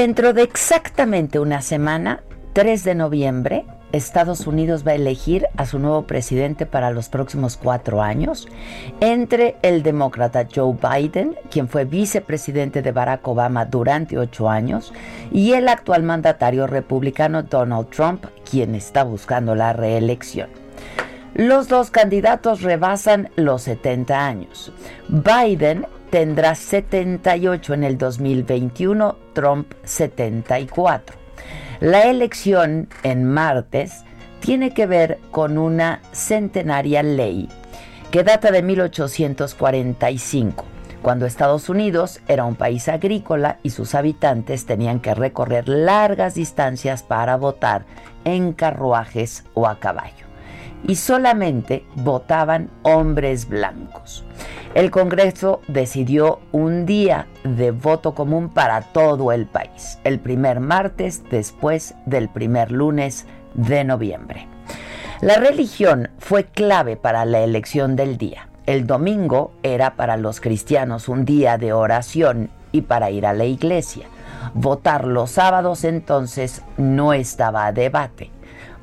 [0.00, 2.22] Dentro de exactamente una semana,
[2.54, 7.58] 3 de noviembre, Estados Unidos va a elegir a su nuevo presidente para los próximos
[7.58, 8.48] cuatro años,
[9.00, 14.94] entre el demócrata Joe Biden, quien fue vicepresidente de Barack Obama durante ocho años,
[15.32, 20.48] y el actual mandatario republicano Donald Trump, quien está buscando la reelección.
[21.34, 24.72] Los dos candidatos rebasan los 70 años.
[25.08, 31.16] Biden tendrá 78 en el 2021, Trump 74.
[31.80, 34.04] La elección en martes
[34.40, 37.48] tiene que ver con una centenaria ley
[38.10, 40.64] que data de 1845,
[41.00, 47.04] cuando Estados Unidos era un país agrícola y sus habitantes tenían que recorrer largas distancias
[47.04, 47.86] para votar
[48.24, 50.29] en carruajes o a caballo.
[50.86, 54.24] Y solamente votaban hombres blancos.
[54.74, 61.24] El Congreso decidió un día de voto común para todo el país, el primer martes
[61.28, 64.46] después del primer lunes de noviembre.
[65.20, 68.48] La religión fue clave para la elección del día.
[68.64, 73.44] El domingo era para los cristianos un día de oración y para ir a la
[73.44, 74.06] iglesia.
[74.54, 78.30] Votar los sábados entonces no estaba a debate,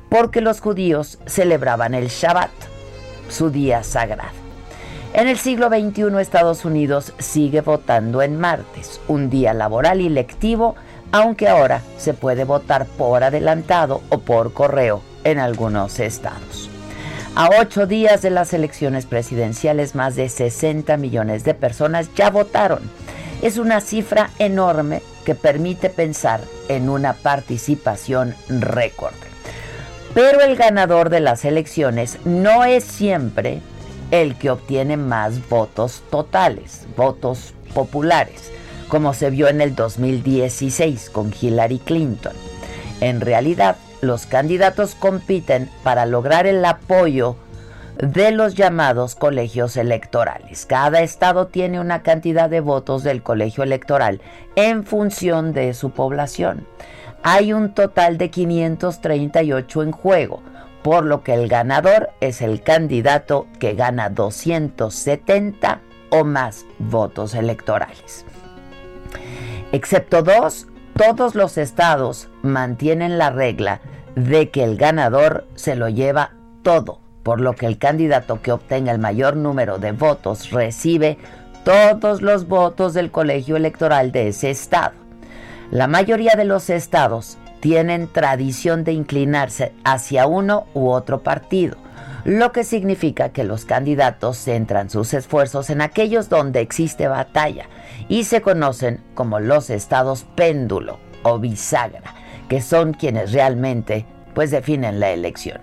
[0.08, 2.50] porque los judíos celebraban el Shabbat,
[3.28, 4.36] su día sagrado.
[5.14, 10.76] En el siglo XXI Estados Unidos sigue votando en martes, un día laboral y lectivo,
[11.12, 16.70] aunque ahora se puede votar por adelantado o por correo en algunos estados.
[17.34, 22.80] A ocho días de las elecciones presidenciales, más de 60 millones de personas ya votaron.
[23.42, 29.27] Es una cifra enorme que permite pensar en una participación récord.
[30.14, 33.60] Pero el ganador de las elecciones no es siempre
[34.10, 38.50] el que obtiene más votos totales, votos populares,
[38.88, 42.32] como se vio en el 2016 con Hillary Clinton.
[43.00, 47.36] En realidad, los candidatos compiten para lograr el apoyo
[47.98, 50.66] de los llamados colegios electorales.
[50.66, 54.20] Cada estado tiene una cantidad de votos del colegio electoral
[54.54, 56.66] en función de su población.
[57.22, 60.42] Hay un total de 538 en juego
[60.82, 65.80] por lo que el ganador es el candidato que gana 270
[66.10, 68.24] o más votos electorales.
[69.72, 70.66] Excepto dos,
[70.96, 73.80] todos los estados mantienen la regla
[74.14, 76.32] de que el ganador se lo lleva
[76.62, 81.18] todo, por lo que el candidato que obtenga el mayor número de votos recibe
[81.64, 85.07] todos los votos del colegio electoral de ese estado.
[85.70, 91.76] La mayoría de los estados tienen tradición de inclinarse hacia uno u otro partido,
[92.24, 97.66] lo que significa que los candidatos centran sus esfuerzos en aquellos donde existe batalla
[98.08, 102.14] y se conocen como los estados péndulo o bisagra,
[102.48, 105.60] que son quienes realmente pues definen la elección.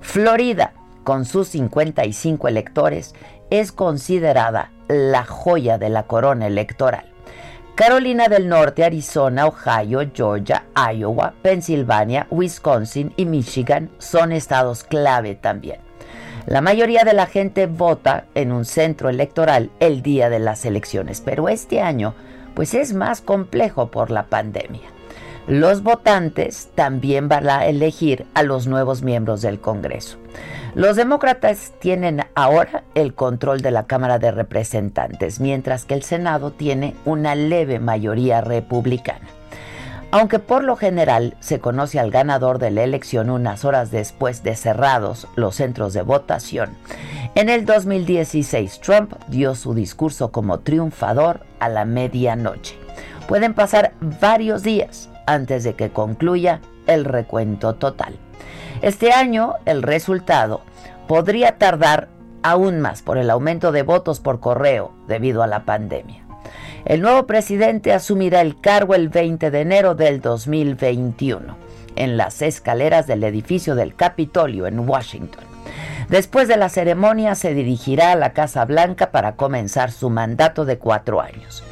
[0.00, 0.72] Florida,
[1.02, 3.12] con sus 55 electores,
[3.50, 7.06] es considerada la joya de la corona electoral.
[7.78, 15.78] Carolina del Norte, Arizona, Ohio, Georgia, Iowa, Pensilvania, Wisconsin y Michigan son estados clave también.
[16.46, 21.20] La mayoría de la gente vota en un centro electoral el día de las elecciones,
[21.24, 22.16] pero este año
[22.56, 24.97] pues es más complejo por la pandemia.
[25.48, 30.18] Los votantes también van a elegir a los nuevos miembros del Congreso.
[30.74, 36.50] Los demócratas tienen ahora el control de la Cámara de Representantes, mientras que el Senado
[36.50, 39.26] tiene una leve mayoría republicana.
[40.10, 44.54] Aunque por lo general se conoce al ganador de la elección unas horas después de
[44.54, 46.76] cerrados los centros de votación,
[47.34, 52.76] en el 2016 Trump dio su discurso como triunfador a la medianoche.
[53.26, 58.16] Pueden pasar varios días antes de que concluya el recuento total.
[58.82, 60.62] Este año el resultado
[61.06, 62.08] podría tardar
[62.42, 66.24] aún más por el aumento de votos por correo debido a la pandemia.
[66.84, 71.56] El nuevo presidente asumirá el cargo el 20 de enero del 2021
[71.96, 75.44] en las escaleras del edificio del Capitolio en Washington.
[76.08, 80.78] Después de la ceremonia se dirigirá a la Casa Blanca para comenzar su mandato de
[80.78, 81.62] cuatro años.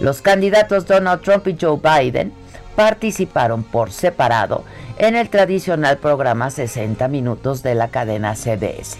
[0.00, 2.32] Los candidatos Donald Trump y Joe Biden
[2.76, 4.64] participaron por separado
[4.98, 8.98] en el tradicional programa 60 Minutos de la cadena CBS.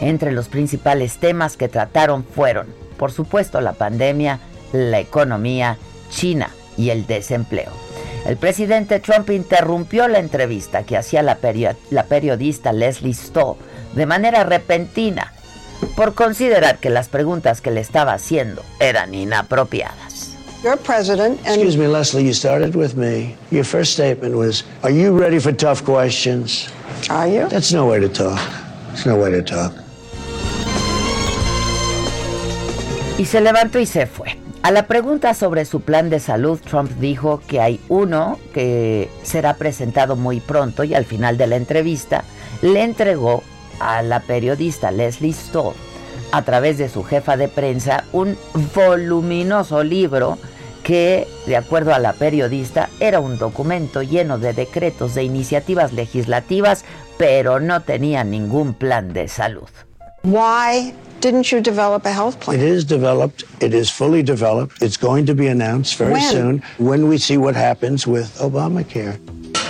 [0.00, 2.66] Entre los principales temas que trataron fueron,
[2.98, 4.40] por supuesto, la pandemia,
[4.72, 5.78] la economía,
[6.10, 7.72] China y el desempleo.
[8.26, 13.56] El presidente Trump interrumpió la entrevista que hacía la, periodista Leslie Stoll
[13.94, 15.32] de manera repentina
[15.94, 20.05] por considerar que las preguntas que le estaba haciendo eran inapropiadas.
[20.62, 21.38] You're president.
[21.46, 23.36] And Excuse me, Leslie, you started with me.
[23.50, 26.68] Your first statement was, Are you ready for tough questions?
[27.10, 27.46] Are you?
[27.48, 28.40] That's no way to talk.
[28.92, 29.72] It's no way to talk.
[33.18, 34.36] Y se levantó y se fue.
[34.62, 39.54] A la pregunta sobre su plan de salud, Trump dijo que hay uno que será
[39.54, 42.24] presentado muy pronto y al final de la entrevista
[42.62, 43.42] le entregó
[43.78, 45.74] a la periodista Leslie Stoll
[46.32, 48.36] a través de su jefa de prensa un
[48.74, 50.38] voluminoso libro
[50.82, 56.84] que, de acuerdo a la periodista, era un documento lleno de decretos de iniciativas legislativas,
[57.18, 59.68] pero no tenía ningún plan de salud.
[60.22, 62.58] Why didn't you develop a health plan?
[62.60, 63.44] It is developed.
[63.60, 64.80] It is fully developed.
[64.82, 66.30] It's going to be announced very When?
[66.32, 69.18] soon when we see what happens with Obamacare.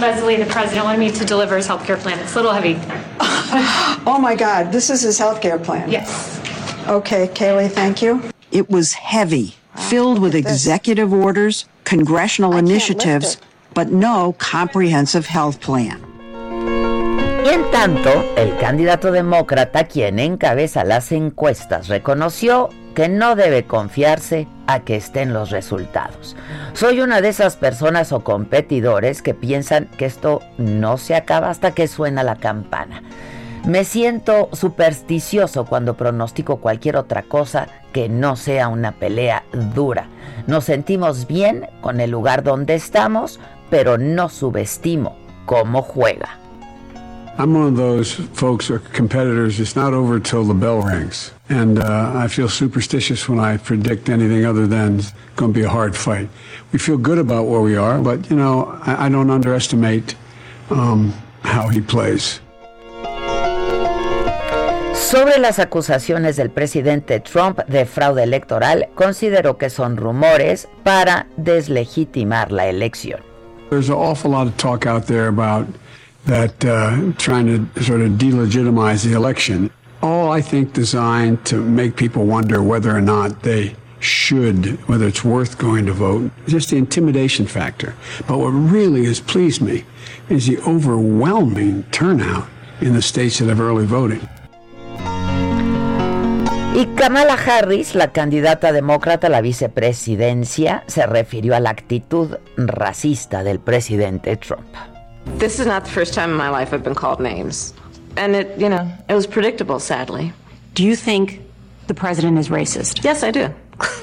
[0.01, 2.19] Leslie, the president wanted me to deliver his health care plan.
[2.19, 2.77] It's a little heavy.
[4.09, 5.91] Oh my God, this is his health care plan.
[5.91, 6.41] Yes.
[6.89, 8.23] Okay, Kaylee, thank you.
[8.53, 10.47] It was heavy, filled with this.
[10.47, 13.41] executive orders, congressional initiatives, it.
[13.75, 16.01] but no comprehensive health plan.
[17.45, 24.47] Y en tanto, el candidato demócrata, quien encabeza las encuestas, reconoció que no debe confiarse
[24.69, 26.37] a que estén los resultados.
[26.73, 31.73] Soy una de esas personas o competidores que piensan que esto no se acaba hasta
[31.73, 33.03] que suena la campana.
[33.67, 39.43] Me siento supersticioso cuando pronostico cualquier otra cosa que no sea una pelea
[39.75, 40.07] dura.
[40.47, 45.17] Nos sentimos bien con el lugar donde estamos, pero no subestimo
[45.47, 46.39] cómo juega.
[47.39, 49.59] I'm one of those folks or competitors.
[49.59, 54.09] It's not over till the bell rings, and uh, I feel superstitious when I predict
[54.09, 56.29] anything other than it's going to be a hard fight.
[56.73, 60.15] We feel good about where we are, but you know I, I don't underestimate
[60.71, 62.41] um, how he plays.
[65.07, 72.51] Sobre las acusaciones del presidente Trump de fraude electoral, consideró que son rumores para deslegitimar
[72.51, 73.21] la elección.
[73.71, 75.69] There's an awful lot of talk out there about
[76.25, 79.71] that uh, trying to sort of delegitimize the election.
[80.03, 85.25] All I think designed to make people wonder whether or not they should, whether it's
[85.25, 87.95] worth going to vote, just the intimidation factor.
[88.27, 89.85] But what really has pleased me
[90.29, 92.49] is the overwhelming turnout
[92.81, 94.29] in the states that have early voting.
[96.77, 103.43] Y Kamala Harris, la candidata demócrata a la vicepresidencia, se refirió a la actitud racista
[103.43, 104.67] del presidente Trump.
[105.39, 107.73] This is not the first time in my life I've been called names.
[108.19, 110.35] And it, you know, it was predictable, sadly.
[110.75, 111.41] Do you think
[111.87, 113.03] the president is racist?
[113.03, 113.49] Yes, I do.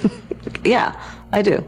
[0.64, 0.96] yeah,
[1.32, 1.64] I do.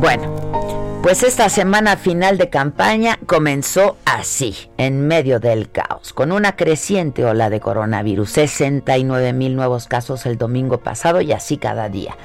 [0.00, 0.61] Bueno,
[1.02, 7.24] pues esta semana final de campaña comenzó así, en medio del caos, con una creciente
[7.24, 12.16] ola de coronavirus, 69 mil nuevos casos el domingo pasado y así cada día.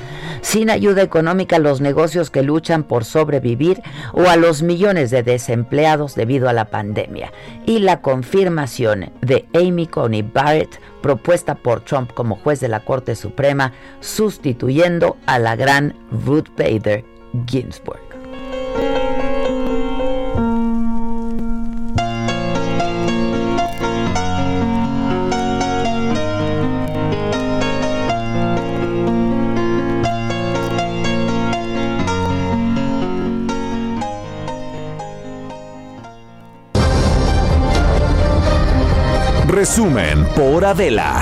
[0.41, 3.81] sin ayuda económica a los negocios que luchan por sobrevivir
[4.13, 7.33] o a los millones de desempleados debido a la pandemia.
[7.65, 13.15] Y la confirmación de Amy Coney Barrett, propuesta por Trump como juez de la Corte
[13.15, 17.03] Suprema, sustituyendo a la gran Ruth Bader
[17.47, 18.06] Ginsburg.
[39.57, 41.19] Resumen por Adela.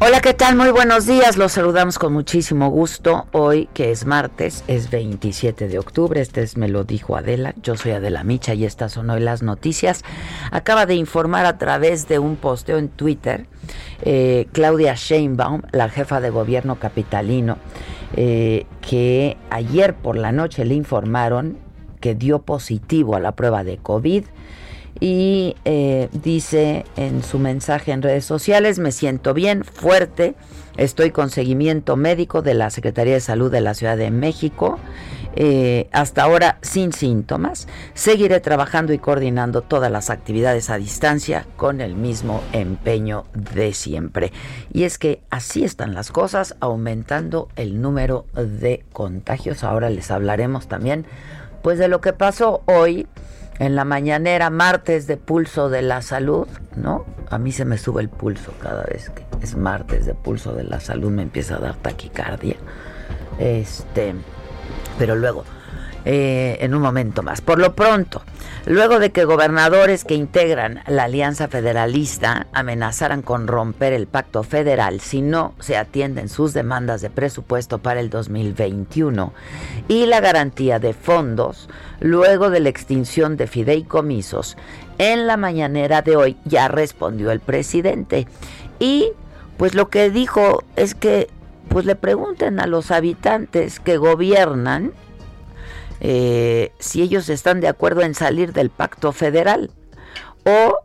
[0.00, 0.56] Hola, ¿qué tal?
[0.56, 1.36] Muy buenos días.
[1.36, 3.28] Los saludamos con muchísimo gusto.
[3.30, 6.20] Hoy, que es martes, es 27 de octubre.
[6.20, 7.54] Este es Me lo dijo Adela.
[7.62, 10.02] Yo soy Adela Micha y estas son hoy las noticias.
[10.50, 13.46] Acaba de informar a través de un posteo en Twitter
[14.02, 17.58] eh, Claudia Sheinbaum, la jefa de gobierno capitalino,
[18.16, 21.69] eh, que ayer por la noche le informaron
[22.00, 24.24] que dio positivo a la prueba de COVID
[24.98, 30.34] y eh, dice en su mensaje en redes sociales, me siento bien, fuerte,
[30.76, 34.78] estoy con seguimiento médico de la Secretaría de Salud de la Ciudad de México,
[35.36, 41.80] eh, hasta ahora sin síntomas, seguiré trabajando y coordinando todas las actividades a distancia con
[41.80, 44.32] el mismo empeño de siempre.
[44.72, 49.62] Y es que así están las cosas, aumentando el número de contagios.
[49.62, 51.06] Ahora les hablaremos también
[51.62, 53.06] pues de lo que pasó hoy
[53.58, 57.04] en la mañanera, martes de pulso de la salud, ¿no?
[57.28, 60.64] A mí se me sube el pulso cada vez que es martes de pulso de
[60.64, 62.56] la salud, me empieza a dar taquicardia.
[63.38, 64.14] Este,
[64.98, 65.44] pero luego
[66.04, 67.40] eh, en un momento más.
[67.40, 68.22] Por lo pronto,
[68.64, 75.00] luego de que gobernadores que integran la Alianza Federalista amenazaran con romper el pacto federal
[75.00, 79.32] si no se atienden sus demandas de presupuesto para el 2021
[79.88, 81.68] y la garantía de fondos,
[82.00, 84.56] luego de la extinción de fideicomisos,
[84.98, 88.26] en la mañanera de hoy ya respondió el presidente.
[88.78, 89.12] Y
[89.56, 91.28] pues lo que dijo es que
[91.68, 94.92] pues le pregunten a los habitantes que gobiernan
[96.00, 99.70] eh, si ellos están de acuerdo en salir del pacto federal
[100.46, 100.78] o,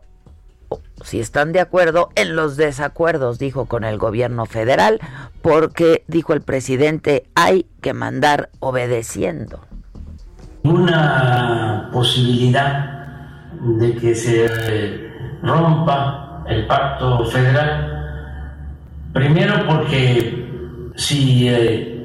[1.02, 5.00] si están de acuerdo en los desacuerdos, dijo, con el gobierno federal,
[5.40, 9.60] porque, dijo el presidente, hay que mandar obedeciendo.
[10.62, 13.06] Una posibilidad
[13.78, 15.10] de que se
[15.42, 17.96] rompa el pacto federal,
[19.12, 21.95] primero porque si eh,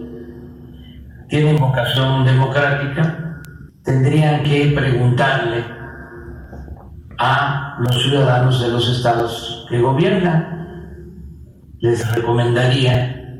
[1.31, 3.41] tienen vocación democrática,
[3.85, 5.63] tendrían que preguntarle
[7.17, 11.07] a los ciudadanos de los estados que gobiernan.
[11.79, 13.39] Les recomendaría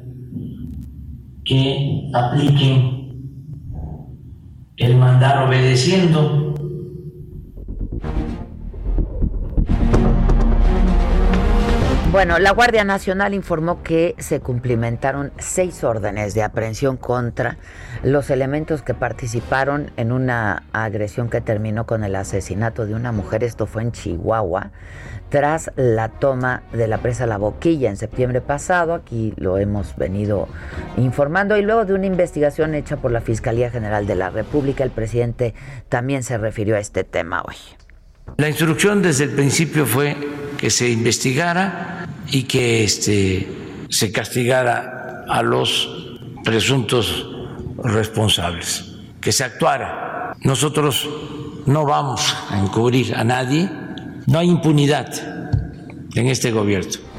[1.44, 3.52] que apliquen
[4.78, 6.51] el mandar obedeciendo
[12.12, 17.58] Bueno, la Guardia Nacional informó que se cumplimentaron seis órdenes de aprehensión contra
[18.04, 23.46] los elementos que participaron en una agresión que terminó con el asesinato de una mujer.
[23.46, 24.72] Esto fue en Chihuahua,
[25.30, 28.94] tras la toma de la presa La Boquilla en septiembre pasado.
[28.94, 30.50] Aquí lo hemos venido
[30.98, 31.56] informando.
[31.56, 35.54] Y luego de una investigación hecha por la Fiscalía General de la República, el presidente
[35.88, 37.56] también se refirió a este tema hoy.
[38.36, 40.18] La instrucción desde el principio fue
[40.62, 43.48] que se investigara y que este,
[43.90, 45.90] se castigara a los
[46.44, 47.28] presuntos
[47.84, 48.86] responsables,
[49.20, 50.36] que se actuara.
[50.42, 51.10] Nosotros
[51.66, 53.70] no vamos a encubrir a nadie,
[54.28, 55.10] no hay impunidad
[56.14, 57.11] en este gobierno.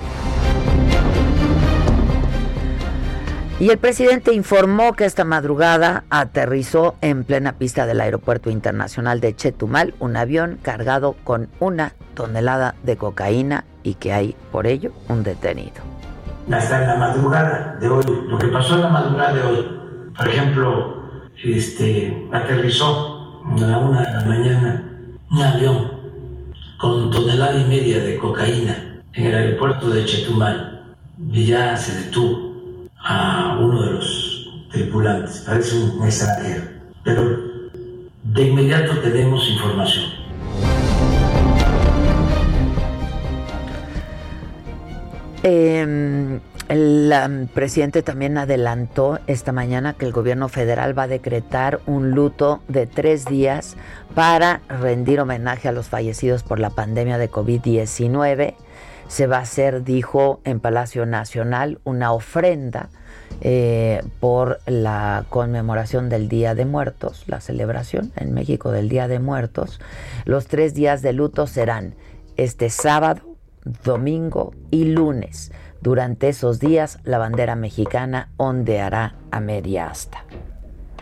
[3.62, 9.36] Y el presidente informó que esta madrugada aterrizó en plena pista del Aeropuerto Internacional de
[9.36, 15.22] Chetumal un avión cargado con una tonelada de cocaína y que hay por ello un
[15.22, 15.80] detenido.
[16.50, 19.80] Hasta en la madrugada de hoy, lo que pasó en la madrugada de hoy,
[20.16, 24.84] por ejemplo, este, aterrizó a la una de la mañana
[25.30, 25.92] un avión
[26.80, 30.96] con tonelada y media de cocaína en el aeropuerto de Chetumal
[31.30, 32.51] y ya se detuvo
[33.04, 36.64] a uno de los tripulantes, parece un extranjero,
[37.04, 37.38] pero
[38.22, 40.22] de inmediato tenemos información.
[46.72, 52.12] El um, presidente también adelantó esta mañana que el gobierno federal va a decretar un
[52.12, 53.76] luto de tres días
[54.14, 58.54] para rendir homenaje a los fallecidos por la pandemia de COVID-19
[59.12, 62.88] se va a hacer, dijo en Palacio Nacional, una ofrenda
[63.42, 69.18] eh, por la conmemoración del Día de Muertos, la celebración en México del Día de
[69.18, 69.80] Muertos.
[70.24, 71.94] Los tres días de luto serán
[72.38, 73.36] este sábado,
[73.84, 75.52] domingo y lunes.
[75.82, 80.24] Durante esos días, la bandera mexicana ondeará a media asta.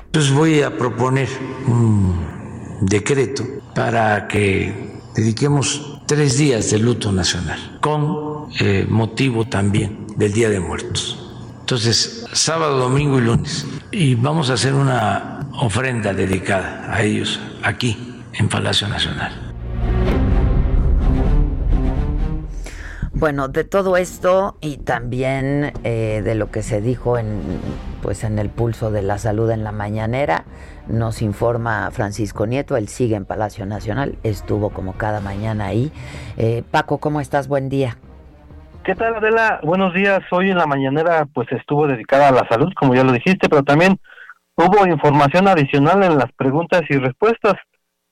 [0.07, 1.29] Entonces voy a proponer
[1.69, 10.33] un decreto para que dediquemos tres días de luto nacional, con eh, motivo también del
[10.33, 11.17] Día de Muertos.
[11.61, 13.65] Entonces, sábado, domingo y lunes.
[13.93, 17.97] Y vamos a hacer una ofrenda dedicada a ellos aquí,
[18.33, 19.50] en Palacio Nacional.
[23.21, 27.43] Bueno, de todo esto y también eh, de lo que se dijo en,
[28.03, 30.45] pues en el pulso de la salud en la mañanera,
[30.89, 35.93] nos informa Francisco Nieto, él sigue en Palacio Nacional, estuvo como cada mañana ahí.
[36.39, 37.47] Eh, Paco, ¿cómo estás?
[37.47, 37.99] Buen día.
[38.85, 39.61] ¿Qué tal, Adela?
[39.65, 40.21] Buenos días.
[40.31, 43.63] Hoy en la mañanera pues estuvo dedicada a la salud, como ya lo dijiste, pero
[43.63, 43.99] también
[44.57, 47.57] hubo información adicional en las preguntas y respuestas.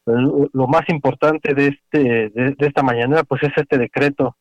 [0.05, 4.37] Lo más importante de este de esta mañanera pues es este decreto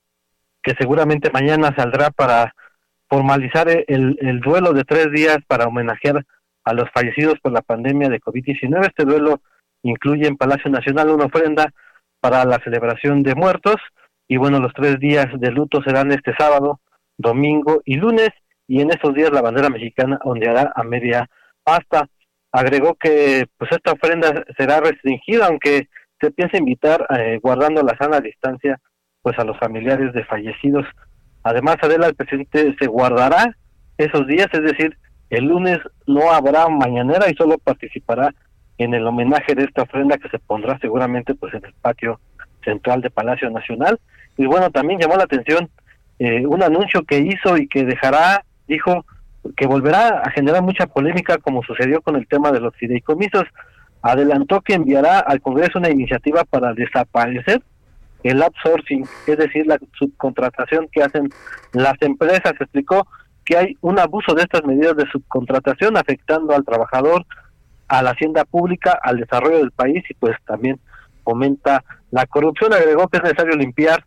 [0.61, 2.53] que seguramente mañana saldrá para
[3.09, 6.25] formalizar el, el duelo de tres días para homenajear
[6.63, 8.87] a los fallecidos por la pandemia de COVID-19.
[8.87, 9.41] Este duelo
[9.83, 11.71] incluye en Palacio Nacional una ofrenda
[12.19, 13.77] para la celebración de muertos
[14.27, 16.81] y bueno, los tres días de luto serán este sábado,
[17.17, 18.29] domingo y lunes
[18.67, 21.29] y en esos días la bandera mexicana ondeará a media
[21.63, 22.09] asta.
[22.51, 25.87] Agregó que pues esta ofrenda será restringida, aunque
[26.19, 28.79] se piensa invitar eh, guardando la sana distancia
[29.27, 30.85] pues a los familiares de fallecidos.
[31.43, 33.57] Además, Adela, el presidente se guardará
[33.97, 34.97] esos días, es decir,
[35.29, 38.33] el lunes no habrá mañanera y solo participará
[38.77, 42.21] en el homenaje de esta ofrenda que se pondrá seguramente pues en el patio
[42.63, 43.99] central de Palacio Nacional.
[44.37, 45.69] Y bueno, también llamó la atención
[46.19, 49.05] eh, un anuncio que hizo y que dejará, dijo,
[49.57, 53.43] que volverá a generar mucha polémica como sucedió con el tema de los fideicomisos.
[54.01, 57.61] Adelantó que enviará al Congreso una iniciativa para desaparecer
[58.23, 61.29] el outsourcing, es decir, la subcontratación que hacen
[61.73, 62.53] las empresas.
[62.59, 63.07] Explicó
[63.45, 67.25] que hay un abuso de estas medidas de subcontratación afectando al trabajador,
[67.87, 70.79] a la hacienda pública, al desarrollo del país y pues también
[71.23, 72.73] fomenta la corrupción.
[72.73, 74.03] Agregó que es necesario limpiar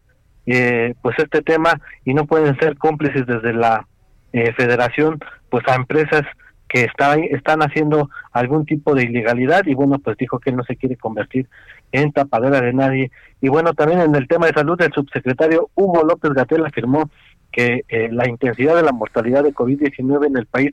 [0.47, 3.87] eh, pues este tema y no pueden ser cómplices desde la
[4.33, 5.19] eh, federación
[5.49, 6.23] pues a empresas
[6.69, 10.77] que están, están haciendo algún tipo de ilegalidad y bueno, pues dijo que no se
[10.77, 11.49] quiere convertir
[11.93, 13.11] en tapadera de nadie.
[13.41, 17.11] Y bueno, también en el tema de salud, el subsecretario Hugo López Gatel afirmó
[17.53, 20.71] que eh, la intensidad de la mortalidad de COVID-19 en el país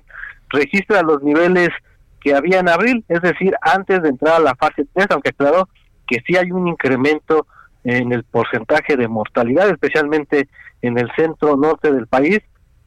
[0.49, 1.69] registra los niveles
[2.21, 5.69] que había en abril, es decir, antes de entrar a la fase 3, aunque claro
[6.08, 7.47] que sí hay un incremento
[7.84, 10.47] en el porcentaje de mortalidad, especialmente
[10.82, 12.39] en el centro norte del país,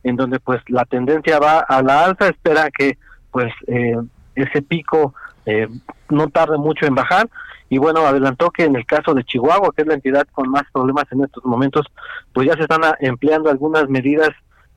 [0.03, 2.99] en donde pues la tendencia va a la alza, espera que
[3.31, 3.97] pues eh,
[4.35, 5.14] ese pico
[5.47, 5.69] eh,
[6.09, 7.29] no tarde mucho en bajar
[7.71, 10.65] y bueno, adelantó que en el caso de Chihuahua, que es la entidad con más
[10.73, 11.87] problemas en estos momentos,
[12.35, 14.31] pues ya se están empleando algunas medidas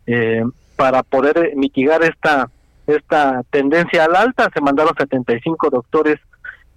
[0.07, 0.43] eh,
[0.77, 2.49] para poder mitigar esta
[2.85, 6.19] esta tendencia al alta, se mandaron 75 doctores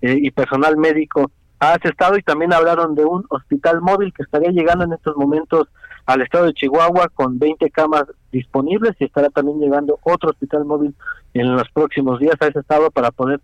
[0.01, 4.51] y personal médico a ese estado y también hablaron de un hospital móvil que estaría
[4.51, 5.69] llegando en estos momentos
[6.05, 10.95] al estado de Chihuahua con 20 camas disponibles y estará también llegando otro hospital móvil
[11.35, 13.41] en los próximos días a ese estado para poder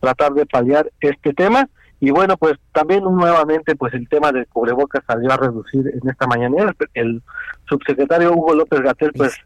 [0.00, 1.68] tratar de paliar este tema.
[2.04, 6.26] Y bueno, pues también nuevamente pues el tema del cubrebocas salió a reducir en esta
[6.26, 6.74] mañana.
[6.94, 7.22] El
[7.68, 9.36] subsecretario Hugo López Gatel pues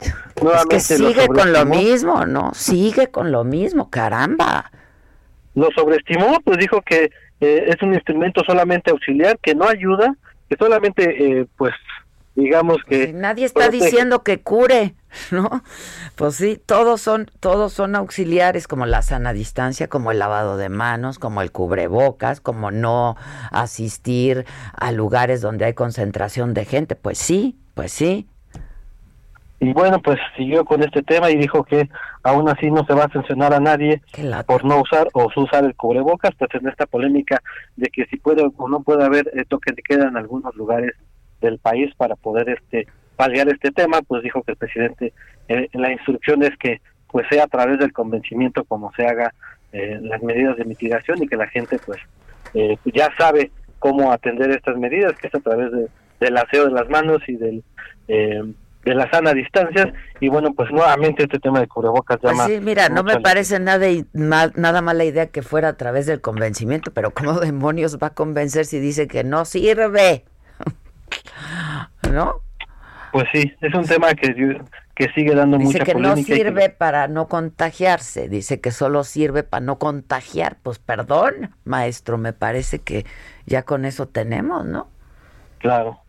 [0.43, 0.81] nuevamente...
[0.81, 2.55] sigue con lo mismo, ¿no?
[2.55, 4.71] Sigue con lo mismo, caramba.
[5.55, 7.11] Lo sobreestimó, pues dijo que
[7.43, 10.17] eh, es un instrumento solamente auxiliar, que no ayuda,
[10.49, 11.75] que solamente eh, pues
[12.37, 14.95] digamos que nadie está diciendo que cure,
[15.33, 15.63] ¿no?
[16.15, 20.69] Pues sí, todos son todos son auxiliares como la sana distancia, como el lavado de
[20.69, 23.17] manos, como el cubrebocas, como no
[23.51, 24.45] asistir
[24.75, 28.29] a lugares donde hay concentración de gente, pues sí, pues sí.
[29.59, 31.89] Y bueno, pues siguió con este tema y dijo que
[32.23, 34.03] aún así no se va a sancionar a nadie
[34.47, 37.43] por no usar o usar el cubrebocas, pues en esta polémica
[37.77, 40.93] de que si puede o no puede haber eh, toque de queda en algunos lugares
[41.47, 45.13] del país para poder este paliar este tema, pues dijo que el presidente
[45.49, 46.81] eh, la instrucción es que
[47.11, 49.33] pues sea a través del convencimiento como se haga
[49.73, 51.99] eh, las medidas de mitigación y que la gente pues
[52.55, 55.89] eh, ya sabe cómo atender estas medidas, que es a través de,
[56.21, 57.65] del aseo de las manos y del
[58.07, 59.93] de la sana distancia.
[60.21, 63.59] Y bueno pues nuevamente este tema de cubrebocas llama pues sí mira no me parece
[63.59, 68.15] nada nada mala idea que fuera a través del convencimiento pero cómo demonios va a
[68.15, 70.25] convencer si dice que no sirve
[72.13, 72.37] ¿no?
[73.13, 74.61] Pues sí, es un tema que,
[74.95, 78.61] que sigue dando dice mucha que no polémica y que- sirve para no contagiarse, dice
[78.61, 80.59] que solo sirve para no contagiar.
[80.63, 83.07] Pues perdón, maestro, me parece que
[83.47, 84.89] ya con eso tenemos, ¿no?
[85.59, 86.01] Claro.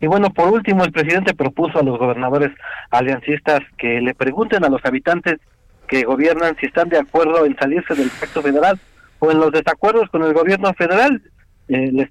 [0.00, 2.50] Y bueno, por último, el presidente propuso a los gobernadores
[2.90, 5.38] aliancistas que le pregunten a los habitantes
[5.88, 8.78] que gobiernan si están de acuerdo en salirse del pacto federal
[9.20, 11.22] o en los desacuerdos con el gobierno federal.
[11.68, 12.10] Eh, les,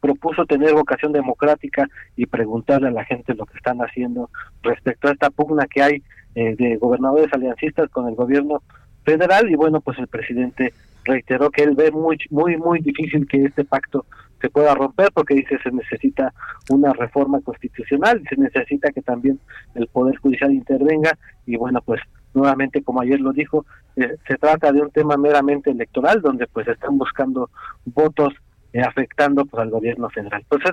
[0.00, 4.30] propuso tener vocación democrática y preguntarle a la gente lo que están haciendo
[4.62, 6.02] respecto a esta pugna que hay
[6.36, 8.62] eh, de gobernadores aliancistas con el gobierno
[9.04, 9.50] federal.
[9.50, 10.72] Y bueno pues el presidente
[11.04, 14.06] reiteró que él ve muy muy muy difícil que este pacto
[14.40, 16.32] se pueda romper porque dice se necesita
[16.70, 19.40] una reforma constitucional se necesita que también
[19.74, 21.18] el poder judicial intervenga.
[21.44, 22.00] Y bueno pues
[22.34, 26.68] nuevamente como ayer lo dijo eh, se trata de un tema meramente electoral donde pues
[26.68, 27.50] están buscando
[27.84, 28.32] votos
[28.80, 30.72] afectando pues al gobierno federal pues es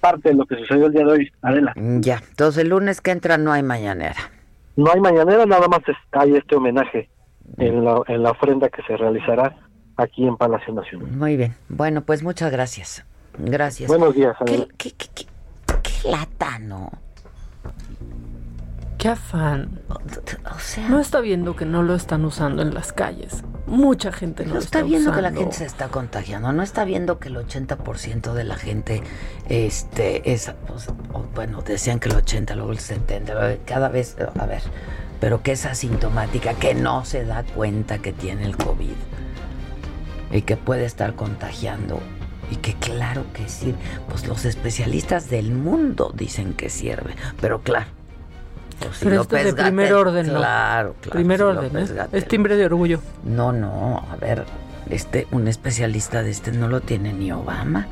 [0.00, 3.10] parte de lo que sucedió el día de hoy Adela Ya, entonces el lunes que
[3.10, 4.16] entra no hay mañanera.
[4.76, 5.80] no hay mañanera nada más
[6.12, 7.08] hay este homenaje
[7.56, 9.56] en la, en la ofrenda que se realizará
[9.96, 11.54] aquí en Palacio Nacional Muy bien.
[11.68, 13.04] Bueno, pues muchas gracias.
[13.38, 13.88] Gracias.
[13.88, 14.66] Buenos días, ¿Qué, Adela.
[14.76, 15.26] qué, qué, qué-
[15.82, 16.90] qué lata, no?
[18.98, 19.80] Qué afán.
[19.88, 23.44] O sea, No está viendo que no lo están usando en las calles.
[23.66, 26.84] Mucha gente no no lo está viendo que la gente se está contagiando, no está
[26.84, 29.02] viendo que el 80% de la gente
[29.48, 30.88] este es pues,
[31.34, 34.62] bueno, decían que el 80, luego el 70, luego cada vez, a ver,
[35.20, 38.96] pero que es asintomática, que no se da cuenta que tiene el COVID
[40.32, 42.00] y que puede estar contagiando
[42.50, 43.78] y que claro que sirve.
[44.08, 47.97] Pues los especialistas del mundo dicen que sirve, pero claro.
[48.78, 50.38] Pues, si Pero esto es de primer orden, ¿no?
[50.38, 51.12] Claro, claro.
[51.12, 52.06] Primer si orden, López ¿eh?
[52.12, 53.00] Es timbre de orgullo.
[53.24, 54.44] no, no, a ver,
[54.90, 57.86] este, un especialista de este no lo tiene ni Obama.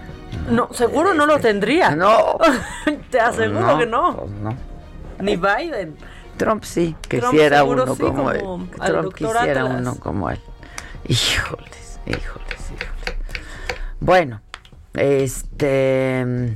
[0.50, 1.90] No, seguro no lo tendría.
[1.96, 2.38] No.
[3.10, 4.16] Te aseguro No, que no.
[4.16, 4.56] pues no.
[5.20, 5.96] Ni Biden.
[6.36, 8.40] Trump sí, quisiera uno sí, como, como él.
[8.84, 9.80] Trump quisiera Atlas.
[9.80, 10.38] uno como él.
[11.08, 13.16] Híjoles, híjoles, híjoles.
[14.00, 14.42] Bueno,
[14.94, 16.52] este.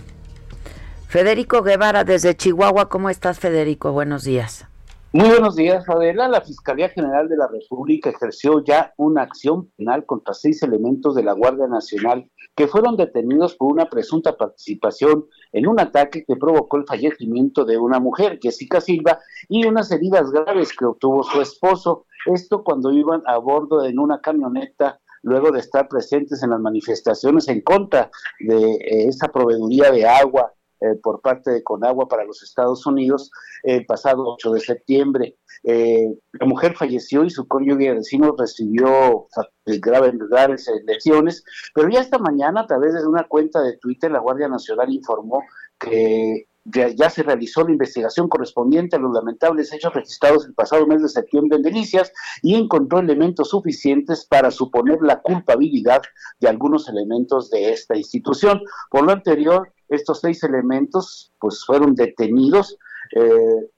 [1.11, 3.90] Federico Guevara desde Chihuahua, ¿cómo estás, Federico?
[3.90, 4.68] Buenos días.
[5.12, 6.29] Muy buenos días, Adela.
[6.29, 11.25] La Fiscalía General de la República ejerció ya una acción penal contra seis elementos de
[11.25, 16.77] la Guardia Nacional que fueron detenidos por una presunta participación en un ataque que provocó
[16.77, 19.18] el fallecimiento de una mujer, Jessica Silva,
[19.49, 22.07] y unas heridas graves que obtuvo su esposo.
[22.27, 27.49] Esto cuando iban a bordo en una camioneta luego de estar presentes en las manifestaciones
[27.49, 32.43] en contra de eh, esa proveeduría de agua eh, por parte de Conagua para los
[32.43, 33.31] Estados Unidos
[33.62, 35.37] el pasado 8 de septiembre.
[35.62, 39.27] Eh, la mujer falleció y su cónyuge vecino recibió
[39.66, 44.21] graves eh, lesiones, pero ya esta mañana a través de una cuenta de Twitter la
[44.21, 45.43] Guardia Nacional informó
[45.79, 50.87] que ya, ya se realizó la investigación correspondiente a los lamentables hechos registrados el pasado
[50.87, 52.12] mes de septiembre en Delicias
[52.43, 56.03] y encontró elementos suficientes para suponer la culpabilidad
[56.38, 58.62] de algunos elementos de esta institución.
[58.90, 62.79] Por lo anterior, estos seis elementos pues fueron detenidos
[63.14, 63.70] eh,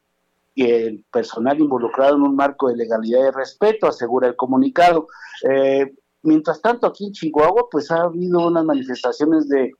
[0.54, 5.06] y el personal involucrado en un marco de legalidad y respeto, asegura el comunicado.
[5.50, 9.72] Eh, mientras tanto, aquí en Chihuahua, pues ha habido unas manifestaciones de,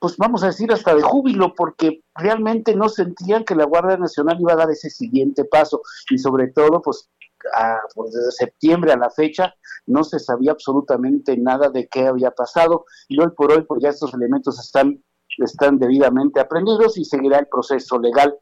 [0.00, 4.40] pues vamos a decir, hasta de júbilo, porque realmente no sentían que la Guardia Nacional
[4.40, 7.08] iba a dar ese siguiente paso y sobre todo, pues
[7.54, 9.54] a- pues, desde septiembre a la fecha
[9.86, 13.88] no se sabía absolutamente nada de qué había pasado y hoy por hoy pues ya
[13.88, 15.02] estos elementos están,
[15.38, 18.34] están debidamente aprendidos y seguirá el proceso legal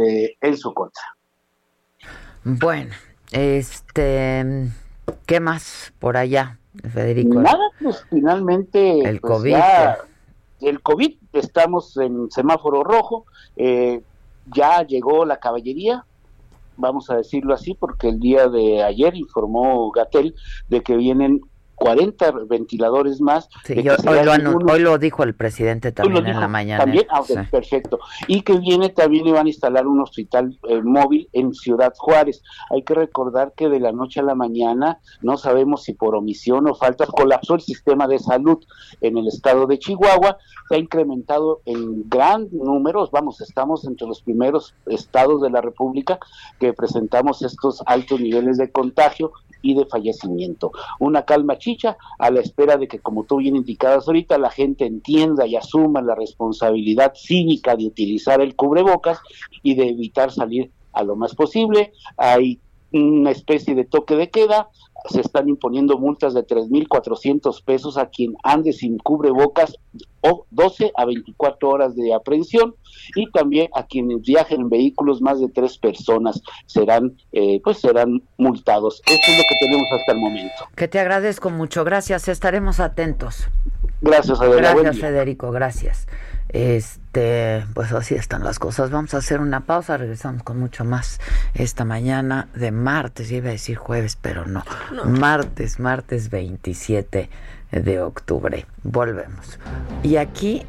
[0.00, 1.02] eh, en su contra.
[2.44, 2.92] Bueno,
[3.30, 4.68] este.
[5.26, 6.58] ¿Qué más por allá,
[6.92, 7.40] Federico?
[7.40, 9.98] Nada, pues finalmente El pues, COVID, ya-
[10.60, 14.00] el COVID, estamos en semáforo rojo, eh,
[14.54, 16.04] ya llegó la caballería,
[16.76, 20.34] vamos a decirlo así, porque el día de ayer informó Gatel
[20.68, 21.40] de que vienen
[21.74, 23.48] 40 ventiladores más.
[23.64, 26.84] Sí, yo- hoy, lo hoy lo dijo el presidente también en la mañana.
[26.84, 27.98] También, ah, perfecto.
[28.28, 32.42] Y que viene también iban a instalar un hospital eh, móvil en Ciudad Juárez.
[32.70, 36.68] Hay que recordar que de la noche a la mañana, no sabemos si por omisión
[36.68, 38.58] o falta, colapsó el sistema de salud
[39.00, 40.38] en el estado de Chihuahua.
[40.68, 46.18] Se ha incrementado en gran números, vamos, estamos entre los primeros estados de la República
[46.60, 50.72] que presentamos estos altos niveles de contagio y de fallecimiento.
[50.98, 54.84] Una calma chicha a la espera de que, como tú bien indicabas ahorita, la gente
[54.84, 59.20] entienda y asuma la responsabilidad cívica de utilizar el cubrebocas
[59.62, 61.92] y de evitar salir a lo más posible.
[62.16, 62.60] Hay
[62.92, 64.68] una especie de toque de queda,
[65.08, 69.76] se están imponiendo multas de 3.400 pesos a quien ande sin cubrebocas
[70.20, 72.76] o 12 a 24 horas de aprehensión
[73.16, 78.22] y también a quienes viajen en vehículos más de tres personas serán eh, pues serán
[78.38, 79.02] multados.
[79.06, 80.68] Esto es lo que tenemos hasta el momento.
[80.76, 83.48] Que te agradezco mucho, gracias, estaremos atentos.
[84.00, 84.74] Gracias, Adela.
[84.74, 86.06] Gracias, Federico, gracias.
[86.52, 88.90] Este, pues así están las cosas.
[88.90, 91.20] Vamos a hacer una pausa, regresamos con mucho más
[91.54, 94.64] esta mañana de martes, iba a decir jueves, pero no.
[95.04, 97.30] Martes, martes 27
[97.70, 98.66] de octubre.
[98.82, 99.58] Volvemos.
[100.02, 100.66] Y aquí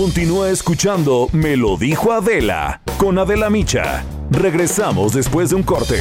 [0.00, 4.02] Continúa escuchando Me lo dijo Adela con Adela Micha.
[4.30, 6.00] Regresamos después de un corte.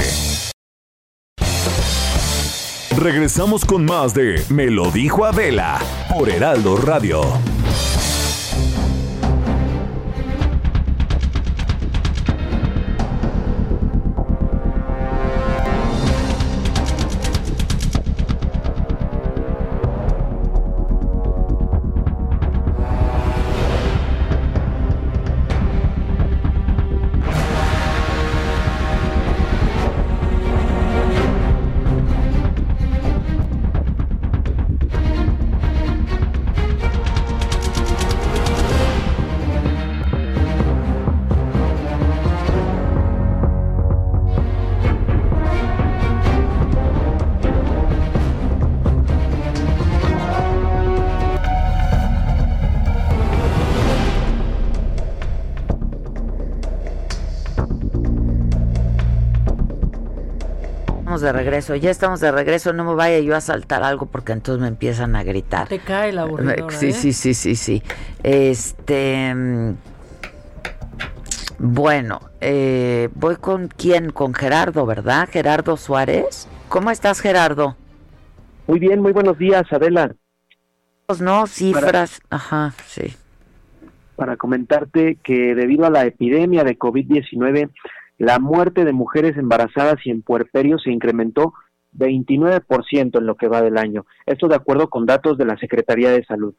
[2.95, 7.21] Regresamos con más de Me lo dijo Adela por Heraldo Radio.
[61.21, 64.61] De regreso, ya estamos de regreso, no me vaya yo a saltar algo porque entonces
[64.61, 65.67] me empiezan a gritar.
[65.67, 66.93] Te cae la aburridora, Sí, ¿eh?
[66.93, 67.83] sí, sí, sí, sí.
[68.23, 69.33] Este
[71.59, 75.27] bueno, eh, voy con quién, con Gerardo, ¿verdad?
[75.29, 76.47] Gerardo Suárez.
[76.69, 77.75] ¿Cómo estás, Gerardo?
[78.67, 80.15] Muy bien, muy buenos días, Adela.
[81.05, 83.13] Pues no, cifras, ajá, sí.
[84.15, 87.69] Para comentarte que debido a la epidemia de COVID-19,
[88.19, 91.53] la muerte de mujeres embarazadas y en puerperio se incrementó
[91.97, 94.05] 29% en lo que va del año.
[94.25, 96.53] Esto de acuerdo con datos de la Secretaría de Salud.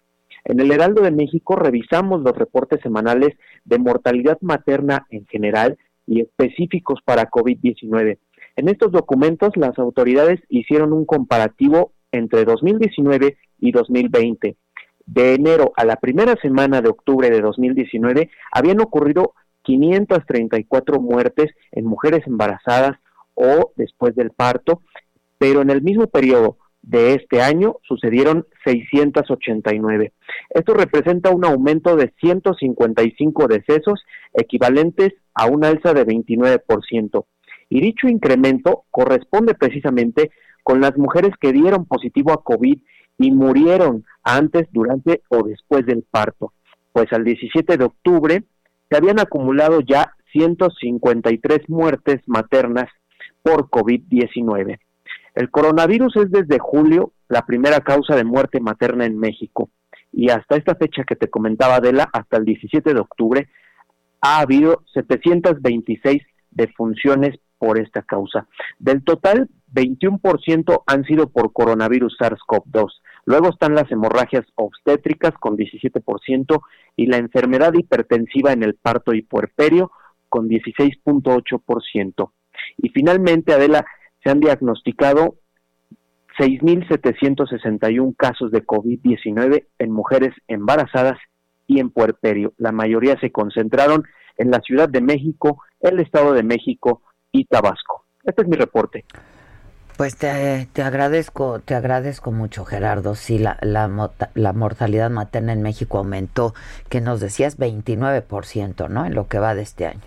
[0.45, 6.23] En el Heraldo de México revisamos los reportes semanales de mortalidad materna en general y
[6.23, 8.19] específicos para COVID-19.
[8.57, 14.57] En estos documentos las autoridades hicieron un comparativo entre 2019 y 2020.
[15.05, 19.35] De enero a la primera semana de octubre de 2019 habían ocurrido
[19.71, 22.99] 534 muertes en mujeres embarazadas
[23.35, 24.83] o después del parto,
[25.39, 30.13] pero en el mismo periodo de este año sucedieron 689.
[30.51, 34.03] Esto representa un aumento de 155 decesos,
[34.35, 37.25] equivalentes a un alza de 29%.
[37.69, 40.33] Y dicho incremento corresponde precisamente
[40.65, 42.79] con las mujeres que dieron positivo a COVID
[43.19, 46.53] y murieron antes, durante o después del parto.
[46.93, 48.43] Pues al 17 de octubre
[48.91, 52.89] se habían acumulado ya 153 muertes maternas
[53.43, 54.79] por COVID-19.
[55.35, 59.71] El coronavirus es desde julio la primera causa de muerte materna en México
[60.13, 63.49] y hasta esta fecha que te comentaba Adela, hasta el 17 de octubre,
[64.21, 68.49] ha habido 726 defunciones por esta causa.
[68.79, 72.91] Del total, 21% han sido por coronavirus SARS-CoV-2.
[73.25, 76.61] Luego están las hemorragias obstétricas con 17%
[76.97, 79.91] y la enfermedad hipertensiva en el parto y puerperio
[80.29, 82.31] con 16.8%.
[82.79, 83.85] Y finalmente, Adela,
[84.23, 85.37] se han diagnosticado
[86.39, 91.19] 6.761 casos de COVID-19 en mujeres embarazadas
[91.67, 92.55] y en puerperio.
[92.57, 94.05] La mayoría se concentraron
[94.37, 97.03] en la Ciudad de México, el Estado de México
[97.33, 98.05] y Tabasco.
[98.25, 99.05] Este es mi reporte.
[100.01, 103.15] Pues te, te, agradezco, te agradezco mucho, Gerardo.
[103.15, 106.55] Sí, la, la, la, mortalidad materna en México aumentó,
[106.89, 109.05] que nos decías 29%, ¿no?
[109.05, 110.01] En lo que va de este año.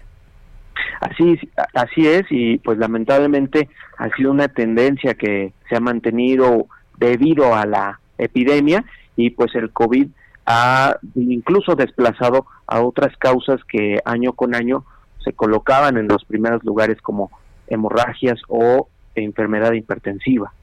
[0.99, 1.37] Así,
[1.75, 6.65] así es, y pues lamentablemente ha sido una tendencia que se ha mantenido
[6.97, 8.83] debido a la epidemia
[9.15, 10.07] y pues el COVID
[10.47, 14.85] ha incluso desplazado a otras causas que año con año
[15.23, 17.29] se colocaban en los primeros lugares como
[17.67, 20.53] hemorragias o enfermedad hipertensiva.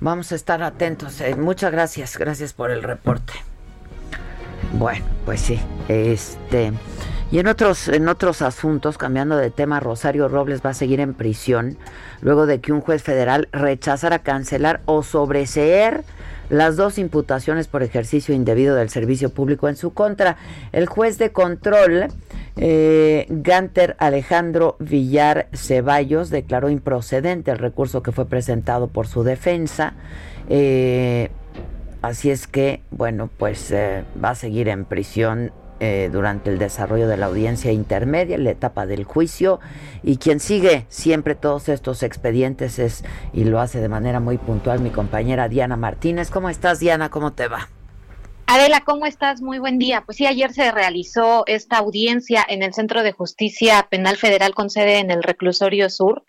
[0.00, 1.20] Vamos a estar atentos.
[1.20, 3.32] Eh, muchas gracias, gracias por el reporte.
[4.72, 6.72] Bueno, pues sí, este
[7.30, 11.14] y en otros en otros asuntos, cambiando de tema, Rosario Robles va a seguir en
[11.14, 11.76] prisión
[12.20, 16.04] luego de que un juez federal rechazara cancelar o sobreseer
[16.50, 20.36] las dos imputaciones por ejercicio indebido del servicio público en su contra.
[20.72, 22.08] El juez de control,
[22.56, 29.94] eh, Ganter Alejandro Villar Ceballos, declaró improcedente el recurso que fue presentado por su defensa.
[30.48, 31.30] Eh,
[32.02, 37.08] así es que, bueno, pues eh, va a seguir en prisión eh, durante el desarrollo
[37.08, 39.60] de la audiencia intermedia, la etapa del juicio,
[40.02, 44.80] y quien sigue siempre todos estos expedientes es, y lo hace de manera muy puntual,
[44.80, 46.30] mi compañera Diana Martínez.
[46.30, 47.10] ¿Cómo estás, Diana?
[47.10, 47.68] ¿Cómo te va?
[48.50, 49.42] Adela, ¿cómo estás?
[49.42, 50.04] Muy buen día.
[50.06, 54.70] Pues sí, ayer se realizó esta audiencia en el Centro de Justicia Penal Federal con
[54.70, 56.24] sede en el Reclusorio Sur.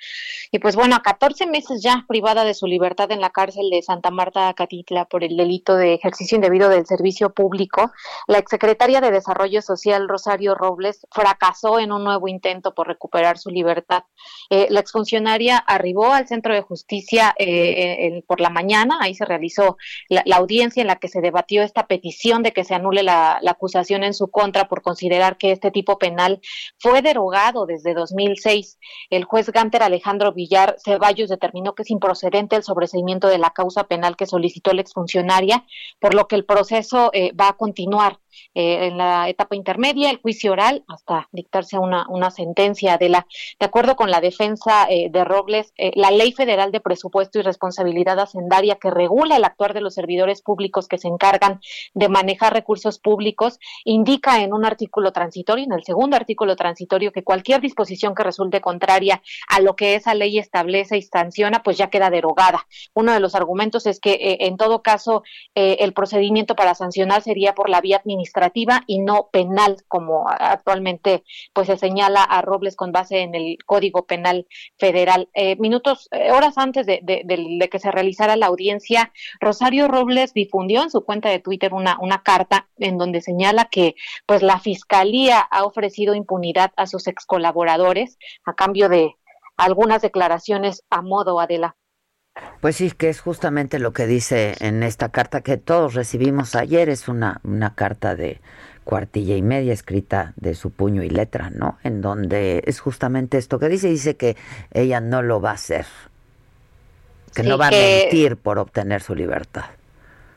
[0.51, 3.81] Y pues bueno, a 14 meses ya privada de su libertad en la cárcel de
[3.81, 7.93] Santa Marta, Catitla, por el delito de ejercicio indebido del servicio público,
[8.27, 13.49] la exsecretaria de Desarrollo Social, Rosario Robles, fracasó en un nuevo intento por recuperar su
[13.49, 14.03] libertad.
[14.49, 19.77] Eh, la exfuncionaria arribó al Centro de Justicia eh, por la mañana, ahí se realizó
[20.09, 22.08] la, la audiencia en la que se debatió esta petición
[22.43, 26.39] de que se anule la, acusación en su contra por considerar que este tipo penal
[26.77, 28.77] fue derogado desde 2006.
[29.09, 33.85] El juez Ganter Alejandro Villar Ceballos determinó que es improcedente el sobreseimiento de la causa
[33.85, 35.65] penal que solicitó la exfuncionaria,
[35.99, 38.19] por lo que el proceso eh, va a continuar.
[38.53, 43.27] Eh, en la etapa intermedia, el juicio oral, hasta dictarse una, una sentencia de la,
[43.59, 47.43] de acuerdo con la defensa eh, de Robles, eh, la Ley Federal de Presupuesto y
[47.43, 51.59] Responsabilidad Hacendaria que regula el actuar de los servidores públicos que se encargan
[51.93, 57.23] de manejar recursos públicos, indica en un artículo transitorio, en el segundo artículo transitorio, que
[57.23, 61.89] cualquier disposición que resulte contraria a lo que esa ley establece y sanciona, pues ya
[61.89, 62.65] queda derogada.
[62.93, 65.23] Uno de los argumentos es que en todo caso
[65.55, 71.23] el procedimiento para sancionar sería por la vía administrativa administrativa y no penal, como actualmente
[71.53, 74.45] pues se señala a Robles con base en el Código Penal
[74.77, 75.29] Federal.
[75.33, 80.89] Eh, minutos, eh, horas antes de, que se realizara la audiencia, Rosario Robles difundió en
[80.89, 85.63] su cuenta de Twitter una, una carta en donde señala que pues la Fiscalía ha
[85.63, 89.15] ofrecido impunidad a sus ex colaboradores a cambio de
[89.57, 91.75] algunas declaraciones a modo Adela.
[92.61, 96.89] Pues sí, que es justamente lo que dice en esta carta que todos recibimos ayer.
[96.89, 98.41] Es una, una carta de
[98.83, 101.77] cuartilla y media escrita de su puño y letra, ¿no?
[101.83, 103.87] En donde es justamente esto que dice.
[103.87, 104.35] Dice que
[104.71, 105.85] ella no lo va a hacer,
[107.33, 109.65] que no va a mentir por obtener su libertad.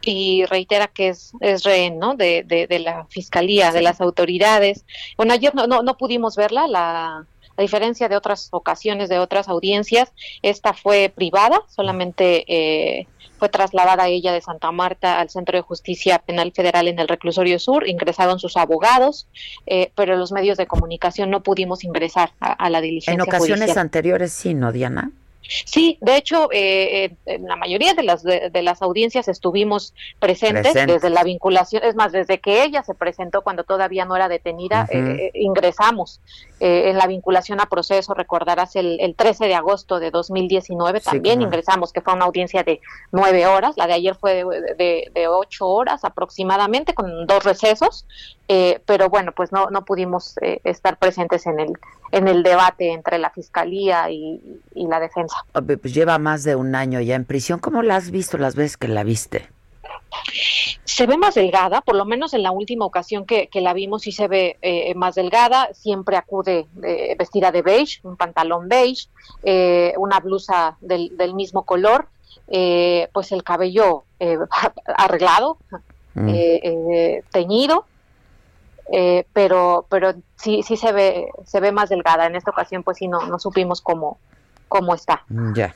[0.01, 2.15] Y reitera que es, es rehén, ¿no?
[2.15, 4.85] De, de, de la fiscalía, de las autoridades.
[5.17, 9.49] Bueno, ayer no, no, no pudimos verla, la, a diferencia de otras ocasiones, de otras
[9.49, 10.13] audiencias,
[10.43, 13.07] esta fue privada, solamente eh,
[13.39, 17.59] fue trasladada ella de Santa Marta al Centro de Justicia Penal Federal en el Reclusorio
[17.59, 19.27] Sur, ingresaron sus abogados,
[19.67, 23.15] eh, pero los medios de comunicación no pudimos ingresar a, la diligencia.
[23.15, 25.11] En ocasiones anteriores sí, ¿no, Diana?
[25.49, 31.11] Sí, de hecho, eh, en la mayoría de las, de, las audiencias estuvimos presentes desde
[31.11, 35.31] la vinculación, es más, desde que ella se presentó cuando todavía no era detenida, eh,
[35.35, 36.21] ingresamos
[36.61, 41.43] eh, en la vinculación a proceso, recordarás el, el 13 de agosto de 2019, también
[41.43, 44.45] ingresamos, que fue una audiencia de nueve horas, la de ayer fue
[44.79, 48.07] de, de, ocho horas aproximadamente, con dos recesos,
[48.85, 51.73] pero bueno, pues no, no pudimos estar presentes en el,
[52.13, 55.37] en el debate entre la Fiscalía y, y la defensa.
[55.53, 57.59] Pues lleva más de un año ya en prisión.
[57.59, 59.49] ¿Cómo la has visto las veces que la viste?
[60.85, 64.13] Se ve más delgada, por lo menos en la última ocasión que, la vimos sí
[64.13, 69.09] se ve eh, más delgada, siempre acude eh, vestida de beige, un pantalón beige,
[69.43, 72.09] eh, una blusa del, mismo color,
[72.47, 74.05] pues el cabello
[74.97, 75.57] arreglado,
[76.15, 76.31] mm.
[77.31, 77.87] teñido,
[79.33, 83.09] pero pero sí sí se ve se ve más delgada en esta ocasión pues sí
[83.09, 84.19] no no supimos cómo
[84.73, 85.23] cómo está.
[85.55, 85.75] Ya.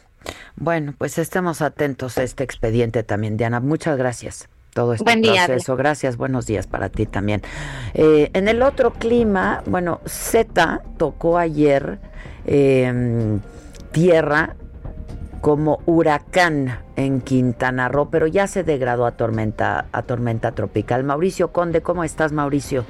[0.57, 3.61] Bueno, pues estemos atentos a este expediente también, Diana.
[3.61, 4.49] Muchas gracias.
[4.73, 5.77] Todo este Buen día, proceso.
[5.77, 7.43] Gracias, buenos días para ti también.
[7.95, 11.99] Eh, en el otro clima, bueno, Z tocó ayer
[12.47, 13.41] em,
[13.93, 14.57] tierra
[15.41, 21.05] como huracán en Quintana Roo, pero ya se degradó a tormenta, a tormenta tropical.
[21.05, 22.85] Mauricio Conde, ¿cómo estás, Mauricio?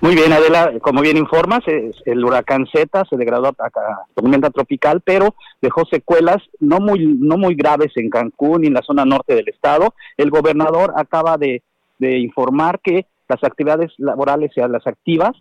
[0.00, 3.70] Muy bien, Adela, como bien informas, el huracán Z se degradó a,
[4.14, 8.82] tormenta tropical, pero dejó secuelas no muy, no muy graves en Cancún y en la
[8.82, 9.94] zona norte del estado.
[10.16, 11.62] El gobernador acaba de,
[11.98, 15.32] informar que las actividades laborales y las activas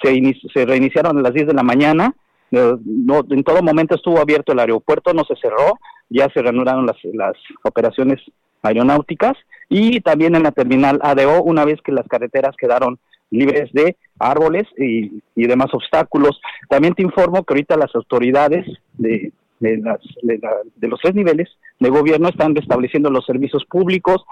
[0.00, 2.14] se, reiniciaron a las 10 de la mañana.
[2.52, 6.98] No, en todo momento estuvo abierto el aeropuerto, no se cerró, ya se reanudaron las,
[7.14, 8.20] las operaciones
[8.62, 9.32] aeronáuticas
[9.68, 13.00] y también en la terminal ADO, una vez que las carreteras quedaron
[13.34, 16.40] libres de árboles y, demás obstáculos.
[16.68, 21.48] También te informo que ahorita las autoridades de, de, las, de, los tres niveles
[21.80, 24.24] de gobierno están restableciendo los servicios públicos.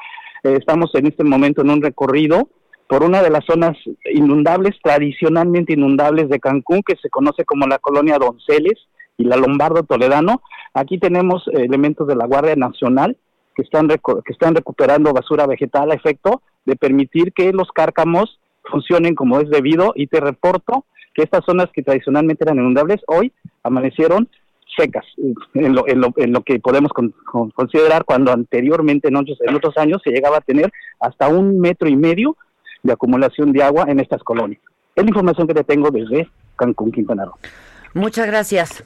[0.44, 2.48] Eh, estamos en este momento en un recorrido
[2.88, 3.76] por una de las zonas
[4.12, 8.78] inundables, tradicionalmente inundables de Cancún, que se conoce como la colonia Donceles
[9.16, 10.42] y la Lombardo Toledano.
[10.74, 13.16] Aquí tenemos elementos de la Guardia Nacional
[13.54, 18.40] que están recuperando basura vegetal a efecto de permitir que los cárcamos
[18.70, 20.84] funcionen como es debido y te reporto
[21.14, 23.32] que estas zonas que tradicionalmente eran inundables hoy
[23.62, 24.28] amanecieron
[24.76, 25.04] secas,
[25.54, 26.92] en lo, en lo, en lo que podemos
[27.54, 31.88] considerar cuando anteriormente en otros, en otros años se llegaba a tener hasta un metro
[31.88, 32.36] y medio
[32.82, 34.60] de acumulación de agua en estas colonias.
[34.94, 37.34] Es la información que te tengo desde Cancún, Quintana Roo.
[37.94, 38.84] Muchas gracias.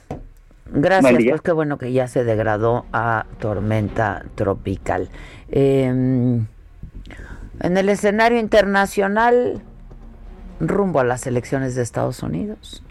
[0.69, 5.09] Gracias, pues qué bueno que ya se degradó a tormenta tropical.
[5.49, 6.45] Em,
[7.61, 9.61] en el escenario internacional,
[10.59, 12.83] rumbo a las elecciones de Estados Unidos.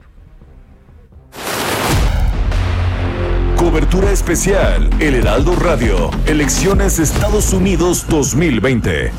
[3.57, 9.11] Cobertura especial, El Heraldo Radio, Elecciones Estados Unidos 2020.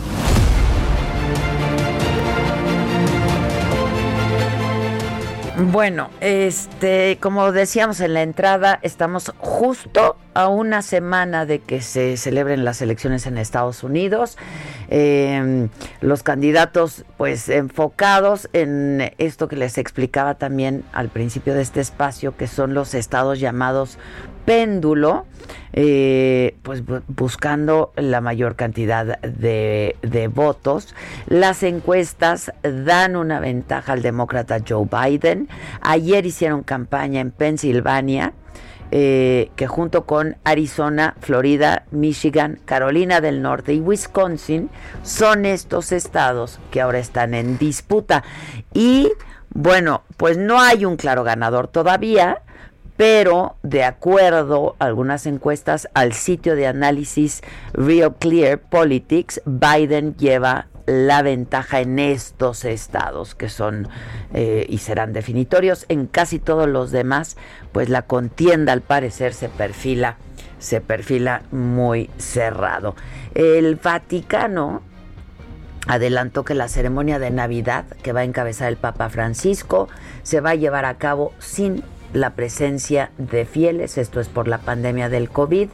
[5.59, 12.15] Bueno, este, como decíamos en la entrada, estamos justo a una semana de que se
[12.17, 14.37] celebren las elecciones en Estados Unidos.
[14.89, 21.81] Em, los candidatos, pues, enfocados en esto que les explicaba también al principio de este
[21.81, 23.97] espacio, que son los estados llamados
[24.47, 25.25] péndulo,
[25.73, 30.95] eh, pues buscando la mayor cantidad de, votos.
[31.27, 35.49] Las encuestas dan una ventaja al demócrata Joe Biden.
[35.81, 38.33] Ayer hicieron campaña en Pensilvania.
[38.89, 44.69] Eh, que junto con Arizona, Florida, Michigan, Carolina del Norte y Wisconsin
[45.03, 48.23] son estos estados que ahora están en disputa.
[48.73, 49.11] Y
[49.49, 52.43] bueno, pues no hay un claro ganador todavía,
[52.97, 57.41] pero de acuerdo a algunas encuestas al sitio de análisis
[57.73, 63.87] Real Clear Politics, Biden lleva la ventaja en estos estados que son
[64.33, 65.85] eh, y serán definitorios.
[65.89, 67.37] En casi todos los demás,
[67.71, 70.15] pues la contienda al parecer se perfila,
[70.59, 72.95] se perfila muy cerrado.
[73.35, 74.81] El Vaticano
[75.87, 79.87] adelantó que la ceremonia de Navidad que va a encabezar el Papa Francisco
[80.23, 81.83] se va a llevar a cabo sin
[82.13, 85.69] la presencia de fieles, esto es por la pandemia del COVID.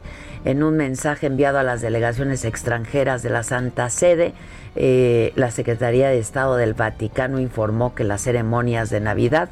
[0.45, 4.33] En un mensaje enviado a las delegaciones extranjeras de la Santa Sede,
[4.75, 9.49] eh, la Secretaría de Estado del Vaticano informó que las ceremonias de Navidad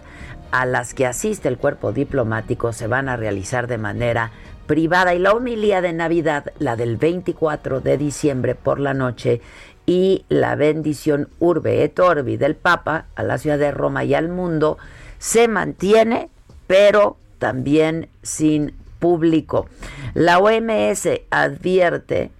[0.51, 4.31] a las que asiste el cuerpo diplomático se van a realizar de manera
[4.67, 9.41] privada y la homilía de Navidad, la del 24 de diciembre por la noche
[9.85, 14.29] y la bendición Urbe et Orbi del Papa a la ciudad de Roma y al
[14.29, 14.77] mundo
[15.19, 16.29] se mantiene
[16.71, 19.67] pero también sin público.
[20.13, 22.31] La OMS advierte,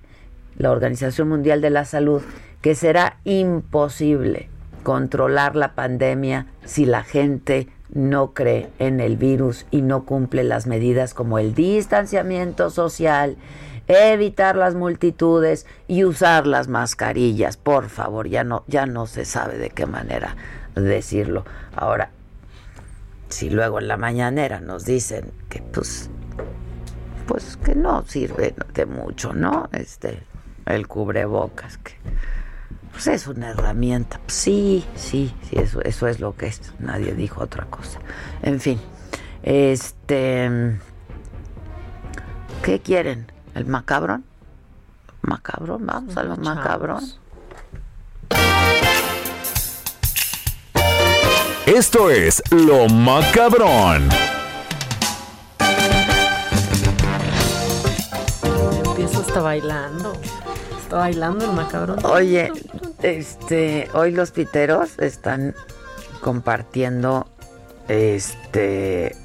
[0.55, 2.21] la Organización Mundial de la Salud,
[2.61, 4.47] que será imposible
[4.83, 10.65] controlar la pandemia si la gente no cree en el virus y no cumple las
[10.65, 13.35] medidas como el distanciamiento social,
[13.89, 17.57] evitar las multitudes y usar las mascarillas.
[17.57, 20.37] Por favor, ya no ya no se sabe de qué manera
[20.73, 21.43] decirlo.
[21.75, 22.11] Ahora,
[23.31, 26.09] si luego en la mañanera nos dicen que pues
[27.27, 29.69] pues que no sirve de mucho, ¿no?
[29.71, 30.23] Este
[30.65, 31.93] el cubrebocas que
[32.91, 34.19] pues es una herramienta.
[34.27, 36.73] Sí, sí, sí, eso, eso es lo que es.
[36.79, 37.99] Nadie dijo otra cosa.
[38.41, 38.79] En fin,
[39.43, 40.77] este,
[42.63, 43.31] ¿qué quieren?
[43.55, 44.25] ¿El macabrón?
[45.21, 45.85] ¿Macabrón?
[45.85, 47.03] Vamos a lo macabrón.
[51.67, 54.09] Esto es Lo Macabrón.
[58.83, 60.13] Empiezo hasta bailando.
[60.81, 62.03] Está bailando el macabrón.
[62.03, 62.51] Oye,
[63.03, 65.53] este, hoy los piteros están
[66.19, 67.27] compartiendo
[67.87, 69.15] este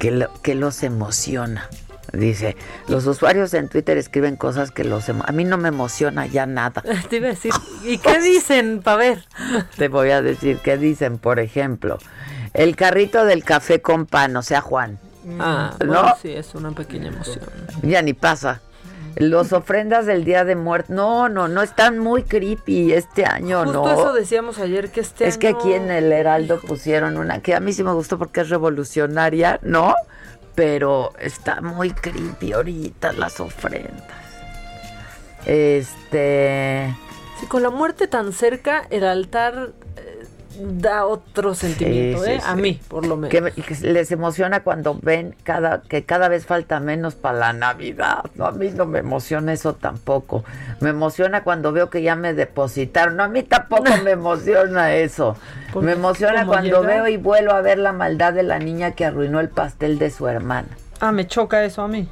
[0.00, 1.68] que, que los emociona.
[2.12, 2.56] Dice,
[2.86, 6.82] los usuarios en Twitter escriben cosas que los a mí no me emociona ya nada.
[7.10, 7.52] Te iba a decir,
[7.84, 8.80] ¿y qué dicen?
[8.82, 9.24] Para ver.
[9.76, 11.98] Te voy a decir qué dicen, por ejemplo,
[12.54, 14.98] el carrito del café con pan, o sea, Juan.
[15.38, 16.14] Ah, ¿no?
[16.22, 17.44] sí, es una pequeña emoción.
[17.82, 18.62] Ya ni pasa.
[19.16, 20.92] Los ofrendas del Día de Muerte.
[20.92, 23.90] No, no, no están muy creepy este año, Justo ¿no?
[23.90, 27.60] eso decíamos ayer que este Es que aquí en el Heraldo pusieron una que a
[27.60, 29.94] mí sí me gustó porque es revolucionaria, ¿no?
[30.58, 34.02] Pero está muy creepy ahorita las ofrendas.
[35.46, 36.92] Este.
[37.38, 39.70] Sí, con la muerte tan cerca, el altar.
[40.60, 42.40] Da otro sentimiento, sí, ¿eh?
[42.40, 42.46] sí.
[42.48, 43.30] A mí, por lo menos.
[43.30, 48.24] Que, que les emociona cuando ven cada que cada vez falta menos para la Navidad.
[48.34, 50.44] No, a mí no me emociona eso tampoco.
[50.80, 53.16] Me emociona cuando veo que ya me depositaron.
[53.16, 55.36] No, a mí tampoco me emociona eso.
[55.80, 59.04] Me emociona cuando llega- veo y vuelvo a ver la maldad de la niña que
[59.04, 60.68] arruinó el pastel de su hermana.
[60.98, 62.08] Ah, me choca eso a mí.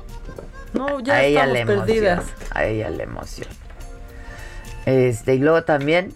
[0.73, 1.87] No, ya a ella estamos le emociona.
[1.87, 2.25] perdidas.
[2.53, 3.51] A ella le emociona.
[4.85, 6.13] Este, y luego también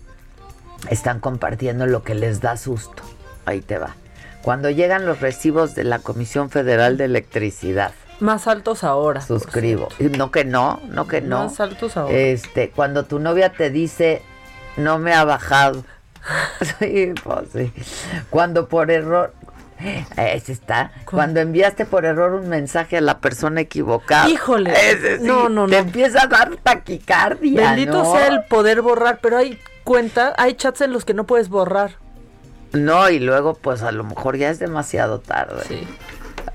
[0.89, 3.03] están compartiendo lo que les da susto.
[3.47, 3.97] Ahí te va.
[4.43, 9.21] Cuando llegan los recibos de la Comisión Federal de Electricidad, Más altos ahora.
[9.21, 9.89] suscribo.
[10.17, 11.45] No que no, no que no.
[11.45, 12.15] Más altos ahora.
[12.17, 14.23] Este, cuando tu novia te dice,
[14.77, 15.85] no me ha bajado.
[16.79, 17.73] sí, pues sí.
[18.31, 19.35] Cuando por error,
[20.17, 20.93] ese está.
[21.05, 24.29] Cuando enviaste por error un mensaje a la persona equivocada.
[24.29, 24.73] Híjole.
[24.73, 25.79] Ese sí, No, no, Te no.
[25.79, 27.61] empieza a dar taquicardia.
[27.73, 28.13] Bendito ¿no?
[28.13, 29.59] sea el poder borrar, pero hay
[29.91, 31.97] cuentas, hay chats en los que no puedes borrar.
[32.73, 35.65] No, y luego, pues a lo mejor ya es demasiado tarde.
[35.67, 35.85] Sí.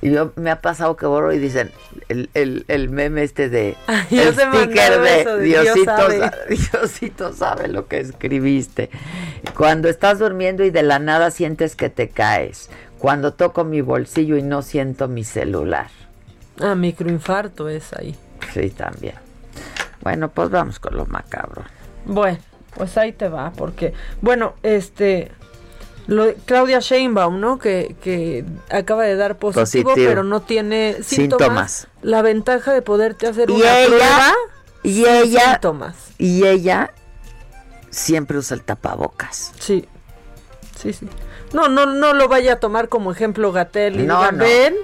[0.01, 1.69] Yo me ha pasado que borro y dicen
[2.07, 3.75] el, el, el meme este de
[4.11, 6.19] el sticker de, eso de Diosito sabe".
[6.19, 6.33] sa-
[6.79, 8.89] Diosito sabe lo que escribiste.
[9.57, 12.69] Cuando estás durmiendo y de la nada sientes que te caes.
[12.99, 15.87] Cuando toco mi bolsillo y no siento mi celular.
[16.61, 18.15] Ah, microinfarto es ahí.
[18.53, 19.15] Sí, también.
[20.01, 21.63] Bueno, pues vamos con lo macabro.
[22.05, 22.37] Bueno,
[22.75, 25.31] pues ahí te va, porque, bueno, este,
[26.07, 27.57] lo Claudia Sheinbaum, ¿no?
[27.57, 30.09] Que, que acaba de dar positivo, Positivo.
[30.09, 31.07] pero no tiene síntomas.
[31.09, 31.87] Síntomas.
[32.01, 34.33] La ventaja de poderte hacer Y una ella- prueba
[34.83, 35.95] y ella- síntomas.
[36.17, 36.93] Y ella
[37.89, 39.51] siempre usa el tapabocas.
[39.59, 39.87] Sí.
[40.77, 41.07] Sí, sí.
[41.53, 44.37] No, no, no lo vaya a tomar como ejemplo Gatel y No, no.
[44.39, 44.75] ven,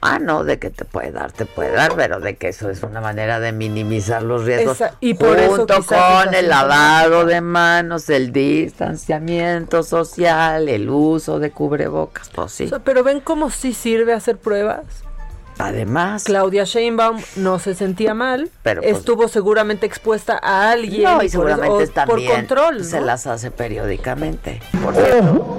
[0.00, 2.82] Ah, no, de que te puede dar, te puede dar, pero de que eso es
[2.84, 4.76] una manera de minimizar los riesgos.
[4.80, 11.38] Esa- y por eso junto con el lavado de manos, el distanciamiento social, el uso
[11.40, 12.64] de cubrebocas, pues sí.
[12.66, 14.84] O sea, pero ven cómo sí sirve hacer pruebas.
[15.58, 21.16] Además, Claudia Sheinbaum no se sentía mal, Pero, pues, estuvo seguramente expuesta a alguien no,
[21.16, 23.06] y por seguramente eso- o por también control, se ¿no?
[23.06, 24.60] las hace periódicamente.
[24.80, 25.58] Por cierto.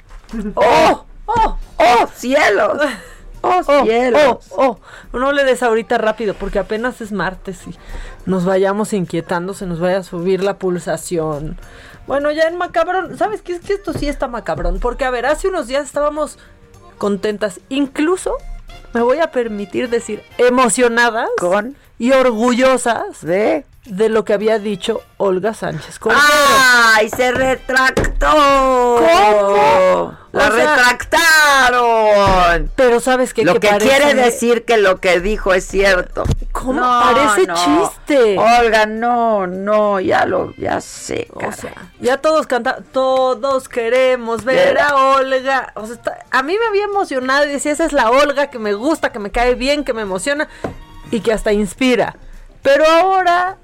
[0.55, 1.05] ¡Oh!
[1.25, 1.57] ¡Oh!
[1.77, 2.79] ¡Oh, cielos!
[3.41, 3.83] ¡Oh, ¡Oh!
[3.83, 4.47] cielos!
[4.51, 4.79] ¡Oh!
[5.11, 5.17] ¡Oh!
[5.17, 7.75] No le des ahorita rápido porque apenas es martes y
[8.25, 11.57] nos vayamos inquietando, se nos vaya a subir la pulsación.
[12.07, 13.53] Bueno, ya en macabrón, ¿sabes qué?
[13.53, 16.37] Es que esto sí está macabrón, porque a ver, hace unos días estábamos
[16.97, 18.35] contentas, incluso
[18.93, 25.01] me voy a permitir decir emocionadas Con y orgullosas de de lo que había dicho
[25.17, 26.21] Olga Sánchez Cordero.
[26.23, 28.27] ¡Ay, se retractó!
[28.99, 30.13] ¿Cómo?
[30.31, 32.71] ¡La O sea, retractaron!
[32.75, 33.43] Pero sabes qué?
[33.43, 36.23] Lo que, parece- quiere decir que lo que dijo es cierto.
[36.51, 36.81] ¿Cómo?
[36.81, 38.37] Parece chiste.
[38.37, 44.77] Olga, no, no, ya lo, ya sé, O sea, ya todos cantan, todos queremos ver
[44.79, 45.71] a Olga.
[45.75, 48.59] O sea, está- a mí me había emocionado y decía, esa es la Olga que
[48.59, 50.47] me gusta, que me cae bien, que me emociona
[51.11, 52.15] y que hasta inspira.
[52.61, 53.57] Pero ahora,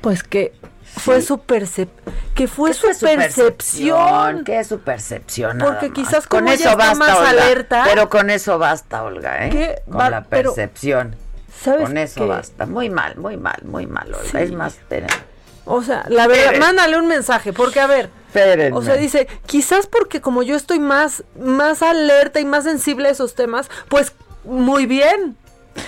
[0.00, 0.52] pues que
[0.96, 1.88] fue su percep
[2.34, 4.44] que fue ¿Qué su, fue su percepción.
[4.44, 5.58] ¿Qué es su percepción?
[5.58, 7.28] Porque quizás con eso está basta, más Olga.
[7.30, 7.82] alerta.
[7.86, 9.50] Pero con eso basta, Olga, ¿eh?
[9.50, 9.82] ¿Qué?
[9.88, 11.16] Con Va- la pero- percepción.
[11.62, 12.26] ¿Sabes Con eso qué?
[12.26, 12.66] basta.
[12.66, 14.28] Muy mal, muy mal, muy mal, Olga.
[14.30, 14.36] Sí.
[14.38, 15.08] Es más, esperen.
[15.64, 18.76] O sea, la verdad, mándale un mensaje, porque a ver, Espérenme.
[18.76, 23.12] o sea, dice, quizás porque como yo estoy más, más alerta y más sensible a
[23.12, 24.12] esos temas, pues
[24.44, 25.36] muy bien.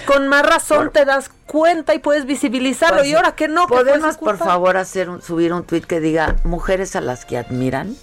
[0.07, 2.99] Con más razón te das cuenta y puedes visibilizarlo.
[2.99, 6.37] Pues, y ahora que no, ¿Podemos, por favor, hacer un, subir un tweet que diga
[6.45, 7.97] mujeres a las que admiran?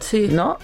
[0.00, 0.28] Sí.
[0.30, 0.58] ¿No?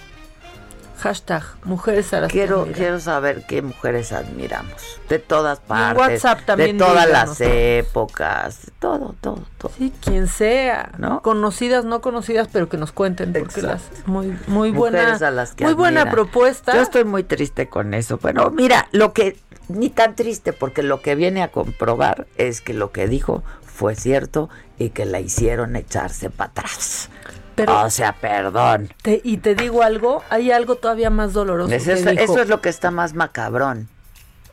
[0.99, 2.73] Hashtag mujeres a las que Quiero, admiran.
[2.77, 4.99] quiero saber qué mujeres admiramos.
[5.09, 5.97] De todas partes.
[5.99, 7.29] WhatsApp también De todas díganos.
[7.39, 8.65] las épocas.
[8.65, 9.71] de Todo, todo, todo.
[9.77, 11.21] Sí, quien sea, ¿No?
[11.21, 15.53] Conocidas, no conocidas, pero que nos cuenten, porque las muy, muy buena, Mujeres a las
[15.53, 16.73] que muy buena propuesta.
[16.73, 18.17] Yo estoy muy triste con eso.
[18.17, 19.37] Bueno, mira, lo que,
[19.69, 23.95] ni tan triste, porque lo que viene a comprobar es que lo que dijo fue
[23.95, 27.09] cierto y que la hicieron echarse para atrás.
[27.57, 28.93] Pero- o sea, perdón.
[29.01, 31.73] Te- y te digo algo, hay algo todavía más doloroso.
[31.73, 32.09] Eso, dijo.
[32.11, 33.89] eso es lo que está más macabrón.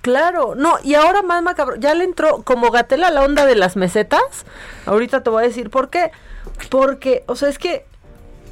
[0.00, 3.76] Claro, no, y ahora más macabro, ya le entró como Gatela la onda de las
[3.76, 4.20] mesetas.
[4.86, 6.10] Ahorita te voy a decir por qué.
[6.70, 7.86] Porque, o sea, es que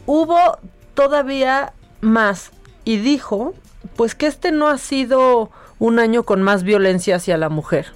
[0.07, 0.59] hubo
[0.94, 2.50] todavía más.
[2.84, 3.55] Y dijo,
[3.96, 7.92] pues que este no ha sido un año con más violencia hacia la mujer.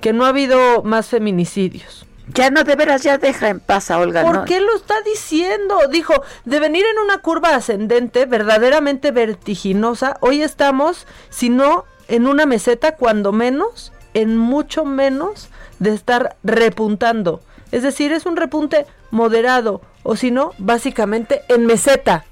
[0.00, 2.05] Que no ha habido más feminicidios.
[2.34, 4.22] Ya no, de veras, ya deja en paz a Olga.
[4.22, 4.44] ¿Por no.
[4.44, 5.78] qué lo está diciendo?
[5.90, 6.12] Dijo,
[6.44, 12.96] de venir en una curva ascendente, verdaderamente vertiginosa, hoy estamos, si no en una meseta,
[12.96, 15.48] cuando menos, en mucho menos
[15.78, 17.42] de estar repuntando.
[17.72, 22.24] Es decir, es un repunte moderado, o si no, básicamente en meseta.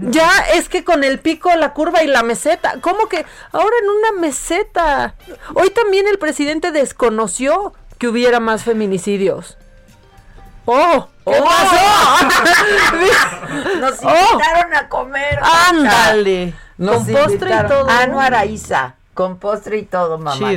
[0.00, 2.76] Ya es que con el pico, la curva y la meseta.
[2.80, 5.16] ¿Cómo que ahora en una meseta?
[5.54, 9.56] Hoy también el presidente desconoció que hubiera más feminicidios.
[10.64, 11.06] ¡Oh!
[11.24, 11.44] ¿Qué ¡Oh!
[11.44, 12.26] pasó?
[13.78, 14.32] Nos Oh.
[14.32, 15.38] invitaron a comer.
[15.40, 16.52] ¡Ándale!
[16.78, 17.88] Nos Con postre y todo.
[17.88, 20.52] Anuar a Isa, con postre y todo, mamá.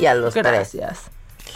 [0.00, 1.02] Y a los Gracias.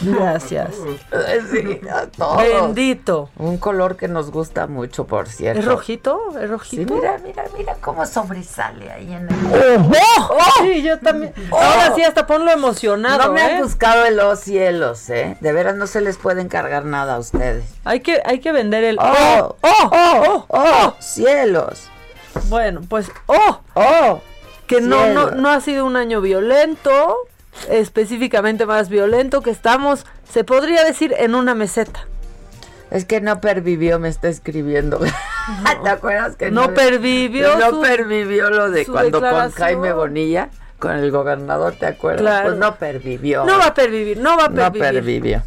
[0.00, 0.70] Gracias.
[1.10, 1.44] tres.
[1.50, 2.36] Sí, a todos.
[2.38, 3.30] Bendito.
[3.36, 5.60] Un color que nos gusta mucho, por cierto.
[5.60, 6.20] ¿Es rojito?
[6.30, 6.94] ¿Es Sí, rojito?
[6.94, 9.86] mira, mira, mira cómo sobresale ahí en el...
[9.92, 10.38] ¡Oh!
[10.62, 11.32] Sí, yo también.
[11.50, 13.26] Ahora sí, hasta ponlo emocionado.
[13.28, 13.44] No me ¿eh?
[13.56, 15.36] han buscado en los cielos, ¿eh?
[15.40, 17.64] De veras no se les puede encargar nada a ustedes.
[17.84, 18.98] Hay que, hay que vender el.
[18.98, 19.56] ¡Oh!
[19.60, 19.90] ¡Oh!
[19.92, 20.44] ¡Oh!
[20.48, 20.94] ¡Oh!
[21.00, 21.88] ¡Cielos!
[22.48, 23.10] Bueno, pues.
[23.26, 23.60] ¡Oh!
[23.74, 24.20] ¡Oh!
[24.66, 27.16] Que no, no, no ha sido un año violento.
[27.68, 32.06] Específicamente más violento que estamos, se podría decir, en una meseta.
[32.90, 34.98] Es que no pervivió, me está escribiendo.
[35.82, 39.50] ¿Te acuerdas que No pervivió No su- pervivió lo de cuando con.
[39.52, 42.20] Jaime Bonilla, con el gobernador, ¿te acuerdas?
[42.22, 42.48] Claro.
[42.48, 43.44] Pues no pervivió.
[43.44, 44.80] No va a pervivir, no va a No pervivir.
[44.92, 45.42] pervivió.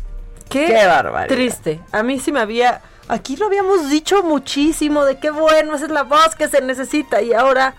[0.49, 1.35] Qué, Qué barbaridad.
[1.35, 1.79] Triste.
[1.91, 2.81] A mí sí me había.
[3.07, 7.21] Aquí lo habíamos dicho muchísimo de qué bueno, esa es la voz que se necesita.
[7.21, 7.75] Y ahora,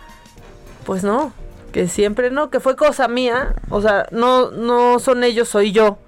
[0.85, 1.33] pues no,
[1.77, 3.55] que siempre no, que fue cosa mía.
[3.69, 5.99] O sea, no, no son ellos, soy yo,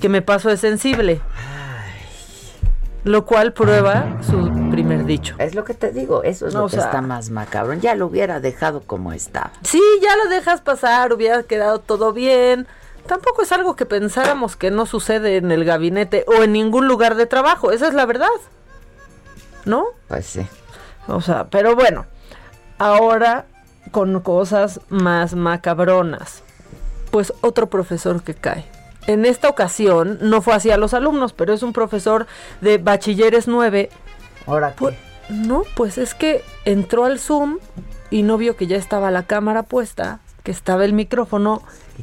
[0.00, 1.20] que me paso de sensible.
[3.02, 5.34] Lo cual prueba su primer dicho.
[5.38, 7.80] Es lo que te digo, eso es No, lo que sea- está más macabrón.
[7.80, 9.50] Ya lo hubiera dejado como estaba.
[9.64, 12.68] Sí, ya lo dejas pasar, hubiera quedado todo bien.
[13.08, 17.16] Tampoco es algo que pensáramos que no sucede en el gabinete o en ningún lugar
[17.16, 17.72] de trabajo.
[17.72, 18.28] Esa es la verdad.
[19.64, 19.86] ¿No?
[20.06, 20.46] Pues sí.
[21.08, 22.06] O sea, pero bueno,
[22.78, 23.46] ahora
[23.90, 26.42] con cosas más macabronas.
[27.10, 28.64] Pues otro profesor que cae.
[29.06, 32.26] En esta ocasión no fue hacia los alumnos, pero es un profesor
[32.60, 33.90] de bachilleres 9.
[34.46, 34.94] Ahora Pues,
[35.28, 37.58] no, pues es que entró al Zoom
[38.10, 41.62] y no vio que ya estaba la cámara puesta, que estaba el micrófono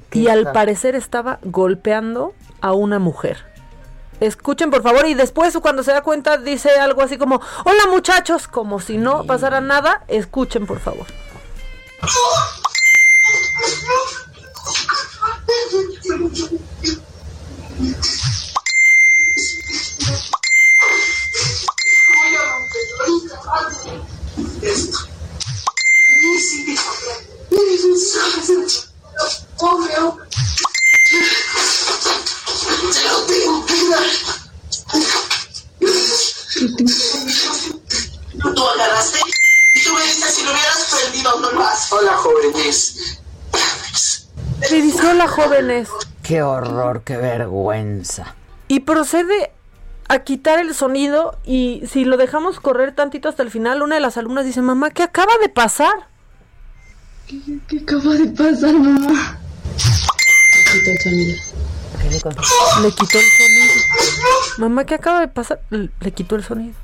[0.09, 3.45] qué y al parecer estaba golpeando a una mujer.
[4.19, 8.47] Escuchen por favor y después cuando se da cuenta dice algo así como, hola muchachos,
[8.47, 11.05] como si no pasara nada, escuchen por favor.
[11.99, 12.07] Te
[33.03, 33.65] lo tengo
[40.29, 41.91] si lo hubieras perdido no más.
[41.91, 43.19] Hola, jóvenes.
[44.69, 45.89] Le dice, hola jóvenes.
[46.23, 48.35] Qué horror, qué vergüenza.
[48.67, 49.51] Y procede
[50.09, 54.01] a quitar el sonido y si lo dejamos correr tantito hasta el final, una de
[54.01, 55.93] las alumnas dice, mamá, ¿qué acaba de pasar?
[57.27, 59.39] ¿Qué acaba de pasar, mamá?
[60.71, 61.38] Quita el sonido.
[62.81, 63.73] Le quitó el sonido.
[64.57, 65.61] Mamá, ¿qué acaba de pasar?
[65.69, 66.75] Le le quitó el sonido.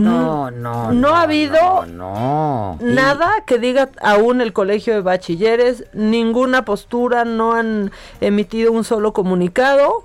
[0.00, 0.92] No, no.
[0.92, 2.78] No ha habido No.
[2.80, 7.90] Y- Nada que diga aún el colegio de bachilleres, ninguna postura, no han
[8.20, 10.04] emitido un solo comunicado,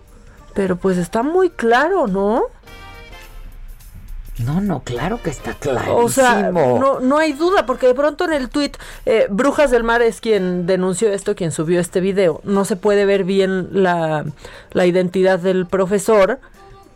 [0.54, 2.44] pero pues está muy claro, ¿no?
[4.40, 5.98] No, no, claro que está clarísimo.
[5.98, 8.78] O sea, no, no hay duda, porque de pronto en el tuit,
[9.08, 12.40] eh, Brujas del Mar es quien denunció esto, quien subió este video.
[12.44, 14.26] No se puede ver bien la,
[14.74, 16.40] la identidad del profesor,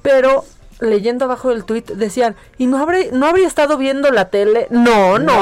[0.04, 0.46] pero
[0.82, 4.68] leyendo abajo del tuit decían, ¿y no, habré, no habría estado viendo la tele?
[4.70, 5.34] No, no.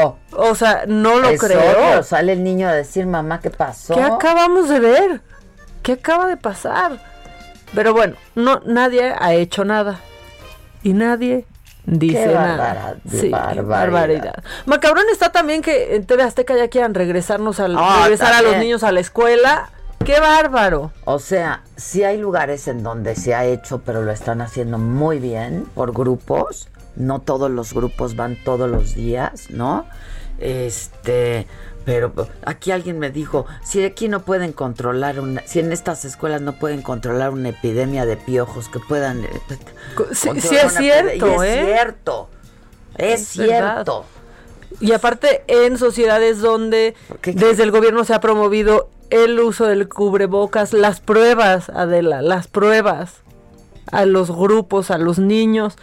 [0.00, 0.18] No.
[0.32, 1.60] O sea, no lo Es creo.
[1.60, 3.94] obvio, Sale el niño a decir, mamá, ¿qué pasó?
[3.94, 5.20] ¿Qué acabamos de ver?
[5.82, 6.98] ¿Qué acaba de pasar?
[7.74, 10.00] Pero bueno, no, nadie ha hecho nada.
[10.82, 11.46] Y nadie
[11.84, 12.96] dice Qué nada.
[13.10, 13.64] Sí, barbaridad.
[13.64, 14.44] barbaridad.
[14.66, 18.56] Macabrón está también que en TV Azteca ya quieran regresarnos al, Ah, regresar a los
[18.56, 19.70] niños a la escuela.
[20.06, 20.92] ¡Qué bárbaro!
[21.04, 25.18] O sea, sí hay lugares en donde se ha hecho, pero lo están haciendo muy
[25.18, 26.68] bien por grupos.
[26.94, 29.84] No todos los grupos van todos los días, ¿no?
[30.38, 31.46] Este,
[31.84, 32.12] pero
[32.44, 36.52] aquí alguien me dijo, si aquí no pueden controlar una, si en estas escuelas no
[36.54, 39.28] pueden controlar una epidemia de piojos que puedan eh,
[40.12, 41.42] Sí, controlar sí es cierto.
[41.42, 41.60] ¿eh?
[41.60, 42.28] Es cierto.
[42.96, 43.74] Es, Es verdad.
[43.74, 44.04] cierto.
[44.80, 46.94] Y aparte en sociedades donde
[47.24, 53.22] desde el gobierno se ha promovido el uso del cubrebocas, las pruebas, Adela, las pruebas
[53.90, 55.76] a los grupos, a los niños.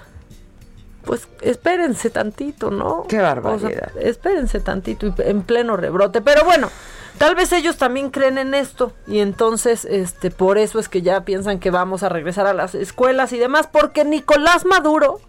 [1.04, 3.06] Pues espérense tantito, ¿no?
[3.08, 3.92] Qué barbaridad.
[3.92, 6.22] O sea, espérense tantito y en pleno rebrote.
[6.22, 6.70] Pero bueno,
[7.18, 11.26] tal vez ellos también creen en esto y entonces este por eso es que ya
[11.26, 15.20] piensan que vamos a regresar a las escuelas y demás porque Nicolás Maduro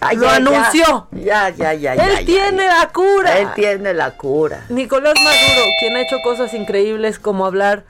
[0.00, 1.06] Ay, lo ya, anunció.
[1.12, 1.92] Ya, ya, ya.
[1.94, 2.78] Él ya, ya, tiene ya.
[2.78, 3.38] la cura.
[3.38, 4.64] Él tiene la cura.
[4.68, 7.84] Nicolás Maduro, quien ha hecho cosas increíbles como hablar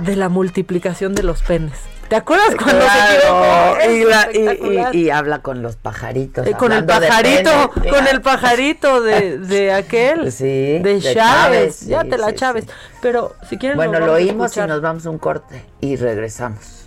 [0.00, 1.74] de la multiplicación de los penes.
[2.08, 3.76] ¿Te acuerdas cuando se equivocó?
[3.80, 4.94] y, Es la- y- espectacular.
[4.94, 6.46] y- y habla con los pajaritos.
[6.46, 7.92] Eh, con el de pajarito, penes.
[7.92, 12.66] con el pajarito de, de aquel, Sí, de, Chávez, ya te la sí, Chávez.
[13.02, 16.84] Pero si quieren Bueno, lo oímos y nos vamos a un corte y regresamos.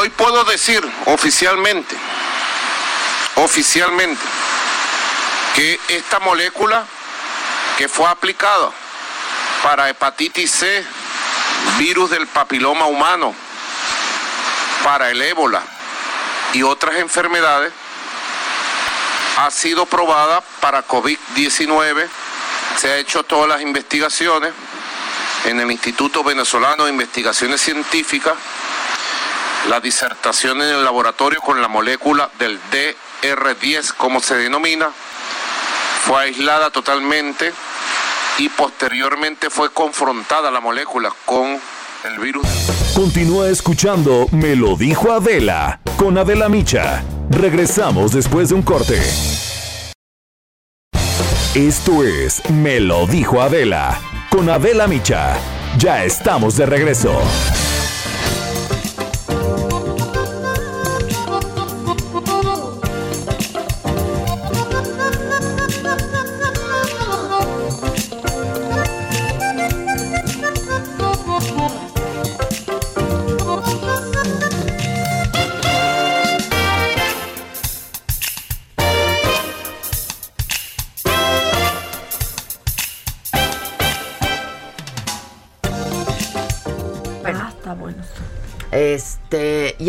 [0.00, 1.96] Hoy puedo decir oficialmente,
[3.36, 4.20] oficialmente,
[5.54, 6.84] que esta molécula
[7.76, 8.70] que fue aplicada
[9.62, 10.84] para hepatitis C,
[11.78, 13.34] virus del papiloma humano,
[14.82, 15.62] para el ébola
[16.52, 17.72] y otras enfermedades,
[19.38, 22.08] ha sido probada para COVID-19.
[22.76, 24.52] Se ha hecho todas las investigaciones
[25.44, 28.34] en el Instituto Venezolano de Investigaciones Científicas
[29.68, 32.58] la disertación en el laboratorio con la molécula del
[33.22, 34.90] DR10, como se denomina,
[36.04, 37.52] fue aislada totalmente
[38.38, 41.60] y posteriormente fue confrontada la molécula con
[42.04, 42.46] el virus.
[42.94, 47.04] Continúa escuchando Me lo dijo Adela con Adela Micha.
[47.30, 49.00] Regresamos después de un corte.
[51.54, 54.00] Esto es Me lo dijo Adela
[54.30, 55.36] con Adela Micha.
[55.78, 57.22] Ya estamos de regreso.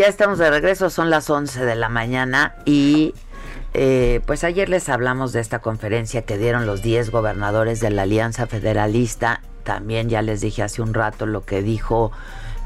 [0.04, 3.14] Ya estamos de regreso, son las 11 de la mañana y
[3.74, 8.02] eh, pues ayer les hablamos de esta conferencia que dieron los 10 gobernadores de la
[8.02, 9.40] Alianza Federalista.
[9.64, 12.12] También ya les dije hace un rato lo que dijo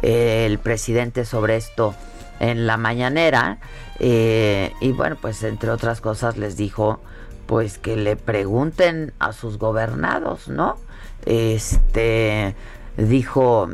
[0.02, 1.94] eh, el presidente sobre esto
[2.40, 3.60] en la mañanera.
[4.00, 7.00] eh, y bueno, pues entre otras cosas les dijo
[7.46, 10.78] pues que le pregunten a sus gobernados, ¿no?
[11.28, 12.56] Este
[12.98, 13.70] dijo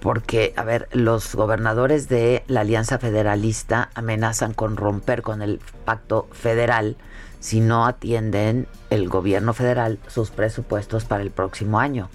[0.00, 6.28] porque, a ver, los gobernadores de la Alianza Federalista amenazan con romper con el pacto
[6.32, 6.96] federal
[7.40, 12.08] si no atienden el gobierno federal sus presupuestos para el próximo año.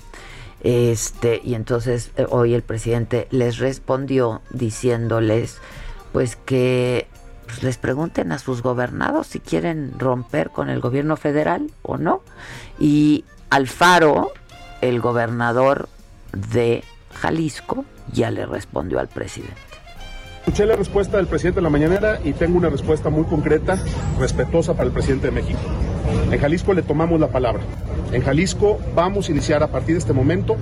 [0.61, 5.59] Este, y entonces eh, hoy el presidente les respondió diciéndoles
[6.13, 7.07] pues que
[7.45, 12.22] pues, les pregunten a sus gobernados si quieren romper con el gobierno federal o no.
[12.80, 14.32] Y Alfaro,
[14.82, 15.89] el gobernador
[16.32, 16.84] de
[17.20, 19.55] Jalisco, ya le respondió al presidente.
[20.39, 23.78] Escuché la respuesta del presidente en la mañanera y tengo una respuesta muy concreta,
[24.20, 25.59] respetuosa para el presidente de México.
[26.32, 27.61] En Jalisco le tomamos la palabra.
[28.13, 30.55] En Jalisco vamos a iniciar a partir de este momento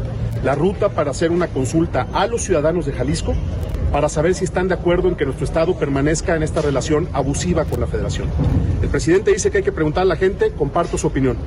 [0.44, 3.34] la ruta para hacer una consulta a los ciudadanos de Jalisco
[3.92, 7.66] para saber si están de acuerdo en que nuestro Estado permanezca en esta relación abusiva
[7.66, 8.30] con la Federación.
[8.82, 11.38] El presidente dice que hay que preguntar a la gente, comparto su opinión.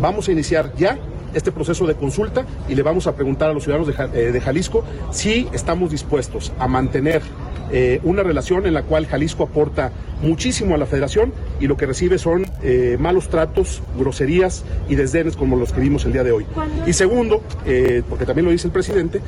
[0.00, 0.98] Vamos a iniciar ya
[1.34, 4.40] este proceso de consulta y le vamos a preguntar a los ciudadanos de, eh, de
[4.40, 7.22] Jalisco si estamos dispuestos a mantener
[7.70, 11.84] eh, una relación en la cual Jalisco aporta muchísimo a la federación y lo que
[11.84, 16.32] recibe son eh, malos tratos, groserías y desdenes como los que vimos el día de
[16.32, 16.46] hoy.
[16.86, 19.20] Y segundo, eh, porque también lo dice el presidente,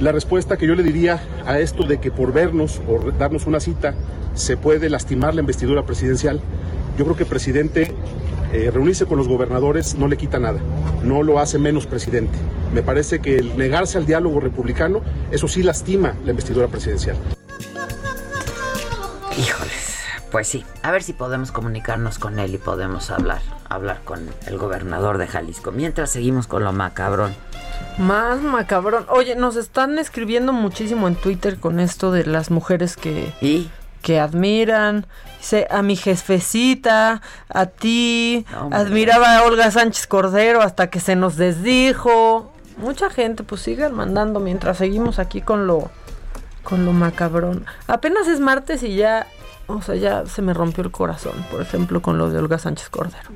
[0.00, 3.60] la respuesta que yo le diría a esto de que por vernos o darnos una
[3.60, 3.94] cita
[4.34, 6.40] se puede lastimar la investidura presidencial,
[6.96, 7.92] yo creo que presidente
[8.52, 10.60] eh, reunirse con los gobernadores no le quita nada,
[11.02, 12.38] no lo hace menos presidente.
[12.74, 15.00] Me parece que el negarse al diálogo republicano,
[15.30, 17.16] eso sí lastima la investidura presidencial.
[19.38, 19.98] Híjoles,
[20.30, 24.58] pues sí, a ver si podemos comunicarnos con él y podemos hablar, hablar con el
[24.58, 25.72] gobernador de Jalisco.
[25.72, 27.34] Mientras seguimos con lo macabrón.
[27.98, 29.06] Más macabrón.
[29.08, 33.32] Oye, nos están escribiendo muchísimo en Twitter con esto de las mujeres que,
[34.02, 35.06] que admiran.
[35.38, 38.78] Dice, a mi jefecita, a ti, Hombre.
[38.78, 42.52] admiraba a Olga Sánchez Cordero hasta que se nos desdijo.
[42.76, 45.90] Mucha gente, pues sigan mandando mientras seguimos aquí con lo,
[46.62, 47.66] con lo macabrón.
[47.86, 49.26] Apenas es martes y ya,
[49.66, 52.88] o sea, ya se me rompió el corazón, por ejemplo, con lo de Olga Sánchez
[52.88, 53.30] Cordero.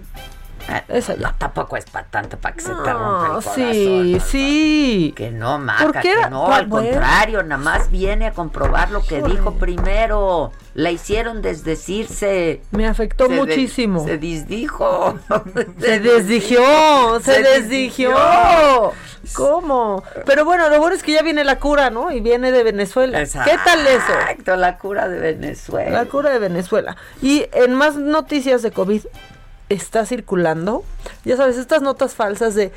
[0.89, 1.29] Esa ya.
[1.29, 3.53] No, tampoco es para tanto para que se te rompa el corazón.
[3.73, 5.13] sí, no, sí.
[5.17, 6.91] Que no, Maca, ¿Por qué que no, Pa- al bueno.
[6.91, 10.53] contrario, nada más viene a comprobar lo que dijo primero.
[10.75, 12.61] La hicieron desdecirse.
[12.71, 14.05] Me afectó Se de- muchísimo.
[14.05, 15.19] se desdijo.
[15.81, 16.61] Se desdigió,
[17.23, 18.11] se, Se desdigió.
[18.11, 18.93] desdigió.
[19.35, 20.03] ¿Cómo?
[20.25, 22.13] Pero bueno, lo bueno es que ya viene la cura, ¿no?
[22.13, 23.19] Y viene de Venezuela.
[23.25, 24.13] ¿Qué tal eso?
[24.13, 25.91] Exacto, la cura de Venezuela.
[25.91, 26.97] La cura de Venezuela.
[27.23, 29.03] Y en más noticias de COVID
[29.69, 30.85] está circulando,
[31.25, 32.73] ya sabes, estas notas falsas de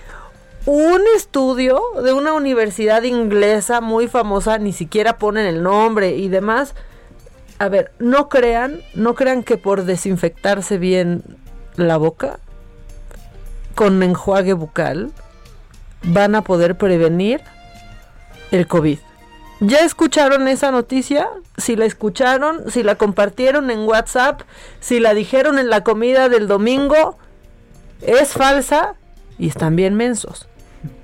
[0.66, 6.76] un estudio de una universidad inglesa muy famosa, ni siquiera ponen el nombre y demás.
[7.60, 11.24] A ver, no crean, no crean que por desinfectarse bien
[11.76, 12.40] la boca
[13.76, 15.12] con enjuague bucal
[16.04, 17.42] van a poder prevenir
[18.52, 19.00] el COVID.
[19.62, 21.28] ¿Ya escucharon esa noticia?
[21.58, 24.42] Si la escucharon, si la compartieron en WhatsApp,
[24.80, 27.18] si la dijeron en la comida del domingo,
[28.02, 28.96] es falsa
[29.38, 30.48] y están bien mensos.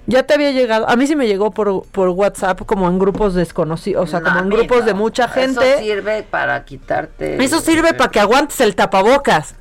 [0.08, 3.34] Ya te había llegado, a mí sí me llegó por, por WhatsApp como en grupos
[3.34, 5.80] desconocidos, o sea, No, como en grupos de mucha Eso gente.
[5.80, 7.43] sirve para quitarte.
[7.43, 9.56] Eso sirve para que aguantes el tapabocas.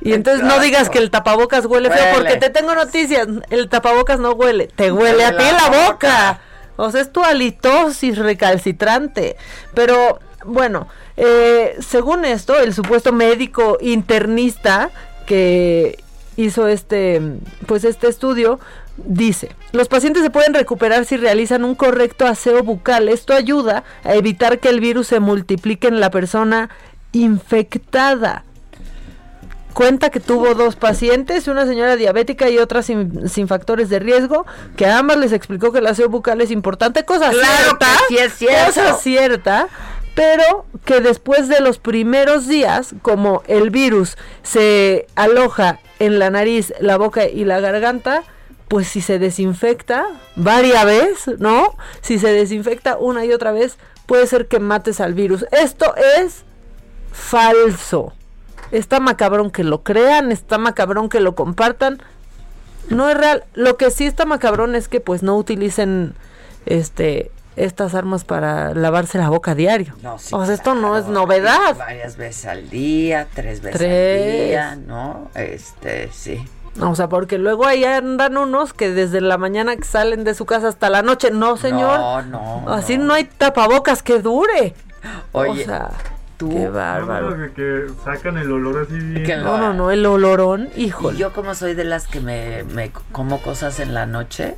[0.00, 2.14] Y entonces no digas que el tapabocas huele, feo, Huele.
[2.16, 3.26] porque te tengo noticias.
[3.50, 5.88] El tapabocas no huele, te huele a ti la la boca.
[5.92, 6.40] boca.
[6.76, 9.36] O sea, es tu halitosis recalcitrante.
[9.74, 14.90] Pero bueno, eh, según esto, el supuesto médico internista
[15.26, 16.02] que
[16.36, 17.20] hizo este,
[17.66, 18.58] pues este estudio
[18.96, 23.08] dice, los pacientes se pueden recuperar si realizan un correcto aseo bucal.
[23.08, 26.70] Esto ayuda a evitar que el virus se multiplique en la persona
[27.12, 28.44] infectada.
[29.74, 34.46] Cuenta que tuvo dos pacientes, una señora diabética y otra sin, sin factores de riesgo,
[34.76, 37.86] que a ambas les explicó que el aseo bucal es importante, cosa Claro que cierta,
[38.08, 38.66] sí es cierto.
[38.66, 39.68] cosa cierta,
[40.14, 46.72] pero que después de los primeros días, como el virus se aloja en la nariz,
[46.80, 48.22] la boca y la garganta,
[48.68, 50.06] pues si se desinfecta
[50.36, 51.76] varias veces, ¿no?
[52.00, 55.44] Si se desinfecta una y otra vez, puede ser que mates al virus.
[55.50, 56.44] Esto es
[57.12, 58.12] falso.
[58.70, 62.02] Está macabrón que lo crean, está macabrón que lo compartan.
[62.88, 63.44] No es real.
[63.54, 66.14] Lo que sí está macabrón es que pues no utilicen
[66.66, 69.94] este estas armas para lavarse la boca a diario.
[70.02, 71.76] No, sí, o sea, esto no es novedad.
[71.76, 74.56] Varias veces al día, tres veces Tres.
[74.58, 75.30] al día, ¿no?
[75.34, 76.44] Este, sí.
[76.80, 80.44] O sea, porque luego ahí andan unos que desde la mañana que salen de su
[80.46, 81.30] casa hasta la noche.
[81.30, 82.00] No, señor.
[82.00, 82.64] No, no.
[82.72, 84.74] Así no, hay tapabocas que dure.
[85.32, 85.90] Oye, o sea,
[86.36, 86.50] tú.
[86.50, 87.36] qué bárbaro.
[87.36, 89.24] que, que sacan el olor así bien.
[89.24, 91.18] Que No, no, no, el olorón, Y híjole.
[91.18, 94.54] yo como soy de las que me, me como cosas en la noche,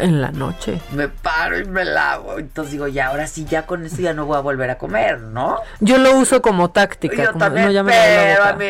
[0.00, 0.80] En la noche.
[0.92, 2.38] me paro y me lavo.
[2.38, 5.20] Entonces digo, ya, ahora sí, ya con esto ya no voy a volver a comer,
[5.20, 5.58] ¿no?
[5.80, 7.14] Yo lo uso como táctica.
[7.24, 8.66] Yo como, también, no, pero a mí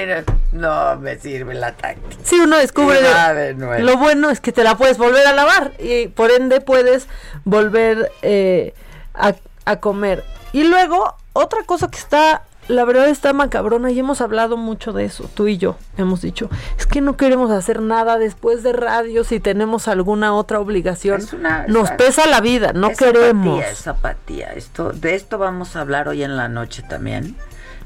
[0.53, 2.20] no me sirve la táctica.
[2.24, 5.72] Sí, uno descubre Y de- lo bueno es que te la puedes volver a lavar
[5.78, 7.07] y por ende puedes
[7.45, 8.74] volver eh,
[9.14, 9.34] a,
[9.64, 10.24] a comer.
[10.53, 15.05] Y luego, otra cosa que está, la verdad está macabrona y hemos hablado mucho de
[15.05, 19.24] eso, tú y yo hemos dicho, es que no queremos hacer nada después de radio
[19.24, 21.22] si tenemos alguna otra obligación.
[21.33, 23.59] Una- Nos es- pesa la vida, no es queremos.
[23.59, 24.53] Apatía, es apatía.
[24.55, 27.37] Esto, de esto vamos a hablar hoy en la noche también,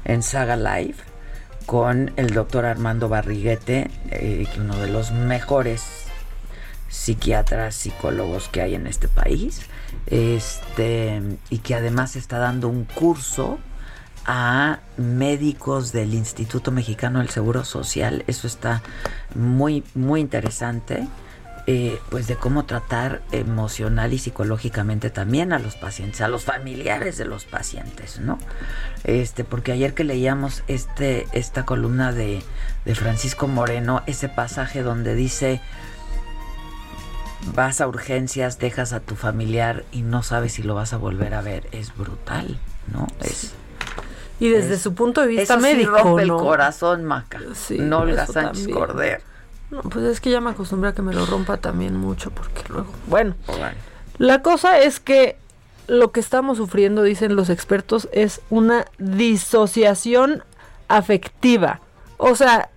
[0.05, 0.95] en Saga Live,
[1.65, 5.83] con el doctor Armando Barriguete, eh, uno de los mejores
[6.89, 9.61] psiquiatras, psicólogos que hay en este país,
[10.05, 13.59] este, y que además está dando un curso
[14.25, 18.23] a médicos del Instituto Mexicano del Seguro Social.
[18.27, 18.81] Eso está
[19.35, 21.07] muy, muy interesante.
[21.69, 27.17] eh, pues de cómo tratar emocional y psicológicamente también a los pacientes, a los familiares
[27.17, 28.39] de los pacientes, ¿no?
[29.03, 32.41] Este, porque ayer que leíamos este, esta columna de,
[32.85, 35.59] de Francisco Moreno, ese pasaje donde dice
[37.53, 41.33] vas a urgencias, dejas a tu familiar y no sabes si lo vas a volver
[41.33, 42.59] a ver, es brutal,
[42.91, 43.07] ¿no?
[43.21, 43.53] Es
[44.39, 47.39] Y desde es- su punto de vista eso sí médico, rompe el corazón, Maca.
[47.55, 48.77] Sí, no Olga Sánchez también.
[48.77, 49.21] Cordero.
[49.71, 52.61] No, pues es que ya me acostumbré a que me lo rompa también mucho porque
[52.69, 53.75] luego, bueno, Bueno.
[54.17, 55.37] La cosa es que
[55.87, 60.43] lo que estamos sufriendo, dicen los expertos, es una disociación
[60.87, 61.81] afectiva.
[62.17, 62.69] O sea,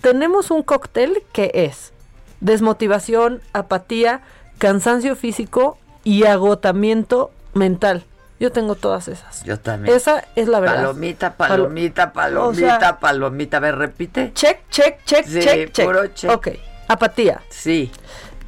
[0.00, 1.92] tenemos un cóctel que es
[2.40, 4.20] desmotivación, apatía,
[4.58, 8.04] cansancio físico y agotamiento mental.
[8.38, 9.42] Yo tengo todas esas.
[9.44, 9.96] Yo también.
[9.96, 10.76] Esa es la verdad.
[10.76, 13.56] Palomita, palomita, palomita, O sea- palomita.
[13.56, 14.32] A ver, repite.
[14.34, 15.86] Check, check, check, Sí, check, check.
[15.86, 16.30] puro check.
[16.30, 16.48] Ok.
[16.88, 17.40] Apatía.
[17.48, 17.90] Sí.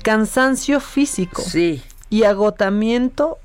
[0.02, 1.42] Cansancio físico.
[1.42, 1.82] Sí.
[2.10, 3.38] Y agotamiento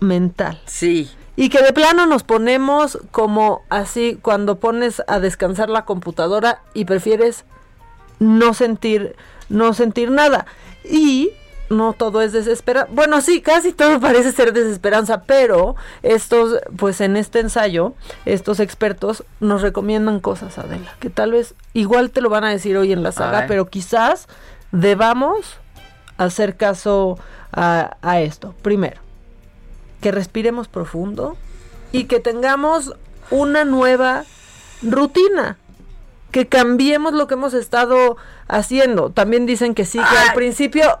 [0.00, 0.60] mental.
[0.66, 1.10] Sí.
[1.36, 6.84] Y que de plano nos ponemos como así cuando pones a descansar la computadora y
[6.84, 7.44] prefieres
[8.20, 9.16] no sentir,
[9.48, 10.46] no sentir nada.
[10.84, 11.32] Y
[11.70, 12.90] no todo es desesperanza.
[12.92, 19.24] Bueno, sí, casi todo parece ser desesperanza, pero estos, pues en este ensayo, estos expertos
[19.40, 23.02] nos recomiendan cosas, Adela, que tal vez igual te lo van a decir hoy en
[23.02, 24.28] la saga, pero quizás
[24.72, 25.58] debamos
[26.16, 27.18] hacer caso
[27.52, 28.54] a, a esto.
[28.62, 29.00] Primero,
[30.00, 31.36] que respiremos profundo
[31.92, 32.94] y que tengamos
[33.30, 34.24] una nueva
[34.82, 35.58] rutina
[36.34, 38.16] que cambiemos lo que hemos estado
[38.48, 39.10] haciendo.
[39.10, 40.98] También dicen que sí, que al principio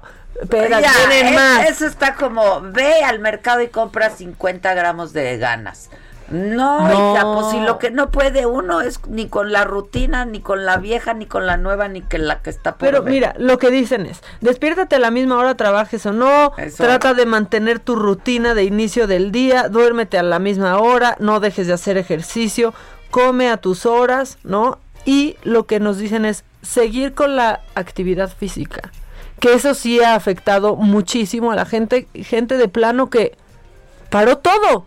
[0.48, 1.68] pero Ya, tienen es- más.
[1.68, 5.90] Eso está como, ve al mercado y compra 50 gramos de ganas.
[6.30, 7.12] No, No.
[7.14, 10.64] hija, pues si lo que no puede uno es ni con la rutina, ni con
[10.64, 13.12] la vieja, ni con la nueva, ni con la que está por Pero ver.
[13.12, 16.82] mira, lo que dicen es, despiértate a la misma hora, trabajes o no, Eso.
[16.84, 21.40] trata de mantener tu rutina de inicio del día, duérmete a la misma hora, no
[21.40, 22.72] dejes de hacer ejercicio,
[23.10, 24.78] come a tus horas, ¿no?
[25.04, 28.90] Y lo que nos dicen es seguir con la actividad física,
[29.40, 33.36] que eso sí ha afectado muchísimo a la gente, gente de plano que
[34.10, 34.86] paró todo.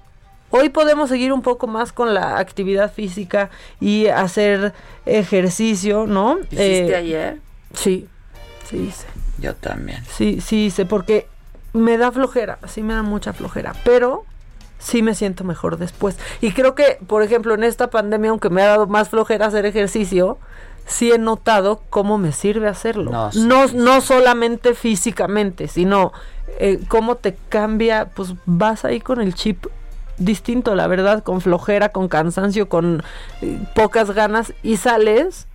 [0.49, 3.49] Hoy podemos seguir un poco más con la actividad física
[3.82, 4.74] y hacer
[5.05, 6.39] ejercicio, ¿no?
[6.39, 7.38] ¿Hiciste Eh, ayer?
[7.74, 8.07] Sí,
[8.70, 9.05] sí hice.
[9.39, 10.03] Yo también.
[10.09, 11.28] Sí, sí hice, porque
[11.74, 14.24] me da flojera, sí me da mucha flojera, pero
[14.80, 16.17] sí me siento mejor después.
[16.41, 19.65] Y creo que, por ejemplo, en esta pandemia, aunque me ha dado más flojera hacer
[19.65, 20.38] ejercicio,
[20.86, 23.11] sí he notado cómo me sirve hacerlo.
[23.11, 26.13] No, No, sí, no, solamente físicamente, sino
[26.59, 29.65] eh, cómo te cambia, pues vas ahí con el chip
[30.17, 33.03] distinto, la verdad, con flojera, con cansancio, con
[33.41, 35.47] eh, pocas ganas y sales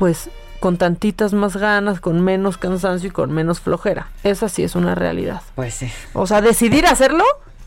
[0.00, 0.30] pues
[0.60, 4.08] con tantitas más ganas, con menos cansancio y con menos flojera.
[4.24, 5.42] Esa sí es una realidad.
[5.54, 5.90] Pues sí.
[6.14, 7.24] O sea, decidir hacerlo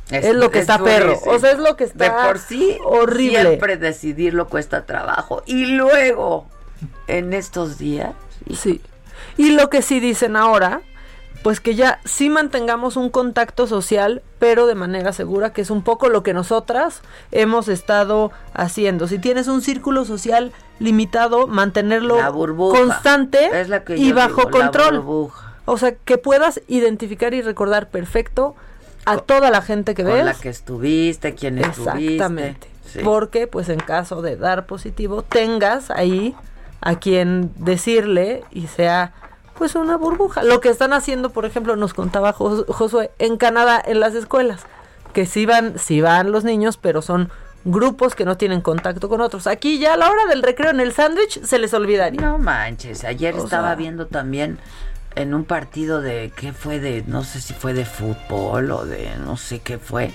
[0.09, 1.19] es, lo que es está perro.
[1.25, 3.41] O sea, es lo que está De por sí, horrible.
[3.41, 5.43] siempre decidirlo cuesta trabajo.
[5.45, 6.47] Y luego,
[7.07, 8.13] en estos días...
[8.55, 8.81] Sí.
[9.37, 10.81] Y lo que sí dicen ahora,
[11.43, 15.83] pues que ya sí mantengamos un contacto social, pero de manera segura, que es un
[15.83, 17.01] poco lo que nosotras
[17.31, 19.07] hemos estado haciendo.
[19.07, 22.79] Si tienes un círculo social limitado, mantenerlo burbuja.
[22.79, 25.31] constante Es la que y bajo digo, control.
[25.65, 28.55] O sea, que puedas identificar y recordar perfecto
[29.05, 30.25] a toda la gente que Con ves.
[30.25, 32.13] la que estuviste, quién estuviste.
[32.13, 32.67] Exactamente.
[32.85, 32.99] Sí.
[33.03, 36.35] Porque, pues, en caso de dar positivo, tengas ahí
[36.81, 39.13] a quien decirle y sea,
[39.57, 40.43] pues, una burbuja.
[40.43, 44.61] Lo que están haciendo, por ejemplo, nos contaba Jos- Josué, en Canadá, en las escuelas,
[45.13, 47.31] que sí van, sí van los niños, pero son
[47.65, 49.47] grupos que no tienen contacto con otros.
[49.47, 52.19] Aquí ya a la hora del recreo en el sándwich se les olvidaría.
[52.19, 54.59] No manches, ayer O estaba sea- viendo también
[55.15, 56.79] en un partido de, ¿qué fue?
[56.79, 60.11] De, no sé si fue de fútbol o de, no sé qué fue.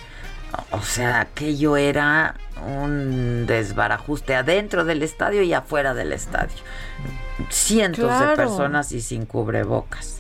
[0.72, 2.34] O sea, aquello era
[2.66, 6.57] un desbarajuste adentro del estadio y afuera del estadio.
[7.51, 10.16] Cientos de personas y sin cubrebocas.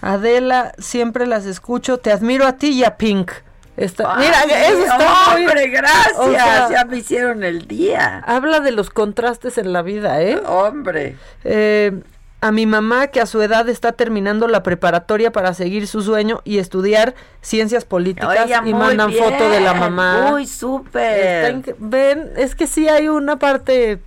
[0.00, 1.98] Adela, siempre las escucho.
[1.98, 3.32] Te admiro a ti y a Pink.
[3.76, 6.14] Está- Ay, mira, eso está muy- hombre, gracias.
[6.18, 8.22] O sea, ya me hicieron el día.
[8.26, 10.40] Habla de los contrastes en la vida, ¿eh?
[10.46, 11.16] Hombre.
[11.44, 11.92] Eh,
[12.40, 16.42] a mi mamá, que a su edad está terminando la preparatoria para seguir su sueño
[16.44, 19.24] y estudiar ciencias políticas, y mandan bien.
[19.24, 20.32] foto de la mamá.
[20.34, 21.74] Uy, súper.
[21.78, 24.00] Ven, es que sí hay una parte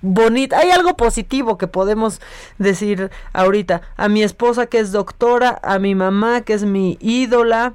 [0.00, 2.20] bonita, hay algo positivo que podemos
[2.58, 3.82] decir ahorita.
[3.96, 7.74] A mi esposa que es doctora, a mi mamá que es mi ídola,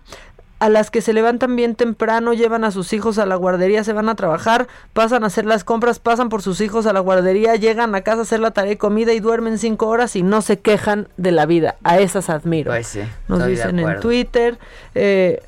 [0.62, 3.94] a las que se levantan bien temprano, llevan a sus hijos a la guardería, se
[3.94, 7.56] van a trabajar, pasan a hacer las compras, pasan por sus hijos a la guardería,
[7.56, 10.44] llegan a casa a hacer la tarea y comida y duermen cinco horas y no
[10.44, 11.78] se quejan de la vida.
[11.84, 12.70] A esas admiro.
[12.70, 14.00] Pues sí, Nos dicen en.
[14.02, 14.60] Twitter.
[14.94, 15.42] eh,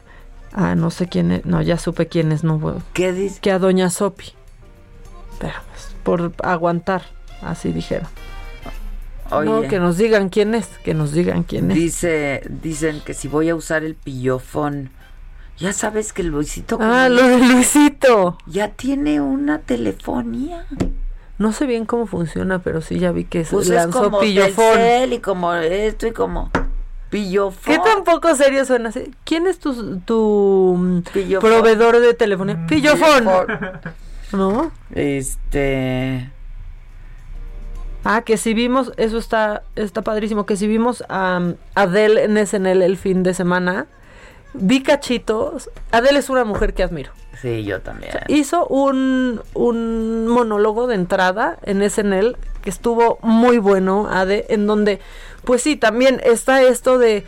[0.52, 1.46] ah, no sé quién es.
[1.46, 2.44] No, ya supe quién es.
[2.44, 2.82] No, puedo.
[2.94, 3.40] ¿Qué dice?
[3.40, 4.34] Que a Doña Sopi.
[5.38, 7.04] Pero pues, por aguantar,
[7.44, 8.08] así dijeron.
[9.30, 9.46] Oye.
[9.48, 11.78] No, que nos digan quién es, que nos digan quién es.
[11.78, 14.90] Dice, dicen que si voy a usar el pillofón.
[15.60, 18.38] Ya sabes que el Luisito Ah, lo de Luisito.
[18.48, 20.66] ya tiene una telefonía.
[21.38, 24.20] No sé bien cómo funciona, pero sí ya vi que se Pues es lanzó como
[24.20, 24.74] Pillofón.
[24.78, 26.50] Telcel y como esto y como
[27.10, 27.74] pillofón.
[27.76, 29.12] ¿Qué tan poco serio suena así?
[29.26, 31.50] ¿Quién es tu, tu mm, Pillofón.
[31.50, 32.66] proveedor de telefonía?
[32.68, 33.20] Pillofón.
[33.20, 33.48] Pillofón.
[34.34, 34.72] ¿No?
[34.92, 36.30] Este,
[38.06, 42.82] Ah, que si vimos, eso está, está padrísimo, que si vimos a Adele en SNL
[42.82, 43.86] el fin de semana,
[44.54, 45.70] vi cachitos.
[45.92, 47.12] Adele es una mujer que admiro.
[47.42, 48.12] sí, yo también.
[48.28, 55.00] Hizo un, un monólogo de entrada en SNL que estuvo muy bueno, Ade, en donde,
[55.44, 57.26] pues sí, también está esto de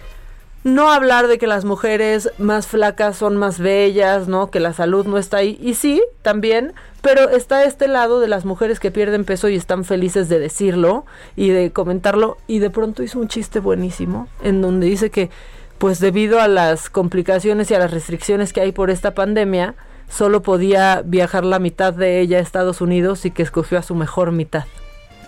[0.65, 4.49] no hablar de que las mujeres más flacas son más bellas, ¿no?
[4.49, 5.59] Que la salud no está ahí.
[5.61, 9.85] Y sí, también, pero está este lado de las mujeres que pierden peso y están
[9.85, 11.05] felices de decirlo
[11.35, 12.37] y de comentarlo.
[12.47, 15.29] Y de pronto hizo un chiste buenísimo en donde dice que,
[15.77, 19.75] pues debido a las complicaciones y a las restricciones que hay por esta pandemia,
[20.09, 23.95] solo podía viajar la mitad de ella a Estados Unidos y que escogió a su
[23.95, 24.65] mejor mitad.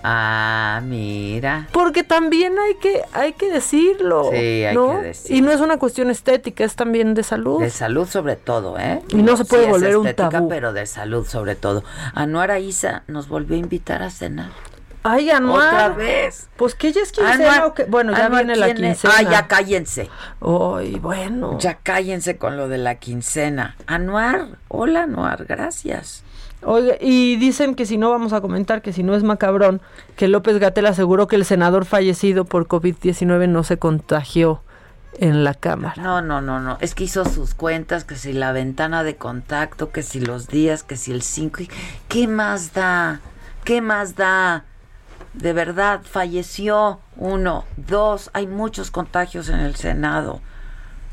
[0.03, 1.67] Ah, mira.
[1.73, 4.29] Porque también hay que, hay que decirlo.
[4.31, 5.01] Sí, hay ¿no?
[5.01, 5.37] que decirlo.
[5.37, 7.59] Y no es una cuestión estética, es también de salud.
[7.59, 9.01] De salud sobre todo, ¿eh?
[9.09, 10.49] Y no se puede Sí es volver un estética, tabú.
[10.49, 11.83] pero de salud sobre todo.
[12.13, 14.51] Anuara Isa nos volvió a invitar a cenar.
[15.09, 15.67] Ay, Anuar.
[15.73, 16.49] Otra vez.
[16.57, 17.83] Pues que ella es quincena Anuar- o qué?
[17.85, 19.13] Bueno, ya Anuar, viene la quincena.
[19.17, 20.09] Ah, ya cállense.
[20.41, 21.57] Ay, bueno.
[21.59, 23.75] Ya cállense con lo de la quincena.
[23.87, 26.23] Anuar, hola Anuar, gracias.
[26.63, 29.79] Oiga, y dicen que si no vamos a comentar, que si no es macabrón,
[30.15, 34.61] que López Gatel aseguró que el senador fallecido por COVID-19 no se contagió
[35.19, 36.01] en la Cámara.
[36.01, 36.77] No, no, no, no.
[36.81, 40.83] Es que hizo sus cuentas, que si la ventana de contacto, que si los días,
[40.83, 41.63] que si el 5.
[42.07, 43.19] ¿Qué más da?
[43.63, 44.63] ¿Qué más da?
[45.37, 50.41] De verdad, falleció uno, dos, hay muchos contagios en el Senado.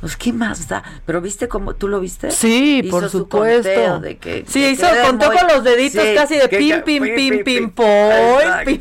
[0.00, 0.82] Pues, ¿qué más da?
[1.06, 2.30] Pero viste cómo, ¿tú lo viste?
[2.30, 3.68] Sí, Hizo por su supuesto.
[3.68, 6.82] conteo de que- sí, hizo, contó muy- con los deditos Sí, casi de que- pim,
[6.82, 8.80] pim, pim, pim, pim, pim, pim.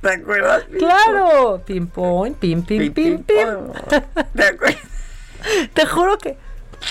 [0.00, 0.62] ¿Te acuerdas?
[0.78, 3.58] Claro, pim, poy, pim, pim, pim, pim.
[5.74, 6.36] Te juro que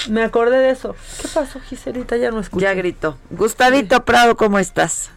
[0.09, 0.95] me acordé de eso.
[1.21, 2.17] ¿Qué pasó, Giselita?
[2.17, 2.63] Ya no escucho.
[2.63, 3.17] Ya gritó.
[3.31, 5.09] Gustavito Prado, ¿cómo estás?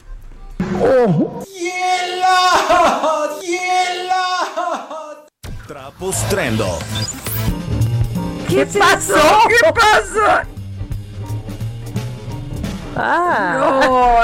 [5.67, 6.79] Trapos Trendo.
[8.49, 9.15] ¿Qué pasó?
[9.49, 10.49] ¿Qué pasó?
[12.97, 13.57] Ah.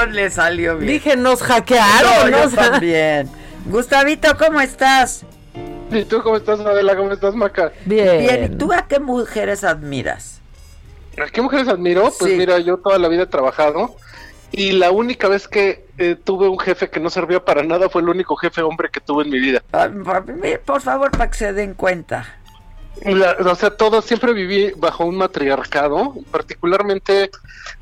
[0.03, 0.91] No, le salió bien.
[0.93, 2.49] Dije, nos hackearon, No, ¿no?
[2.49, 3.29] yo también.
[3.65, 5.23] Gustavito, ¿cómo estás?
[5.91, 6.95] ¿Y tú cómo estás, Adela?
[6.97, 7.71] ¿Cómo estás, Maca?
[7.85, 8.19] Bien.
[8.19, 10.41] Bien, ¿y tú a qué mujeres admiras?
[11.17, 12.03] ¿A qué mujeres admiro?
[12.19, 12.37] Pues Sí.
[12.37, 13.95] mira, yo toda la vida he trabajado
[14.51, 18.01] y la única vez que eh, tuve un jefe que no servía para nada fue
[18.01, 19.63] el único jefe hombre que tuve en mi vida.
[19.73, 19.89] Ah,
[20.65, 22.25] Por, favor, para que se den cuenta.
[23.05, 27.29] La- o sea, todo, siempre viví bajo un matriarcado, particularmente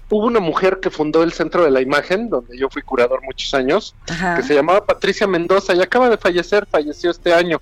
[0.09, 3.53] hubo una mujer que fundó el Centro de la Imagen, donde yo fui curador muchos
[3.53, 4.35] años, Ajá.
[4.35, 7.61] que se llamaba Patricia Mendoza y acaba de fallecer, falleció este año.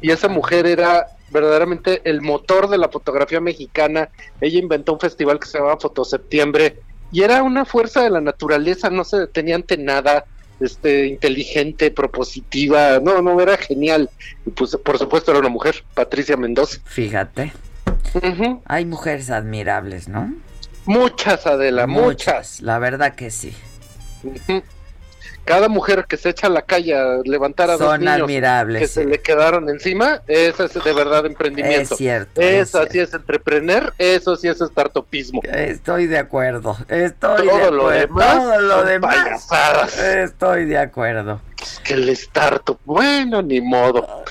[0.00, 4.08] Y esa mujer era verdaderamente el motor de la fotografía mexicana.
[4.40, 6.80] Ella inventó un festival que se llamaba Fotoseptiembre
[7.10, 10.24] y era una fuerza de la naturaleza, no se detenía ante nada,
[10.60, 14.10] este, inteligente, propositiva, no, no, era genial.
[14.44, 16.78] Y pues, por supuesto, era una mujer, Patricia Mendoza.
[16.84, 17.52] Fíjate.
[18.64, 20.34] Hay mujeres admirables, ¿no?
[20.84, 22.60] Muchas, Adela, muchas.
[22.60, 23.54] La verdad que sí.
[25.48, 28.82] Cada mujer que se echa a la calle a levantar a dos Son niños admirables,
[28.82, 28.94] que sí.
[28.94, 31.94] se le quedaron encima, eso es de verdad emprendimiento.
[31.94, 35.40] Es cierto, es Eso sí es entreprener, eso sí es startupismo.
[35.44, 36.76] Estoy de acuerdo.
[36.88, 37.70] Estoy de acuerdo.
[37.70, 39.16] lo demás Todo lo demás.
[39.16, 39.98] payasadas.
[39.98, 41.40] Estoy de acuerdo.
[41.82, 44.24] Que el startup, bueno, ni modo.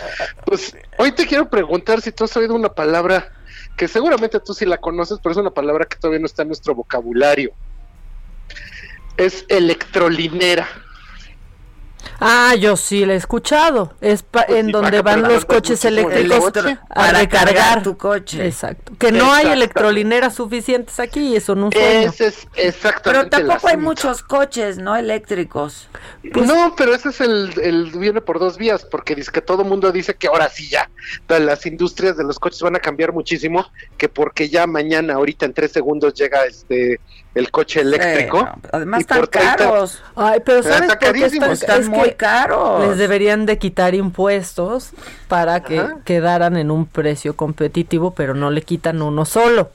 [0.46, 3.32] Pues hoy te quiero preguntar si tú has oído una palabra
[3.76, 6.50] que seguramente tú sí la conoces, pero es una palabra que todavía no está en
[6.50, 7.54] nuestro vocabulario.
[9.18, 10.68] Es electrolinera.
[12.20, 13.94] Ah, yo sí la he escuchado.
[14.02, 18.46] Es pa- en donde van los coches eléctricos muchísimo a para recargar cargar tu coche.
[18.46, 18.94] Exacto.
[18.98, 22.10] Que no hay electrolineras suficientes aquí y eso no un sueño.
[22.10, 24.96] Ese es Pero exactamente el tampoco hay muchos coches, ¿no?
[24.96, 25.90] Eléctricos.
[26.24, 29.68] no, pero ese es el, el viene por dos vías, porque dice que todo el
[29.68, 30.90] mundo dice que ahora sí ya,
[31.28, 35.54] las industrias de los coches van a cambiar muchísimo, que porque ya mañana, ahorita en
[35.54, 37.00] tres segundos llega este
[37.38, 38.44] el coche eléctrico.
[38.44, 40.02] no, además están por 30 caros.
[40.16, 42.88] Ay, pero Está ¿sabes por qué carísimo, están, están es muy caros.
[42.90, 44.92] Les deberían de quitar impuestos
[45.28, 45.98] para que Ajá.
[46.06, 49.72] quedaran en un precio competitivo, pero no le quitan uno solo.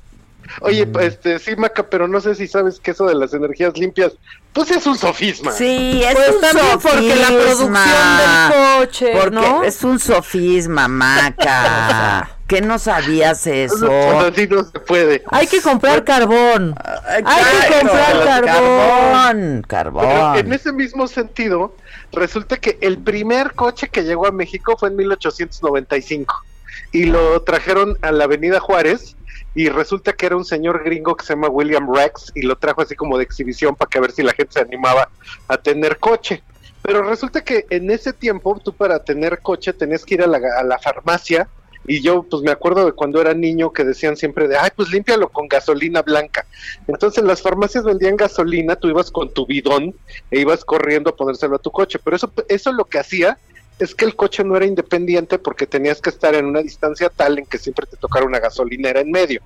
[0.61, 0.99] Oye, Mm.
[1.01, 4.13] este, sí, Maca, pero no sé si sabes que eso de las energías limpias,
[4.53, 5.53] pues es un sofisma.
[5.53, 7.85] Sí, es Pues un también porque la sofisma.
[7.85, 9.63] producción del coche, Porque ¿no?
[9.63, 12.29] es un sofisma, maca.
[12.53, 13.91] ¿Qué no sabías eso?
[14.19, 15.23] Así no se puede.
[15.31, 16.75] Hay que comprar carbón.
[17.09, 18.45] Hay que comprar carbón.
[18.47, 20.05] Carbón, carbón.
[20.07, 21.75] Pero en ese mismo sentido,
[22.13, 26.45] resulta que el primer coche que llegó a México fue en 1895
[26.93, 29.17] y lo trajeron a la Avenida Juárez
[29.55, 32.83] y resulta que era un señor gringo que se llama William Rex y lo trajo
[32.83, 35.09] así como de exhibición para que a ver si la gente se animaba
[35.49, 36.43] a tener coche.
[36.83, 40.39] Pero resulta que en ese tiempo tú para tener coche tenías que ir a la,
[40.59, 41.49] a la farmacia
[41.87, 44.91] y yo pues me acuerdo de cuando era niño que decían siempre de, ay pues
[44.91, 46.47] límpialo con gasolina blanca.
[46.87, 49.95] Entonces las farmacias vendían gasolina, tú ibas con tu bidón
[50.31, 53.39] e ibas corriendo a ponérselo a tu coche, pero eso, eso lo que hacía
[53.79, 57.39] es que el coche no era independiente porque tenías que estar en una distancia tal
[57.39, 59.43] en que siempre te tocara una gasolinera en medio.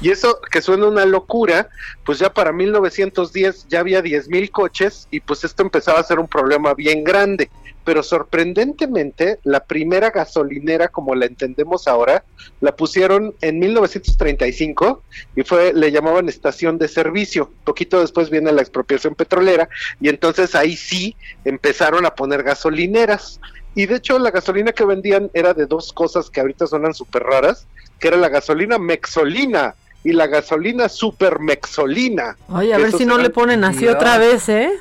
[0.00, 1.68] Y eso que suena una locura,
[2.04, 6.18] pues ya para 1910 ya había 10 mil coches y pues esto empezaba a ser
[6.18, 7.50] un problema bien grande.
[7.88, 12.22] Pero sorprendentemente, la primera gasolinera como la entendemos ahora,
[12.60, 15.02] la pusieron en 1935
[15.34, 17.50] y fue, le llamaban estación de servicio.
[17.64, 19.70] Poquito después viene la expropiación petrolera
[20.02, 21.16] y entonces ahí sí
[21.46, 23.40] empezaron a poner gasolineras.
[23.74, 27.22] Y de hecho la gasolina que vendían era de dos cosas que ahorita suenan súper
[27.22, 27.66] raras,
[27.98, 32.36] que era la gasolina mexolina y la gasolina super mexolina.
[32.50, 34.72] Oye, a ver si no le ponen así otra vez, ¿eh?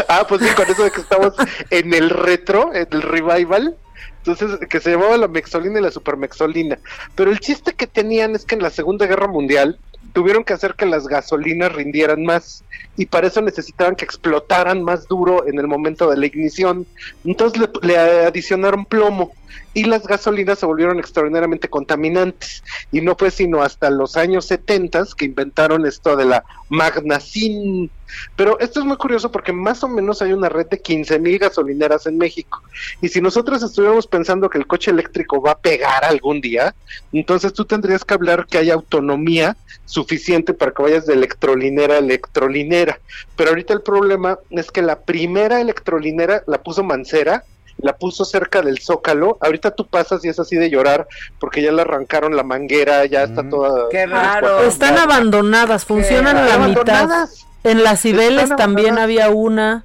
[0.08, 1.34] ah, pues sí, con eso de que estamos
[1.70, 3.76] en el retro, en el revival.
[4.18, 6.78] Entonces, que se llamaba la mexolina y la supermexolina.
[7.14, 9.78] Pero el chiste que tenían es que en la Segunda Guerra Mundial
[10.12, 12.64] tuvieron que hacer que las gasolinas rindieran más
[13.00, 16.86] y para eso necesitaban que explotaran más duro en el momento de la ignición.
[17.24, 19.32] Entonces le, adicionaron plomo
[19.72, 22.62] y las gasolinas se volvieron extraordinariamente contaminantes.
[22.92, 27.90] Y no fue sino hasta los años 70 que inventaron esto de la magnacin.
[28.36, 31.38] Pero esto es muy curioso porque más o menos hay una red de 15 mil
[31.38, 32.62] gasolineras en México.
[33.00, 36.74] Y si nosotros estuviéramos pensando que el coche eléctrico va a pegar algún día,
[37.12, 41.98] entonces tú tendrías que hablar que hay autonomía suficiente para que vayas de electrolinera a
[41.98, 42.89] electrolinera.
[43.36, 47.44] Pero ahorita el problema es que la primera electrolinera la puso Mancera
[47.82, 49.38] la puso cerca del zócalo.
[49.40, 51.06] Ahorita tú pasas y es así de llorar
[51.38, 53.88] porque ya le arrancaron la manguera, ya está toda.
[53.90, 54.60] Qué raro.
[54.60, 57.28] Están abandonadas, funcionan a la mitad.
[57.64, 59.84] En las Cibeles también había una.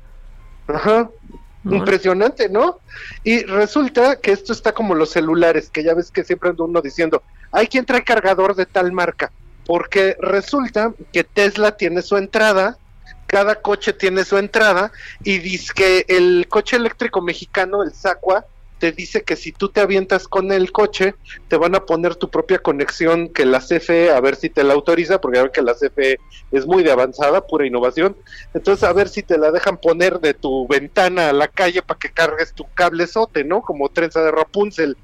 [0.67, 1.09] Ajá.
[1.65, 2.79] Impresionante, ¿no?
[3.23, 6.79] Y resulta que esto está como los celulares, que ya ves que siempre anda uno
[6.79, 9.31] diciendo, hay quien trae cargador de tal marca,
[9.65, 12.77] porque resulta que Tesla tiene su entrada,
[13.35, 18.45] cada coche tiene su entrada y dice que el coche eléctrico mexicano, el Sacua,
[18.79, 21.15] te dice que si tú te avientas con el coche,
[21.49, 24.73] te van a poner tu propia conexión que la CFE, a ver si te la
[24.73, 26.17] autoriza, porque ya ven que la CFE
[26.53, 28.15] es muy de avanzada, pura innovación.
[28.53, 31.99] Entonces, a ver si te la dejan poner de tu ventana a la calle para
[31.99, 33.61] que cargues tu cable sote, ¿no?
[33.63, 34.95] Como trenza de Rapunzel.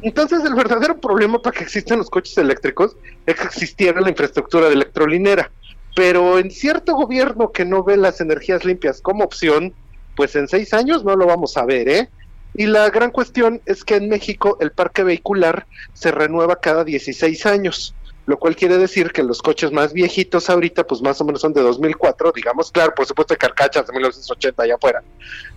[0.00, 2.96] Entonces, el verdadero problema para que existan los coches eléctricos
[3.26, 5.50] es que existiera la infraestructura de electrolinera
[5.94, 9.72] pero en cierto gobierno que no ve las energías limpias como opción,
[10.16, 12.08] pues en seis años no lo vamos a ver, ¿eh?
[12.54, 17.46] Y la gran cuestión es que en México el parque vehicular se renueva cada 16
[17.46, 17.94] años,
[18.26, 21.52] lo cual quiere decir que los coches más viejitos ahorita, pues más o menos son
[21.52, 25.02] de 2004, digamos, claro, por supuesto, carcachas de 1980 allá afuera,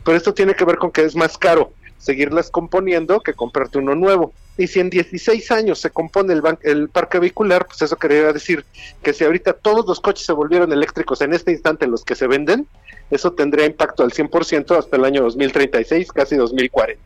[0.03, 3.95] pero esto tiene que ver con que es más caro seguirlas componiendo que comprarte uno
[3.95, 4.33] nuevo.
[4.57, 8.65] Y si en 16 años se compone el, el parque vehicular, pues eso quería decir
[9.03, 12.27] que si ahorita todos los coches se volvieron eléctricos en este instante los que se
[12.27, 12.67] venden,
[13.11, 17.01] eso tendría impacto al 100% hasta el año 2036, casi 2040.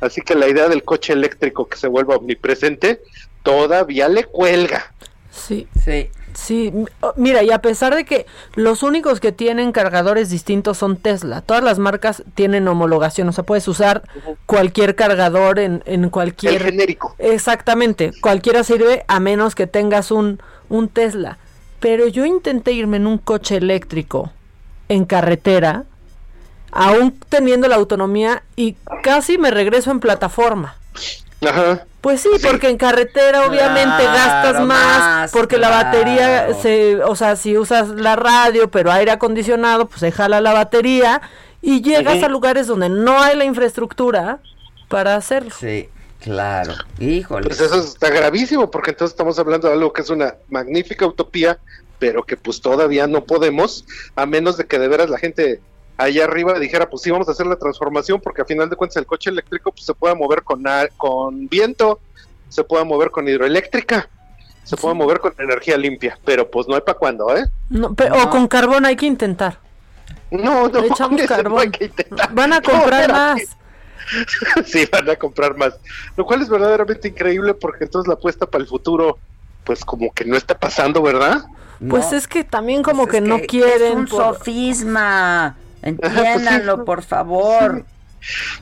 [0.00, 3.00] Así que la idea del coche eléctrico que se vuelva omnipresente
[3.42, 4.92] todavía le cuelga.
[5.30, 5.68] Sí.
[5.84, 6.10] Sí.
[6.40, 8.24] Sí, oh, mira, y a pesar de que
[8.54, 13.42] los únicos que tienen cargadores distintos son Tesla, todas las marcas tienen homologación, o sea,
[13.44, 14.04] puedes usar
[14.46, 16.54] cualquier cargador en, en cualquier...
[16.54, 17.16] El genérico.
[17.18, 21.38] Exactamente, cualquiera sirve a menos que tengas un, un Tesla.
[21.80, 24.30] Pero yo intenté irme en un coche eléctrico
[24.88, 25.84] en carretera,
[26.70, 30.76] aún teniendo la autonomía, y casi me regreso en plataforma.
[31.40, 31.84] Ajá.
[32.00, 37.58] Pues sí, porque en carretera obviamente gastas más, porque la batería se, o sea, si
[37.58, 41.20] usas la radio, pero aire acondicionado, pues se jala la batería
[41.60, 44.38] y llegas a lugares donde no hay la infraestructura
[44.88, 45.50] para hacerlo.
[45.58, 45.88] Sí,
[46.20, 46.74] claro.
[47.00, 47.48] Híjole.
[47.48, 51.58] Pues eso está gravísimo, porque entonces estamos hablando de algo que es una magnífica utopía,
[51.98, 53.84] pero que pues todavía no podemos,
[54.14, 55.60] a menos de que de veras la gente
[55.98, 58.96] allá arriba dijera, pues sí, vamos a hacer la transformación, porque a final de cuentas
[58.96, 60.64] el coche eléctrico pues, se puede mover con,
[60.96, 62.00] con viento,
[62.48, 64.08] se puede mover con hidroeléctrica,
[64.62, 67.44] se puede mover con energía limpia, pero pues no hay para cuándo, ¿eh?
[67.68, 69.58] No, O con carbón hay que intentar.
[70.30, 71.72] No, no, echamos carbón.
[72.32, 73.40] Van a comprar más.
[74.66, 75.74] sí, van a comprar más.
[76.16, 79.18] Lo cual es verdaderamente increíble porque entonces la apuesta para el futuro,
[79.64, 81.44] pues como que no está pasando, ¿verdad?
[81.88, 83.92] Pues es que también como pues que, no quieren.
[83.92, 85.56] Es un sofisma.
[85.82, 87.84] Entiéndanlo, por favor.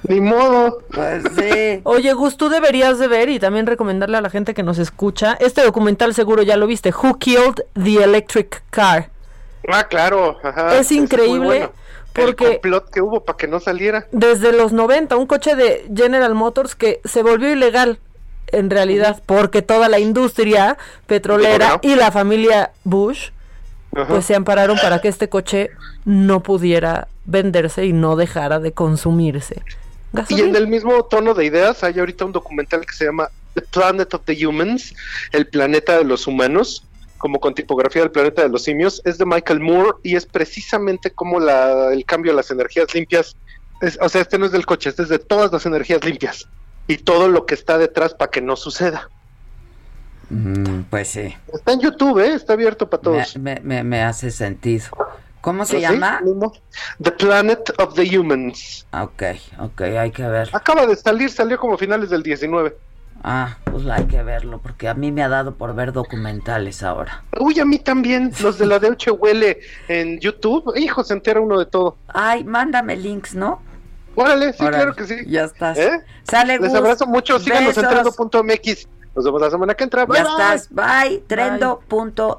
[0.07, 0.83] Ni modo.
[0.93, 1.81] Pues sí.
[1.85, 5.37] Oye, Gus, tú deberías de ver y también recomendarle a la gente que nos escucha.
[5.41, 6.91] Este documental seguro ya lo viste.
[6.91, 9.11] Who Killed the Electric Car?
[9.69, 10.39] Ah, claro.
[10.73, 11.71] Es increíble.
[12.13, 14.07] Porque el complot que hubo para que no saliera.
[14.11, 17.99] Desde los 90, un coche de General Motors que se volvió ilegal
[18.53, 23.31] en realidad, porque toda la industria petrolera y la familia Bush
[24.09, 25.71] pues se ampararon para que este coche
[26.05, 29.63] no pudiera venderse y no dejara de consumirse.
[30.29, 33.63] Y en el mismo tono de ideas hay ahorita un documental que se llama The
[33.63, 34.95] Planet of the Humans,
[35.33, 36.85] el planeta de los humanos,
[37.19, 41.11] como con tipografía del planeta de los simios, es de Michael Moore y es precisamente
[41.11, 43.37] como la, el cambio a las energías limpias,
[43.81, 46.47] es- o sea, este no es del coche, este es de todas las energías limpias
[46.87, 49.09] y todo lo que está detrás para que no suceda.
[50.31, 51.35] Mm, pues sí.
[51.53, 52.35] Está en YouTube, ¿eh?
[52.35, 53.37] está abierto para todos.
[53.37, 54.87] Me, me, me hace sentido.
[55.41, 56.21] ¿Cómo se pues llama?
[57.01, 58.85] The Planet of the Humans.
[58.91, 59.23] Ah, ok,
[59.61, 60.49] ok, hay que ver.
[60.53, 62.77] Acaba de salir, salió como finales del 19.
[63.23, 67.23] Ah, pues hay que verlo, porque a mí me ha dado por ver documentales ahora.
[67.39, 70.73] Uy, a mí también, los de la Deutsche huele en YouTube.
[70.75, 71.97] E hijo, se entera uno de todo.
[72.09, 73.63] Ay, mándame links, ¿no?
[74.17, 75.17] Órale, sí, claro que sí.
[75.27, 75.79] Ya estás.
[75.79, 76.01] ¿Eh?
[76.25, 78.89] Sale Les abrazo mucho, síganos en 3.mx.
[79.17, 80.05] Nos vemos la semana que entra.
[80.05, 80.33] Bye, ya bye.
[80.33, 82.37] estás, bye, trendo.mx.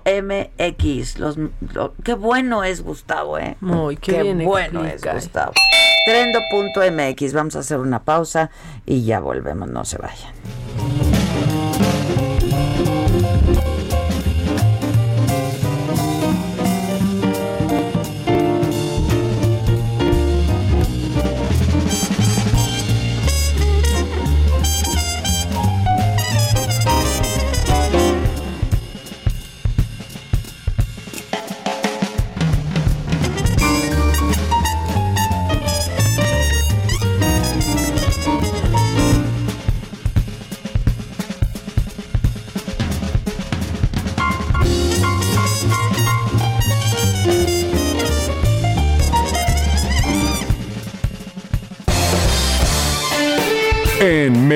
[1.20, 1.38] Los,
[1.74, 3.58] lo- qué bueno es Gustavo, ¿eh?
[3.62, 5.24] Muy, qué bien bueno explica, es.
[5.26, 5.54] Gustavo.
[6.06, 7.34] Trendo.mx.
[7.34, 8.52] Vamos a hacer una pausa
[8.86, 10.34] y ya volvemos, no se vayan.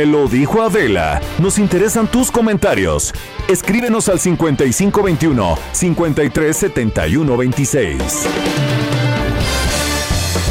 [0.02, 3.14] Me lo dijo Adela, nos interesan tus comentarios.
[3.48, 8.02] Escríbenos al 5521 537126.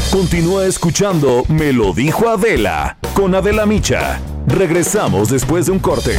[0.09, 4.21] Continúa escuchando Me lo dijo Adela con Adela Micha.
[4.47, 6.17] Regresamos después de un corte.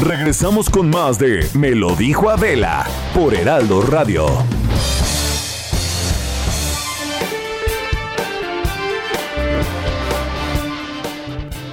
[0.00, 4.26] Regresamos con más de Me lo dijo Adela por Heraldo Radio.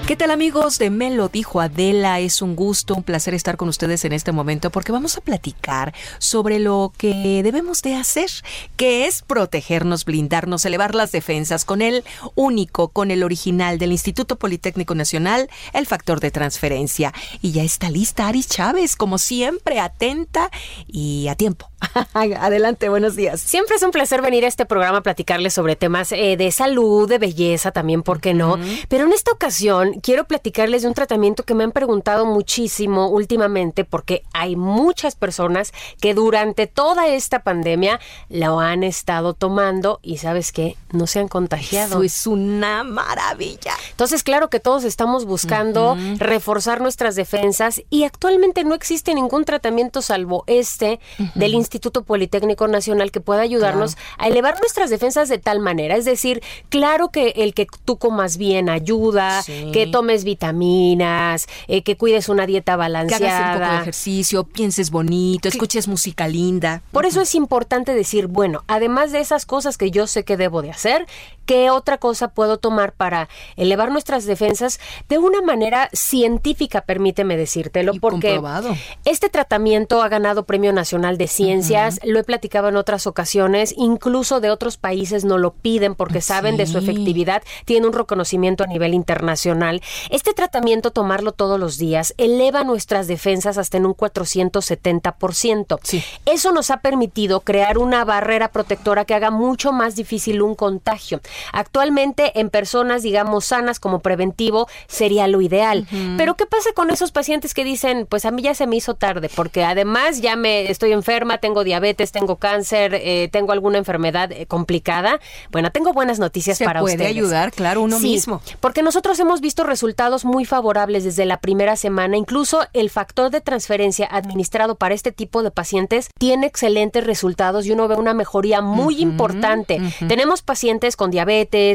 [0.08, 2.20] ¿Qué tal amigos de Me lo dijo Adela?
[2.20, 5.96] Es un gusto, un placer estar con ustedes en este momento porque vamos a platicar
[6.20, 8.30] sobre lo que debemos de hacer,
[8.76, 12.04] que es protegernos, blindarnos, elevar las defensas con el
[12.36, 17.12] único, con el original del Instituto Politécnico Nacional, el factor de transferencia.
[17.42, 20.52] Y ya está lista Aris Chávez, como siempre, atenta
[20.86, 21.72] y a tiempo.
[22.14, 23.42] Adelante, buenos días.
[23.42, 27.10] Siempre es un placer venir a este programa a platicarles sobre temas eh, de salud,
[27.10, 28.60] de belleza también, ¿por qué no?
[28.88, 33.86] Pero en esta ocasión quiero platicarles de un tratamiento que me han preguntado muchísimo últimamente
[33.86, 38.00] porque hay muchas personas que durante toda esta pandemia
[38.30, 41.96] lo han estado tomando y sabes qué, no se han contagiado.
[41.96, 43.74] Eso es una maravilla.
[43.92, 50.02] Entonces, claro que todos estamos buscando reforzar nuestras defensas y actualmente no existe ningún tratamiento
[50.02, 51.00] salvo este
[51.36, 55.96] del Instituto Politécnico Nacional que pueda ayudarnos a elevar nuestras defensas de tal manera.
[55.96, 59.70] Es decir, claro que el que tú comas bien ayuda, Sí.
[59.74, 63.38] que tomes vitaminas, eh, que cuides una dieta Que balanceada.
[63.38, 66.82] hagas un poco de ejercicio, pienses bonito, escuches música linda.
[66.92, 70.62] Por eso es importante decir, bueno, además de esas cosas que yo sé que debo
[70.62, 71.06] de hacer,
[71.46, 77.94] ¿qué otra cosa puedo tomar para elevar nuestras defensas de una manera científica, permíteme decírtelo,
[78.00, 78.76] porque comprobado.
[79.06, 84.40] este tratamiento ha ganado Premio Nacional de Ciencias, lo he platicado en otras ocasiones, incluso
[84.40, 86.78] de otros países no lo piden porque saben de su Sí.
[86.80, 89.82] efectividad, tiene un reconocimiento a nivel internacional.
[90.10, 95.80] Este tratamiento, tomarlo todos los días, eleva nuestras defensas hasta en un 470%.
[96.26, 101.22] Eso nos ha permitido crear una barrera protectora que haga mucho más difícil un contagio.
[101.52, 105.88] Actualmente, en personas, digamos, sanas como preventivo, sería lo ideal.
[106.18, 108.94] Pero, ¿qué pasa con esos pacientes que dicen, pues a mí ya se me hizo
[108.96, 114.32] tarde, porque además ya me estoy enferma, tengo diabetes, tengo cáncer, eh, tengo alguna enfermedad
[114.32, 115.20] eh, complicada?
[115.52, 117.12] Bueno, tengo buenas noticias Se para puede ustedes.
[117.12, 118.42] ayudar, claro, uno Sí, mismo.
[118.60, 122.18] Porque nosotros hemos visto resultados muy favorables desde la primera semana.
[122.18, 127.72] Incluso el factor de transferencia administrado para este tipo de pacientes tiene excelentes resultados y
[127.72, 129.82] uno ve una mejoría muy importante.
[130.08, 131.25] Tenemos pacientes con diabetes,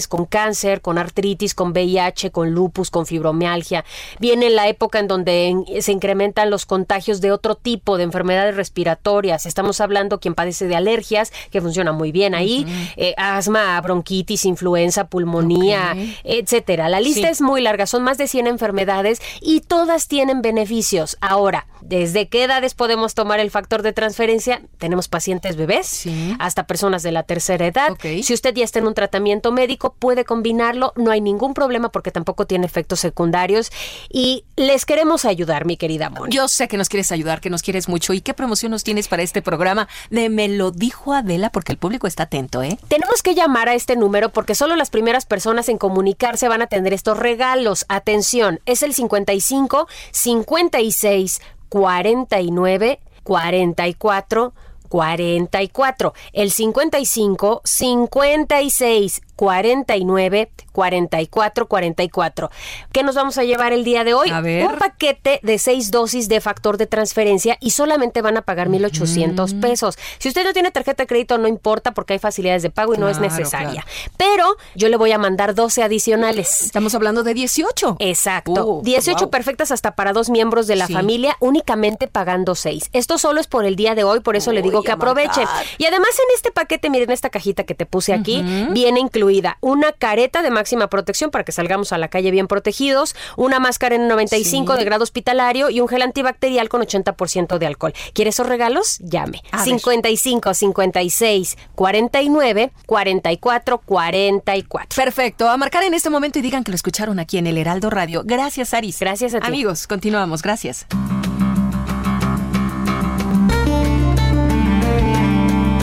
[0.09, 3.85] con cáncer, con artritis, con VIH, con lupus, con fibromialgia.
[4.19, 9.47] Viene la época en donde se incrementan los contagios de otro tipo de enfermedades respiratorias.
[9.47, 12.67] Estamos hablando quien padece de alergias, que funciona muy bien ahí,
[12.97, 16.89] eh, asma, bronquitis, influenza, pulmonía, etcétera.
[16.91, 17.33] La lista Sí.
[17.33, 17.71] es muy larga.
[17.71, 17.87] larga.
[17.87, 21.17] Son más de 100 enfermedades y todas tienen beneficios.
[21.21, 24.63] Ahora, ¿desde qué edades podemos tomar el factor de transferencia?
[24.79, 26.05] Tenemos pacientes bebés
[26.39, 27.97] hasta personas de la tercera edad.
[28.23, 30.93] Si usted ya está en un tratamiento médico, puede combinarlo.
[30.97, 33.71] No hay ningún problema porque tampoco tiene efectos secundarios.
[34.09, 36.35] Y les queremos ayudar, mi querida Moni.
[36.35, 38.13] Yo sé que nos quieres ayudar, que nos quieres mucho.
[38.13, 41.51] ¿Y qué promoción nos tienes para este programa de Me lo dijo Adela?
[41.51, 42.79] Porque el público está atento, ¿eh?
[42.89, 46.67] Tenemos que llamar a este número porque solo las primeras personas en comunicarse van a
[46.67, 47.85] tener estos regalos.
[47.89, 51.41] Atención, es el 55 56
[51.71, 54.53] 49 44
[54.91, 56.13] 44.
[56.33, 62.51] El 55 56 49 44 44.
[62.93, 64.31] ¿Qué nos vamos a llevar el día de hoy?
[64.31, 69.55] Un paquete de seis dosis de factor de transferencia y solamente van a pagar 1,800
[69.55, 69.97] pesos.
[70.19, 72.99] Si usted no tiene tarjeta de crédito, no importa porque hay facilidades de pago y
[72.99, 73.87] no es necesaria.
[74.19, 76.61] Pero yo le voy a mandar 12 adicionales.
[76.61, 77.97] Estamos hablando de 18.
[77.99, 78.83] Exacto.
[78.85, 79.31] 18 wow.
[79.31, 80.93] perfectas hasta para dos miembros de la Sí.
[80.93, 82.91] familia, únicamente pagando 6.
[82.93, 85.47] Esto solo es por el día de hoy, por eso le digo que aprovechen.
[85.79, 88.43] Y además en este paquete, miren esta cajita que te puse aquí,
[88.73, 89.01] viene
[89.31, 93.61] incluida una careta de máxima protección para que salgamos a la calle bien protegidos, una
[93.61, 94.79] máscara en 95 Sí.
[94.79, 97.93] de grado hospitalario y un gel antibacterial con 80% de alcohol.
[98.13, 98.99] ¿Quiere esos regalos?
[98.99, 99.43] Llame.
[99.53, 99.67] A ver.
[99.67, 104.97] 55 56 49 44 44.
[104.97, 105.49] Perfecto.
[105.49, 108.23] A marcar en este momento y digan que lo escucharon aquí en el Heraldo Radio.
[108.25, 108.99] Gracias, Aris.
[108.99, 109.47] Gracias a ti.
[109.47, 110.43] Amigos, continuamos.
[110.43, 110.87] Gracias.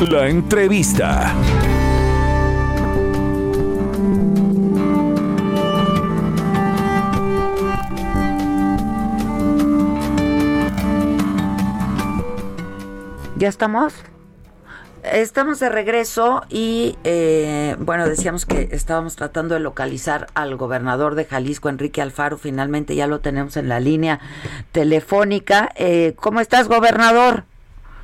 [0.10, 1.34] La entrevista.
[13.38, 13.94] ¿Ya estamos?
[15.04, 21.26] Estamos de regreso y, eh, bueno, decíamos que estábamos tratando de localizar al gobernador de
[21.26, 22.40] Jalisco, Enrique Alfaro.
[22.40, 24.20] Finalmente ya lo tenemos en la línea
[24.72, 25.70] telefónica.
[25.76, 27.44] Eh, ¿Cómo estás, gobernador?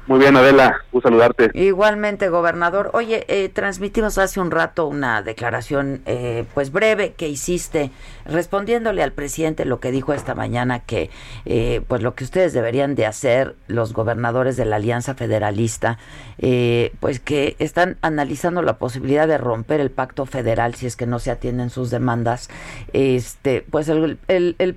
[0.06, 1.50] Muy bien, Adela, un saludarte.
[1.54, 2.92] Igualmente, gobernador.
[2.94, 7.90] Oye, eh, transmitimos hace un rato una declaración, eh, pues breve, que hiciste
[8.26, 11.10] respondiéndole al presidente lo que dijo esta mañana que,
[11.45, 15.98] eh, pues lo que ustedes deberían de hacer, los gobernadores de la Alianza Federalista,
[16.38, 21.06] eh, pues que están analizando la posibilidad de romper el pacto federal si es que
[21.06, 22.50] no se atienden sus demandas.
[22.94, 24.18] Este, pues el,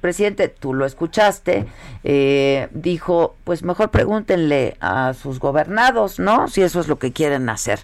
[0.01, 1.66] presidente, tú lo escuchaste,
[2.05, 6.48] eh, dijo, pues mejor pregúntenle a sus gobernados, ¿no?
[6.48, 7.81] Si eso es lo que quieren hacer.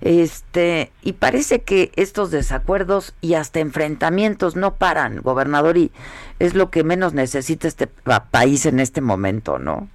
[0.00, 5.90] Este, y parece que estos desacuerdos y hasta enfrentamientos no paran, gobernador, y
[6.38, 9.88] es lo que menos necesita este pa- país en este momento, ¿no?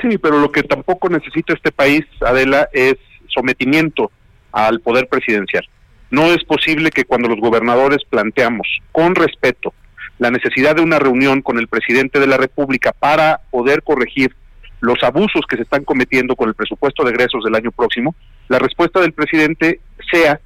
[0.00, 2.96] Sí, pero lo que tampoco necesita este país, Adela, es
[3.28, 4.10] sometimiento
[4.50, 5.66] al poder presidencial.
[6.10, 9.72] No es posible que cuando los gobernadores planteamos con respeto
[10.18, 14.34] la necesidad de una reunión con el presidente de la República para poder corregir
[14.80, 18.14] los abusos que se están cometiendo con el presupuesto de egresos del año próximo,
[18.48, 20.40] la respuesta del presidente sea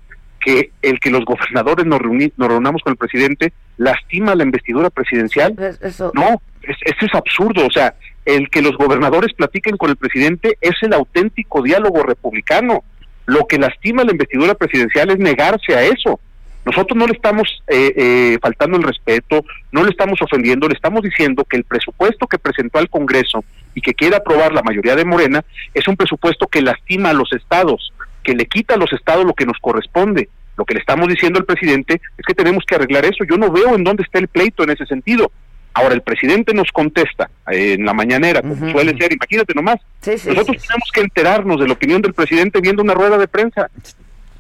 [0.47, 4.91] que el que los gobernadores nos, reuni- nos reunamos con el presidente lastima la investidura
[4.91, 5.55] presidencial.
[6.15, 7.67] No, es- eso es absurdo.
[7.67, 7.95] O sea,
[8.25, 12.85] el que los gobernadores platiquen con el presidente es el auténtico diálogo republicano.
[13.27, 16.21] Lo que lastima la investidura presidencial es negarse a eso.
[16.65, 21.03] Nosotros no le estamos eh, eh, faltando el respeto, no le estamos ofendiendo, le estamos
[21.03, 23.45] diciendo que el presupuesto que presentó al Congreso
[23.75, 25.45] y que quiere aprobar la mayoría de Morena
[25.75, 27.93] es un presupuesto que lastima a los estados,
[28.27, 30.29] que le quita a los estados lo que nos corresponde.
[30.57, 33.23] Lo que le estamos diciendo al presidente es que tenemos que arreglar eso.
[33.23, 35.31] Yo no veo en dónde está el pleito en ese sentido.
[35.75, 39.77] Ahora el presidente nos contesta eh, en la mañanera, como suele ser, imagínate nomás.
[40.05, 43.71] Nosotros tenemos que enterarnos de la opinión del presidente viendo una rueda de prensa.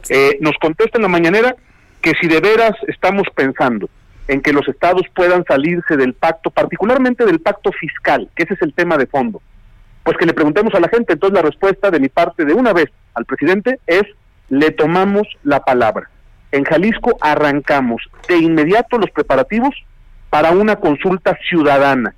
[0.08, 1.54] Eh, nos contesta en la mañanera
[2.00, 3.88] que si de veras estamos pensando
[4.26, 8.62] en que los estados puedan salirse del pacto, particularmente del pacto fiscal, que ese es
[8.62, 9.40] el tema de fondo,
[10.06, 11.14] pues que le preguntemos a la gente.
[11.14, 14.04] Entonces la respuesta de mi parte de una vez al presidente es,
[14.48, 16.08] le tomamos la palabra.
[16.52, 19.74] En Jalisco arrancamos de inmediato los preparativos
[20.30, 22.14] para una consulta ciudadana,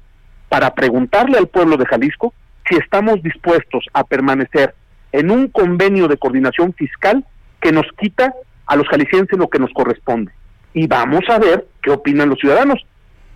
[0.51, 2.35] para preguntarle al pueblo de Jalisco
[2.69, 4.75] si estamos dispuestos a permanecer
[5.13, 7.25] en un convenio de coordinación fiscal
[7.59, 8.35] que nos quita
[8.67, 10.31] a los jaliscienses lo que nos corresponde.
[10.75, 12.85] Y vamos a ver qué opinan los ciudadanos.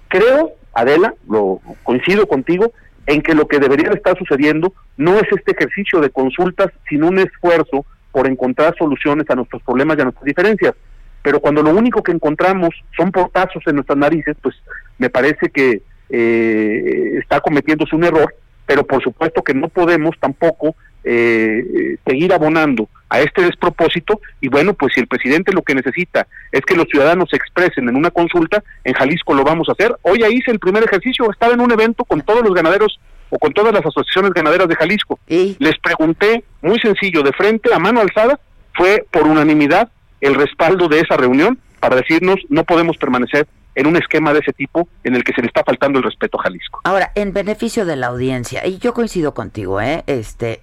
[0.09, 2.71] Creo, Adela, lo coincido contigo,
[3.07, 7.09] en que lo que debería de estar sucediendo no es este ejercicio de consultas, sino
[7.09, 10.75] un esfuerzo por encontrar soluciones a nuestros problemas y a nuestras diferencias.
[11.23, 14.55] Pero cuando lo único que encontramos son portazos en nuestras narices, pues
[14.99, 18.35] me parece que eh, está cometiéndose un error,
[18.67, 24.49] pero por supuesto que no podemos tampoco eh, eh, seguir abonando a este despropósito y
[24.49, 27.95] bueno, pues si el presidente lo que necesita es que los ciudadanos se expresen en
[27.95, 29.95] una consulta, en Jalisco lo vamos a hacer.
[30.01, 32.99] Hoy ahí hice el primer ejercicio, estaba en un evento con todos los ganaderos
[33.29, 35.19] o con todas las asociaciones ganaderas de Jalisco.
[35.29, 38.41] Les pregunté, muy sencillo, de frente, a mano alzada,
[38.73, 39.91] fue por unanimidad
[40.23, 44.53] el respaldo de esa reunión para decirnos no podemos permanecer en un esquema de ese
[44.53, 46.81] tipo en el que se le está faltando el respeto a Jalisco.
[46.85, 50.05] Ahora, en beneficio de la audiencia, y yo coincido contigo, ¿eh?
[50.07, 50.61] Este,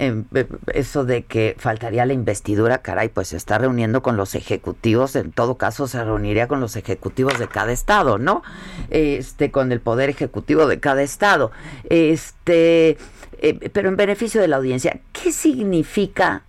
[0.73, 5.31] eso de que faltaría la investidura, caray, pues se está reuniendo con los ejecutivos, en
[5.31, 8.43] todo caso se reuniría con los ejecutivos de cada estado, ¿no?
[8.89, 11.51] Este, con el poder ejecutivo de cada estado.
[11.89, 12.97] Este,
[13.41, 16.43] eh, pero en beneficio de la audiencia, ¿qué significa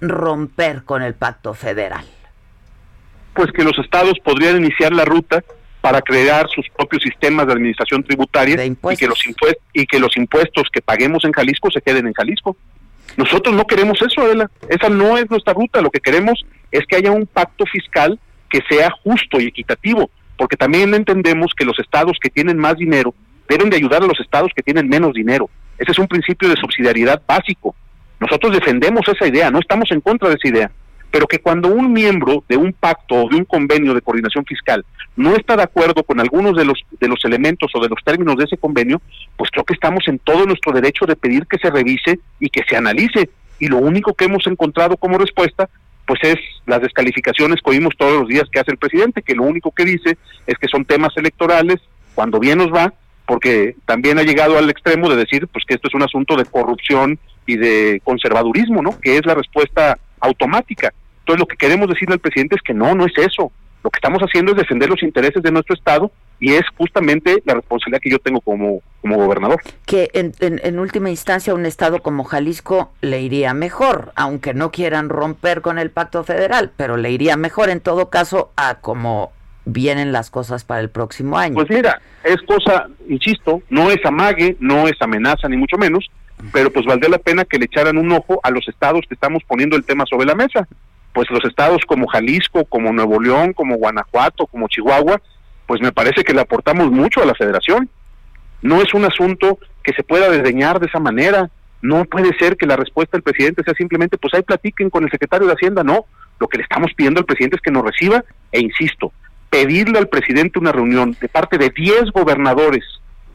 [0.00, 2.04] romper con el pacto federal?
[3.34, 5.44] Pues que los estados podrían iniciar la ruta
[5.88, 10.14] para crear sus propios sistemas de administración tributaria y que los impuestos y que los
[10.18, 12.58] impuestos que paguemos en Jalisco se queden en Jalisco.
[13.16, 14.50] Nosotros no queremos eso, Adela.
[14.68, 15.80] Esa no es nuestra ruta.
[15.80, 18.20] Lo que queremos es que haya un pacto fiscal
[18.50, 23.14] que sea justo y equitativo, porque también entendemos que los estados que tienen más dinero
[23.48, 25.48] deben de ayudar a los estados que tienen menos dinero.
[25.78, 27.74] Ese es un principio de subsidiariedad básico.
[28.20, 30.70] Nosotros defendemos esa idea, no estamos en contra de esa idea
[31.10, 34.84] pero que cuando un miembro de un pacto o de un convenio de coordinación fiscal
[35.18, 38.36] no está de acuerdo con algunos de los de los elementos o de los términos
[38.36, 39.02] de ese convenio,
[39.36, 42.62] pues creo que estamos en todo nuestro derecho de pedir que se revise y que
[42.68, 43.28] se analice.
[43.58, 45.68] Y lo único que hemos encontrado como respuesta,
[46.06, 46.36] pues es
[46.66, 49.84] las descalificaciones que oímos todos los días que hace el presidente, que lo único que
[49.84, 50.16] dice
[50.46, 51.80] es que son temas electorales,
[52.14, 52.94] cuando bien nos va,
[53.26, 56.44] porque también ha llegado al extremo de decir pues que esto es un asunto de
[56.44, 58.98] corrupción y de conservadurismo, ¿no?
[59.00, 60.92] Que es la respuesta automática.
[61.20, 63.50] Entonces lo que queremos decirle al presidente es que no, no es eso.
[63.82, 66.10] Lo que estamos haciendo es defender los intereses de nuestro Estado
[66.40, 69.60] y es justamente la responsabilidad que yo tengo como, como gobernador.
[69.86, 75.08] Que en, en, última instancia un Estado como Jalisco le iría mejor, aunque no quieran
[75.08, 79.32] romper con el pacto federal, pero le iría mejor en todo caso a como
[79.64, 81.54] vienen las cosas para el próximo año.
[81.54, 86.08] Pues mira, es cosa, insisto, no es amague, no es amenaza, ni mucho menos,
[86.52, 89.42] pero pues valdría la pena que le echaran un ojo a los estados que estamos
[89.46, 90.66] poniendo el tema sobre la mesa.
[91.12, 95.20] Pues los estados como Jalisco, como Nuevo León, como Guanajuato, como Chihuahua,
[95.66, 97.88] pues me parece que le aportamos mucho a la federación.
[98.62, 101.50] No es un asunto que se pueda desdeñar de esa manera.
[101.82, 105.10] No puede ser que la respuesta del presidente sea simplemente, pues ahí platiquen con el
[105.10, 105.84] secretario de Hacienda.
[105.84, 106.06] No,
[106.40, 109.12] lo que le estamos pidiendo al presidente es que nos reciba e insisto,
[109.50, 112.84] pedirle al presidente una reunión de parte de 10 gobernadores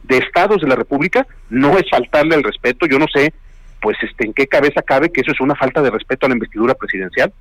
[0.02, 2.86] de estados de la República no es faltarle al respeto.
[2.86, 3.32] Yo no sé,
[3.80, 6.34] pues, este, en qué cabeza cabe que eso es una falta de respeto a la
[6.34, 7.32] investidura presidencial.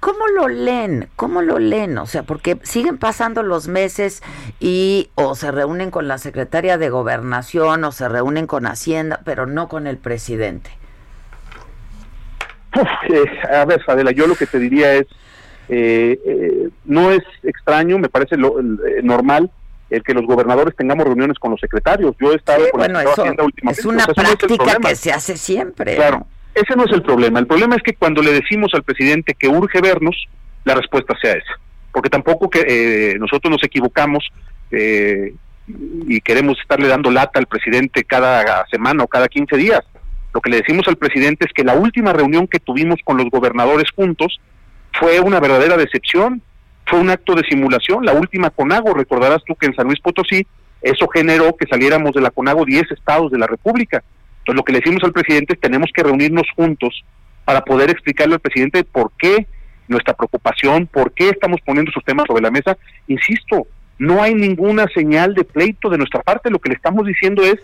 [0.00, 1.08] ¿Cómo lo leen?
[1.16, 1.98] ¿Cómo lo leen?
[1.98, 4.22] O sea, porque siguen pasando los meses
[4.60, 9.46] y o se reúnen con la secretaria de gobernación o se reúnen con Hacienda, pero
[9.46, 10.70] no con el presidente.
[13.08, 15.06] Eh, a ver, Fadela, yo lo que te diría es,
[15.68, 18.56] eh, eh, no es extraño, me parece lo,
[19.02, 19.50] normal
[19.90, 22.14] el que los gobernadores tengamos reuniones con los secretarios.
[22.20, 23.24] Yo he estado con bueno, eso
[23.70, 25.96] es una práctica que se hace siempre.
[25.96, 26.26] Claro,
[26.60, 27.38] ese no es el problema.
[27.38, 30.28] El problema es que cuando le decimos al presidente que urge vernos,
[30.64, 31.58] la respuesta sea esa.
[31.92, 34.28] Porque tampoco que eh, nosotros nos equivocamos
[34.70, 35.34] eh,
[36.06, 39.80] y queremos estarle dando lata al presidente cada semana o cada 15 días.
[40.34, 43.30] Lo que le decimos al presidente es que la última reunión que tuvimos con los
[43.30, 44.40] gobernadores juntos
[44.92, 46.42] fue una verdadera decepción
[46.88, 50.46] fue un acto de simulación, la última CONAGO, recordarás tú que en San Luis Potosí
[50.80, 54.02] eso generó que saliéramos de la CONAGO 10 estados de la República.
[54.48, 57.04] Entonces lo que le decimos al presidente es tenemos que reunirnos juntos
[57.44, 59.46] para poder explicarle al presidente por qué
[59.88, 62.78] nuestra preocupación, por qué estamos poniendo esos temas sobre la mesa.
[63.08, 63.66] Insisto,
[63.98, 67.56] no hay ninguna señal de pleito de nuestra parte, lo que le estamos diciendo es,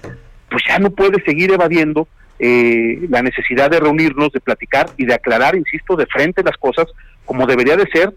[0.51, 2.07] pues ya no puede seguir evadiendo
[2.39, 6.87] eh, la necesidad de reunirnos, de platicar y de aclarar, insisto, de frente las cosas
[7.25, 8.15] como debería de ser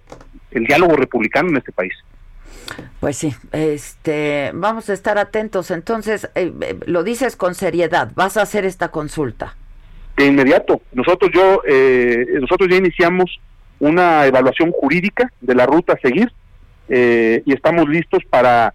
[0.52, 1.94] el diálogo republicano en este país.
[3.00, 5.72] Pues sí, este, vamos a estar atentos.
[5.72, 9.56] Entonces, eh, eh, lo dices con seriedad, vas a hacer esta consulta.
[10.16, 10.82] De inmediato.
[10.94, 13.40] Nosotros yo, eh, nosotros ya iniciamos
[13.80, 16.32] una evaluación jurídica de la ruta a seguir
[16.90, 18.74] y estamos listos para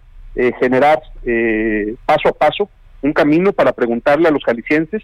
[0.59, 1.01] generar
[2.05, 2.69] paso a paso
[3.01, 5.01] un camino para preguntarle a los jaliscienses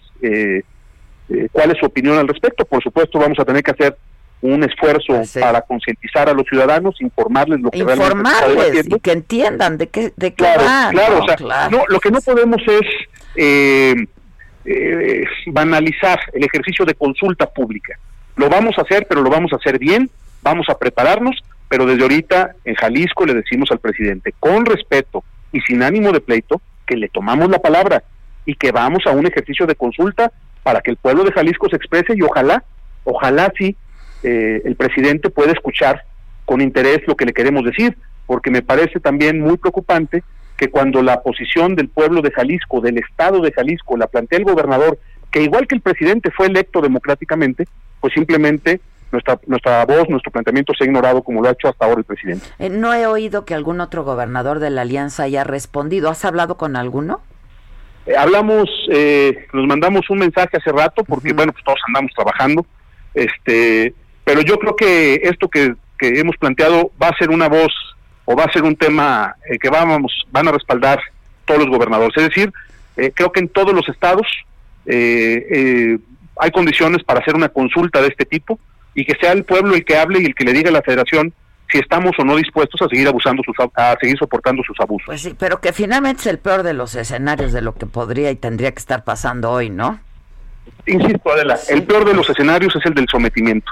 [1.51, 2.63] cuál es su opinión al respecto.
[2.63, 3.97] Por supuesto, vamos a tener que hacer
[4.41, 9.89] un esfuerzo para concientizar a los ciudadanos, informarles lo que informarles y que entiendan de
[9.89, 12.81] qué de qué claro, Claro, o sea, no, lo que no podemos es
[13.35, 13.95] eh,
[14.65, 17.99] eh, banalizar el ejercicio de consulta pública.
[18.37, 20.09] Lo vamos a hacer, pero lo vamos a hacer bien,
[20.41, 21.35] vamos a prepararnos,
[21.67, 26.21] pero desde ahorita en Jalisco le decimos al presidente, con respeto y sin ánimo de
[26.21, 28.03] pleito, que le tomamos la palabra
[28.45, 30.31] y que vamos a un ejercicio de consulta
[30.63, 32.63] para que el pueblo de Jalisco se exprese y ojalá,
[33.03, 33.75] ojalá sí
[34.23, 36.03] eh, el presidente pueda escuchar
[36.45, 40.23] con interés lo que le queremos decir, porque me parece también muy preocupante
[40.57, 44.45] que cuando la posición del pueblo de Jalisco, del Estado de Jalisco, la plantea el
[44.45, 44.99] gobernador,
[45.31, 47.65] que igual que el presidente fue electo democráticamente,
[48.01, 48.81] pues simplemente
[49.11, 52.03] nuestra, nuestra voz, nuestro planteamiento se ha ignorado como lo ha hecho hasta ahora el
[52.03, 52.45] presidente.
[52.59, 56.09] Eh, no he oído que algún otro gobernador de la alianza haya respondido.
[56.09, 57.21] ¿Has hablado con alguno?
[58.05, 62.65] Eh, hablamos, eh, nos mandamos un mensaje hace rato, porque bueno, pues todos andamos trabajando,
[63.13, 63.93] este,
[64.29, 67.73] pero yo creo que esto que, que hemos planteado va a ser una voz
[68.25, 71.01] o va a ser un tema eh, que vamos, van a respaldar
[71.45, 72.15] todos los gobernadores.
[72.15, 72.53] Es decir,
[72.95, 74.27] eh, creo que en todos los estados
[74.85, 75.97] eh,
[76.37, 78.59] hay condiciones para hacer una consulta de este tipo
[78.93, 80.83] y que sea el pueblo el que hable y el que le diga a la
[80.83, 81.33] federación
[81.71, 85.07] si estamos o no dispuestos a seguir abusando sus a seguir soportando sus abusos.
[85.07, 88.29] Pues sí, pero que finalmente es el peor de los escenarios de lo que podría
[88.29, 89.99] y tendría que estar pasando hoy, ¿no?
[90.85, 93.71] Insisto, Adela, el peor de los escenarios es el del sometimiento.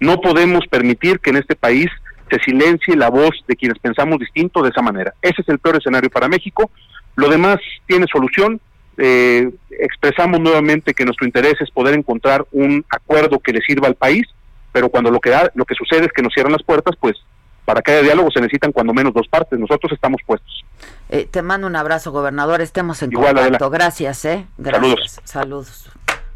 [0.00, 1.88] No podemos permitir que en este país
[2.30, 5.14] se silencie la voz de quienes pensamos distinto de esa manera.
[5.22, 6.70] Ese es el peor escenario para México.
[7.16, 8.60] Lo demás tiene solución.
[8.96, 13.94] Eh, expresamos nuevamente que nuestro interés es poder encontrar un acuerdo que le sirva al
[13.94, 14.26] país,
[14.72, 17.16] pero cuando lo que, da, lo que sucede es que nos cierran las puertas, pues
[17.64, 19.58] para que haya diálogo se necesitan cuando menos dos partes.
[19.58, 20.64] Nosotros estamos puestos.
[21.10, 22.60] Eh, te mando un abrazo, gobernador.
[22.60, 23.70] Estemos en contacto.
[23.70, 24.46] Gracias, ¿eh?
[24.56, 25.20] Gracias.
[25.24, 25.84] Saludos.
[25.84, 25.90] Saludos.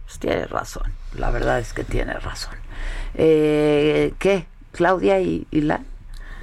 [0.05, 0.93] Pues tiene razón.
[1.17, 2.62] La verdad es que tiene razón.
[3.15, 4.47] Eh, ¿Qué?
[4.73, 5.81] Claudia y, la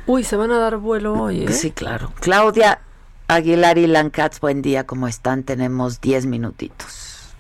[0.05, 1.51] Uy, se van a dar vuelo hoy, ¿eh?
[1.51, 2.11] Sí, claro.
[2.19, 2.79] Claudia
[3.27, 5.43] Aguilar y Lancats, buen día, ¿cómo están?
[5.43, 7.33] Tenemos 10 minutitos.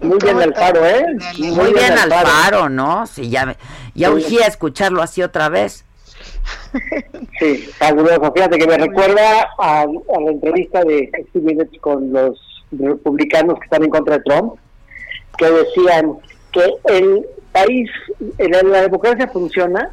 [0.00, 1.04] Muy bien Alfaro, ¿eh?
[1.38, 3.06] Muy, bien, Alfaro, ¿no?
[3.06, 3.56] Sí, ya,
[3.94, 5.84] ya urgía escucharlo así otra vez.
[7.38, 8.32] Sí, fabuloso.
[8.32, 13.90] Fíjate que me recuerda a, la entrevista de Steve con los republicanos que están en
[13.90, 14.54] contra de Trump,
[15.38, 16.18] que decían
[16.52, 17.90] que el país,
[18.38, 19.90] la democracia funciona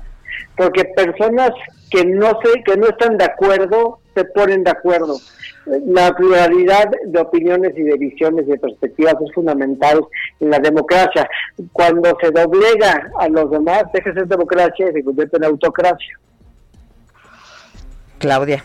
[0.56, 1.52] porque personas
[1.90, 5.18] que no sé, que no están de acuerdo, se ponen de acuerdo.
[5.88, 10.02] La pluralidad de opiniones y de visiones y de perspectivas es fundamental
[10.40, 11.28] en la democracia.
[11.72, 16.20] Cuando se doblega a los demás, deja de ser democracia y se convierte en autocracia.
[18.20, 18.64] Claudia.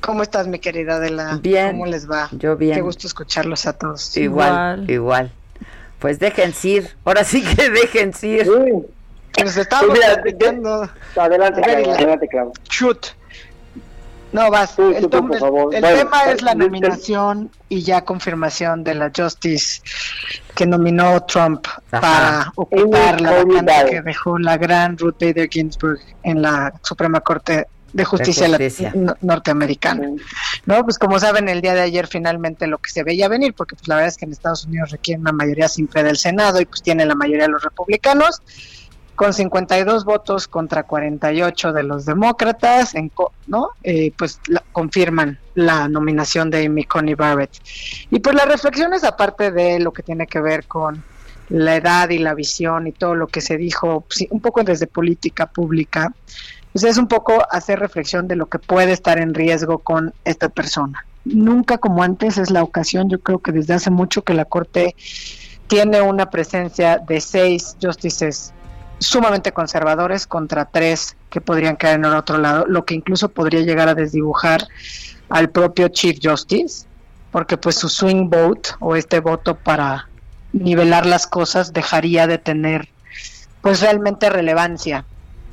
[0.00, 1.38] ¿Cómo estás, mi querida Adela?
[1.40, 1.72] Bien.
[1.72, 2.28] ¿Cómo les va?
[2.32, 2.74] Yo bien.
[2.74, 4.16] Qué gusto escucharlos a todos.
[4.16, 5.32] Igual, igual.
[6.02, 6.90] Pues dejen ir.
[7.04, 8.46] Ahora sí que dejen ir.
[9.42, 9.96] Nos estamos
[11.16, 12.52] Adelante, adelante, Claudia.
[12.68, 13.06] Shoot.
[14.32, 14.76] No, vas.
[14.78, 19.80] el, tema es la nominación y ya confirmación de la Justice
[20.56, 26.42] que nominó Trump para ocupar la vacante que dejó la gran Ruth Bader Ginsburg en
[26.42, 28.48] la Suprema Corte de Justicia,
[29.20, 30.10] norteamericana.
[30.66, 33.76] No, pues como saben, el día de ayer finalmente lo que se veía venir, porque
[33.76, 36.64] pues la verdad es que en Estados Unidos requiere una mayoría simple del Senado y
[36.64, 38.40] pues tiene la mayoría de los republicanos
[39.14, 43.12] con 52 votos contra 48 de los demócratas, en,
[43.46, 43.68] ¿no?
[43.82, 44.40] Eh, pues
[44.72, 47.52] confirman la nominación de Amy Coney Barrett.
[48.10, 51.04] Y pues las reflexiones, aparte de lo que tiene que ver con
[51.50, 54.86] la edad y la visión y todo lo que se dijo, pues, un poco desde
[54.86, 56.12] política pública,
[56.72, 60.48] pues es un poco hacer reflexión de lo que puede estar en riesgo con esta
[60.48, 61.04] persona.
[61.24, 64.96] Nunca como antes es la ocasión, yo creo que desde hace mucho que la Corte
[65.68, 68.52] tiene una presencia de seis justices
[68.98, 73.60] sumamente conservadores contra tres que podrían caer en el otro lado, lo que incluso podría
[73.60, 74.66] llegar a desdibujar
[75.28, 76.86] al propio Chief Justice,
[77.30, 80.08] porque pues su swing vote o este voto para
[80.52, 82.88] nivelar las cosas dejaría de tener
[83.60, 85.04] pues realmente relevancia.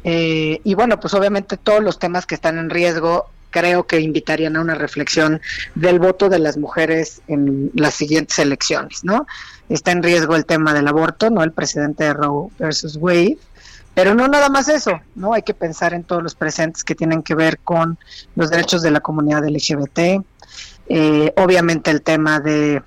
[0.03, 4.55] Eh, y bueno, pues obviamente todos los temas que están en riesgo creo que invitarían
[4.55, 5.41] a una reflexión
[5.75, 9.25] del voto de las mujeres en las siguientes elecciones, ¿no?
[9.69, 11.43] Está en riesgo el tema del aborto, ¿no?
[11.43, 13.37] El presidente de Roe versus Wade,
[13.93, 15.33] pero no nada más eso, ¿no?
[15.33, 17.97] Hay que pensar en todos los presentes que tienen que ver con
[18.35, 20.23] los derechos de la comunidad LGBT,
[20.91, 22.81] eh, obviamente el tema de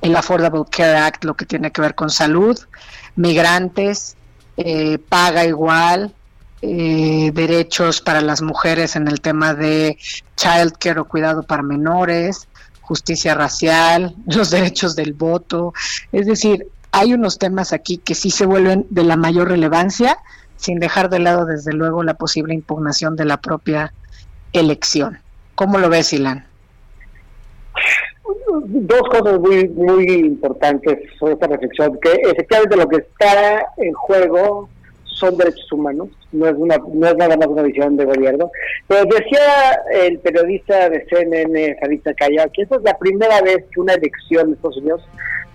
[0.00, 2.58] el Affordable Care Act, lo que tiene que ver con salud,
[3.14, 4.16] migrantes,
[4.56, 6.12] eh, paga igual,
[6.64, 9.98] eh, derechos para las mujeres en el tema de
[10.36, 12.46] child care o cuidado para menores,
[12.80, 15.74] justicia racial, los derechos del voto.
[16.12, 20.18] Es decir, hay unos temas aquí que sí se vuelven de la mayor relevancia,
[20.56, 23.92] sin dejar de lado, desde luego, la posible impugnación de la propia
[24.52, 25.18] elección.
[25.56, 26.46] ¿Cómo lo ves, Ilan?
[28.64, 34.68] Dos cosas muy muy importantes sobre esta reflexión, que efectivamente lo que está en juego
[35.04, 38.50] son derechos humanos, no es, una, no es nada más una visión de gobierno.
[38.88, 43.80] Pero decía el periodista de CNN, Jarita Calla, que esta es la primera vez que
[43.80, 45.02] una elección en Estados Unidos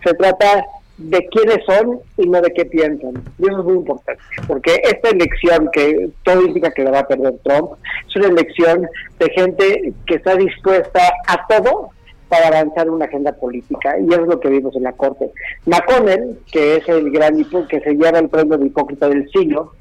[0.04, 0.66] se trata
[0.98, 3.24] de quiénes son y no de qué piensan.
[3.38, 7.08] Y eso es muy importante, porque esta elección que todo indica que la va a
[7.08, 7.74] perder Trump,
[8.08, 8.88] es una elección
[9.20, 11.92] de gente que está dispuesta a todo
[12.30, 15.32] para avanzar una agenda política, y eso es lo que vimos en la Corte.
[15.66, 17.38] McConnell, que es el gran
[17.68, 19.74] que se lleva el premio de hipócrita del siglo,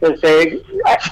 [0.00, 0.60] este,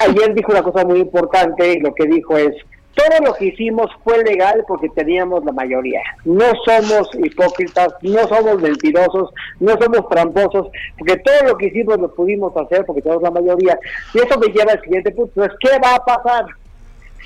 [0.01, 2.53] ayer dijo una cosa muy importante, y lo que dijo es,
[2.95, 6.01] todo lo que hicimos fue legal porque teníamos la mayoría.
[6.25, 10.67] No somos hipócritas, no somos mentirosos, no somos tramposos,
[10.97, 13.79] porque todo lo que hicimos lo pudimos hacer porque tenemos la mayoría.
[14.13, 16.45] Y eso me lleva al siguiente punto, es ¿qué va a pasar?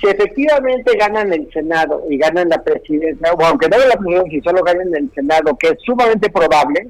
[0.00, 4.40] Si efectivamente ganan el Senado y ganan la presidencia, o aunque no la presidencia, si
[4.42, 6.88] solo ganan el Senado, que es sumamente probable,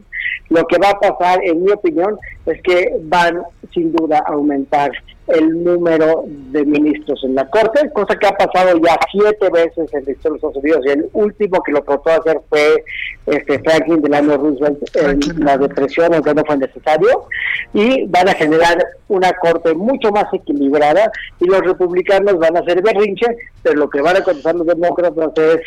[0.51, 4.91] lo que va a pasar, en mi opinión, es que van sin duda a aumentar
[5.29, 10.05] el número de ministros en la Corte, cosa que ha pasado ya siete veces en
[10.05, 12.85] la historia de Estados Unidos y el último que lo trató de hacer fue
[13.27, 17.27] este Franklin Delano Roosevelt en la depresión, aunque no fue necesario,
[17.75, 18.79] y van a generar
[19.09, 21.11] una Corte mucho más equilibrada
[21.41, 23.27] y los republicanos van a hacer berrinche,
[23.63, 25.61] pero lo que van a contestar los demócratas es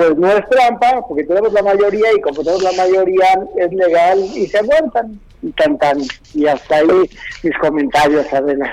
[0.00, 4.18] pues no es trampa, porque tenemos la mayoría y como tenemos la mayoría es legal
[4.34, 5.98] y se aguantan y cantan.
[6.32, 7.10] Y hasta ahí
[7.42, 8.72] mis comentarios, Adela.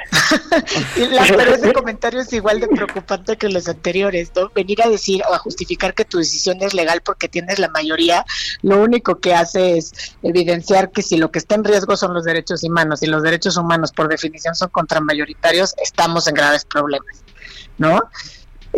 [1.36, 4.50] verdad de comentario es igual de preocupante que los anteriores, ¿no?
[4.56, 8.26] Venir a decir o a justificar que tu decisión es legal porque tienes la mayoría,
[8.62, 12.24] lo único que hace es evidenciar que si lo que está en riesgo son los
[12.24, 17.22] derechos humanos y los derechos humanos por definición son contramayoritarios, estamos en graves problemas,
[17.78, 18.00] ¿no?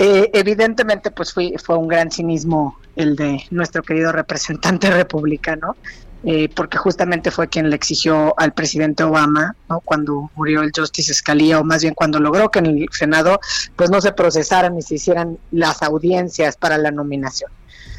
[0.01, 5.75] Eh, evidentemente, pues fue, un gran cinismo el de nuestro querido representante republicano,
[6.23, 11.59] eh, porque justamente fue quien le exigió al presidente Obama, cuando murió el Justice Scalia,
[11.59, 13.41] o más bien cuando logró que en el Senado
[13.75, 17.51] pues no se procesaran ni se hicieran las audiencias para la nominación.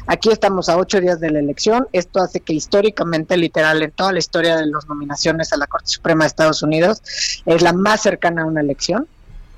[0.07, 1.87] Aquí estamos a ocho días de la elección.
[1.93, 5.89] Esto hace que históricamente, literal, en toda la historia de las nominaciones a la Corte
[5.89, 7.03] Suprema de Estados Unidos,
[7.45, 9.05] es la más cercana a una elección.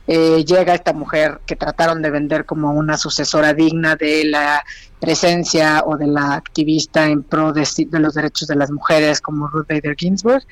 [0.05, 4.63] Eh, llega esta mujer que trataron de vender como una sucesora digna de la
[4.99, 9.67] presencia o de la activista en pro de, los derechos de las mujeres como Ruth
[9.67, 10.43] Bader Ginsburg,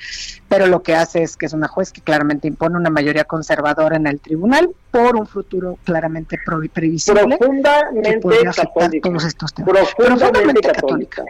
[0.48, 3.96] pero lo que hace es que es una juez que claramente impone una mayoría conservadora
[3.96, 6.38] en el tribunal por un futuro claramente
[6.74, 9.10] previsible profundamente católica.
[9.10, 9.94] todos estos temas.
[9.96, 11.24] Profundamente, católica.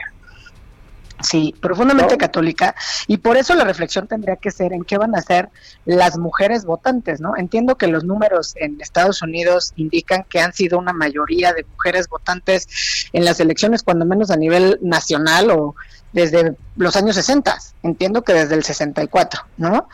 [1.23, 2.75] Sí, profundamente católica
[3.07, 5.49] y por eso la reflexión tendría que ser en qué van a ser
[5.85, 7.37] las mujeres votantes, ¿no?
[7.37, 12.07] Entiendo que los números en Estados Unidos indican que han sido una mayoría de mujeres
[12.07, 12.67] votantes
[13.13, 15.75] en las elecciones, cuando menos a nivel nacional o
[16.13, 19.87] desde los años 60, entiendo que desde el 64, ¿no?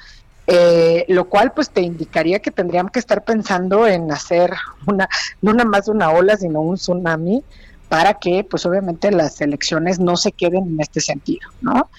[0.49, 4.53] Eh, lo cual pues te indicaría que tendríamos que estar pensando en hacer
[4.85, 5.09] una,
[5.41, 7.43] no nada más una ola, sino un tsunami
[7.89, 11.89] para que pues obviamente las elecciones no se queden en este sentido, ¿no?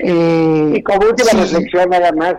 [0.00, 2.34] Eh, y como última reflexión nada más,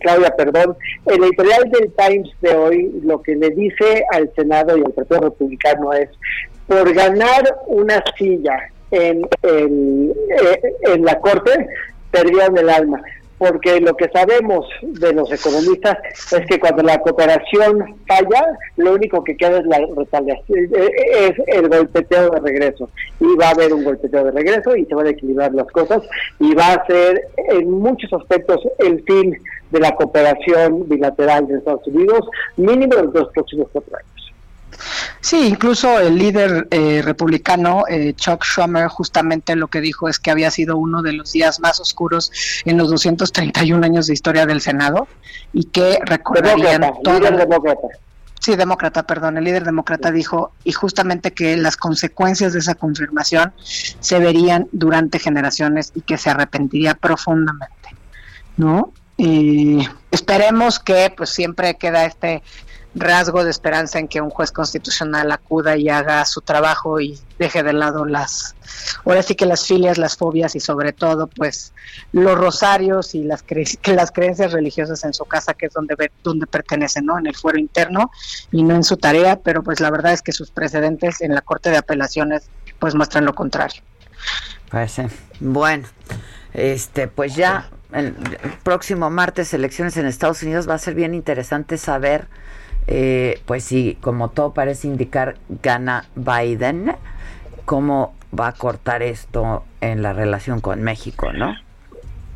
[0.00, 0.76] Claudia, perdón,
[1.06, 5.20] el editorial del Times de hoy lo que le dice al Senado y al Partido
[5.20, 6.10] Republicano es,
[6.66, 8.58] por ganar una silla
[8.90, 11.66] en, en, eh, en la Corte,
[12.10, 13.02] perdieron el alma
[13.38, 15.98] porque lo que sabemos de los economistas
[16.32, 21.28] es que cuando la cooperación falla, lo único que queda es la retaliación, eh, eh,
[21.28, 22.90] es el golpeteo de regreso.
[23.20, 26.02] Y va a haber un golpeteo de regreso y se van a equilibrar las cosas
[26.40, 29.36] y va a ser en muchos aspectos el fin
[29.70, 34.17] de la cooperación bilateral de Estados Unidos, mínimo en los próximos cuatro años.
[35.20, 40.30] Sí, incluso el líder eh, republicano eh, Chuck Schumer justamente lo que dijo es que
[40.30, 42.30] había sido uno de los días más oscuros
[42.64, 45.08] en los 231 años de historia del Senado
[45.52, 47.18] y que recordarían todo.
[47.18, 47.88] demócrata.
[48.40, 49.36] Sí, demócrata, perdón.
[49.36, 55.18] El líder demócrata dijo y justamente que las consecuencias de esa confirmación se verían durante
[55.18, 57.96] generaciones y que se arrepentiría profundamente,
[58.56, 58.92] ¿no?
[59.16, 62.44] Y esperemos que pues siempre queda este
[63.00, 67.62] rasgo de esperanza en que un juez constitucional acuda y haga su trabajo y deje
[67.62, 68.54] de lado las,
[69.04, 71.72] ahora sí que las filias, las fobias y sobre todo pues
[72.12, 73.64] los rosarios y las, que
[73.94, 77.18] las creencias religiosas en su casa, que es donde, donde pertenecen, ¿no?
[77.18, 78.10] En el fuero interno
[78.52, 81.40] y no en su tarea, pero pues la verdad es que sus precedentes en la
[81.40, 82.48] Corte de Apelaciones
[82.78, 83.82] pues muestran lo contrario.
[84.70, 85.00] Pues
[85.40, 85.86] bueno,
[86.52, 88.14] este pues ya el
[88.62, 92.28] próximo martes elecciones en Estados Unidos va a ser bien interesante saber
[92.90, 96.96] eh, pues sí, como todo parece indicar, gana Biden.
[97.66, 101.54] ¿Cómo va a cortar esto en la relación con México, no?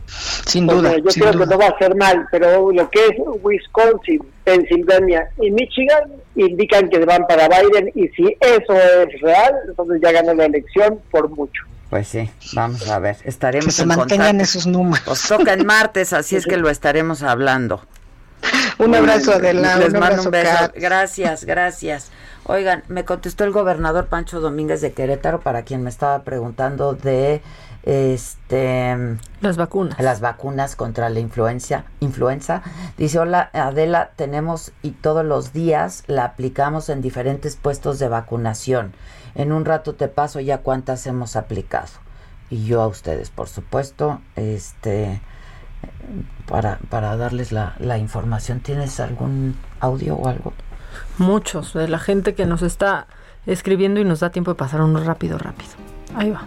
[0.07, 0.95] Sin duda.
[0.99, 5.51] yo creo que no va a ser mal, pero lo que es Wisconsin, Pensilvania y
[5.51, 10.45] Michigan indican que van para Biden y si eso es real, entonces ya ganó la
[10.45, 11.63] elección por mucho.
[11.89, 13.17] Pues sí, vamos a ver.
[13.25, 15.09] Estaremos que se mantengan esos números.
[15.09, 17.81] Os toca en martes, así es que lo estaremos hablando.
[18.79, 19.77] Un abrazo, Adela.
[19.77, 20.71] Les mando un beso.
[20.75, 22.11] Gracias, gracias.
[22.45, 27.43] Oigan, me contestó el gobernador Pancho Domínguez de Querétaro, para quien me estaba preguntando de
[27.85, 28.97] este
[29.41, 30.01] las vacunas.
[30.01, 32.63] Las vacunas contra la influencia, influenza.
[32.97, 38.93] Dice, "Hola, Adela, tenemos y todos los días la aplicamos en diferentes puestos de vacunación.
[39.35, 41.89] En un rato te paso ya cuántas hemos aplicado."
[42.51, 45.21] Y yo a ustedes, por supuesto, este
[46.47, 48.61] para, para darles la, la información.
[48.61, 50.53] ¿Tienes algún audio o algo?
[51.19, 53.07] Muchos, de la gente que nos está
[53.47, 55.71] escribiendo y nos da tiempo de pasar uno rápido, rápido.
[56.15, 56.47] Ahí va.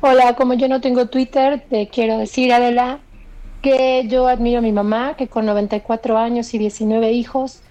[0.00, 3.00] Hola, como yo no tengo Twitter, te quiero decir, Adela,
[3.62, 7.62] que yo admiro a mi mamá, que con 94 años y 19 hijos,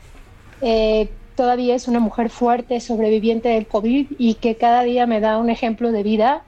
[0.62, 5.38] eh, todavía es una mujer fuerte, sobreviviente del COVID y que cada día me da
[5.38, 6.44] un ejemplo de vida.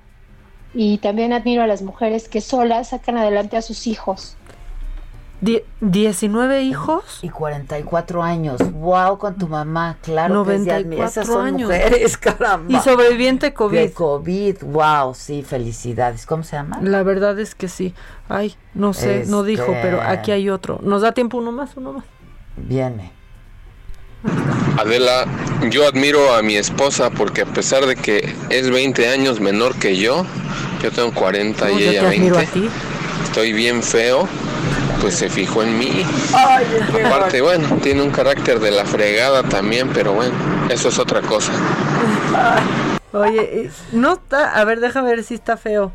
[0.73, 4.35] Y también admiro a las mujeres que solas sacan adelante a sus hijos.
[5.81, 7.19] ¿19 hijos?
[7.21, 8.59] Y 44 años.
[8.73, 9.19] ¡Wow!
[9.19, 9.97] Con tu mamá.
[10.01, 11.69] Claro 94 que Esas son años.
[11.69, 12.75] mujeres, caramba.
[12.75, 13.77] Y sobreviviente COVID.
[13.77, 14.57] De COVID.
[14.63, 15.13] ¡Wow!
[15.13, 16.25] Sí, felicidades.
[16.25, 16.79] ¿Cómo se llama?
[16.81, 17.93] La verdad es que sí.
[18.29, 20.79] Ay, no sé, no dijo, Este- pero aquí hay otro.
[20.81, 21.77] ¿Nos da tiempo uno más?
[21.77, 22.05] Uno más.
[22.55, 23.11] Viene.
[24.77, 25.25] Adela,
[25.69, 29.97] yo admiro a mi esposa porque a pesar de que es 20 años menor que
[29.97, 30.25] yo,
[30.81, 32.49] yo tengo 40 No, y yo ella te admiro 20.
[32.49, 32.69] a ti.
[33.23, 34.27] Estoy bien feo,
[35.01, 36.05] pues se fijó en mí.
[36.33, 36.65] Ay,
[37.05, 40.33] Aparte, bueno, tiene un carácter de la fregada también, pero bueno,
[40.69, 41.51] eso es otra cosa.
[43.13, 44.53] Oye, eh, no está.
[44.59, 45.91] A ver, déjame ver si está feo.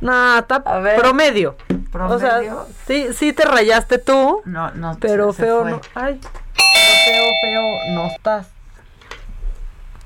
[0.00, 1.56] No, está promedio.
[1.92, 2.66] O sea, ¿Promedio?
[2.86, 4.42] sí, sí te rayaste tú.
[4.44, 4.96] No, no.
[5.00, 5.70] Pero se- se feo fue.
[5.72, 5.80] no.
[5.94, 6.20] Ay,
[7.04, 8.48] feo, feo no estás.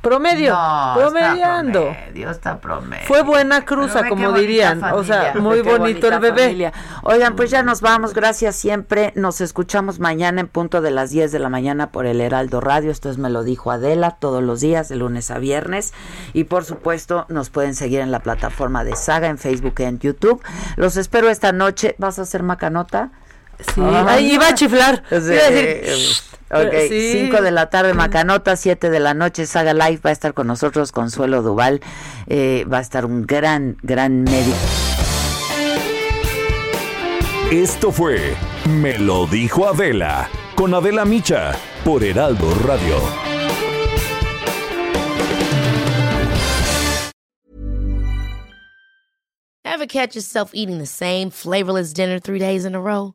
[0.03, 1.91] Promedio, No, promediando.
[1.91, 3.07] Está promedio, está promedio.
[3.07, 4.83] Fue buena cruza, como dirían.
[4.83, 6.43] O sea, muy bonito el bebé.
[6.43, 6.73] familia.
[7.05, 8.13] Oigan, pues ya nos vamos.
[8.13, 9.13] Gracias siempre.
[9.15, 12.91] Nos escuchamos mañana en punto de las 10 de la mañana por el Heraldo Radio.
[12.91, 15.95] Esto es Me lo dijo Adela todos los días, de lunes a viernes.
[16.33, 20.01] Y por supuesto, nos pueden seguir en la plataforma de Saga, en Facebook y en
[20.01, 20.43] YouTube.
[20.75, 21.95] Los espero esta noche.
[21.99, 23.13] ¿Vas a hacer macanota?
[23.75, 25.03] Sí, ahí iba a chiflar.
[25.11, 25.17] Sí.
[25.17, 26.17] Iba a decir,
[26.55, 27.13] Ok, Sí.
[27.31, 30.47] 5 de la tarde Macanota, 7 de la noche Saga Live, va a estar con
[30.47, 31.81] nosotros Consuelo Duval,
[32.27, 34.57] eh, va a estar un gran, gran médico.
[37.51, 38.35] Esto fue
[38.67, 41.53] Me lo dijo Adela con Adela Micha
[41.85, 42.97] por Heraldo Radio.
[49.65, 53.15] Ever catch yourself eating the same flavorless dinner three days in a row?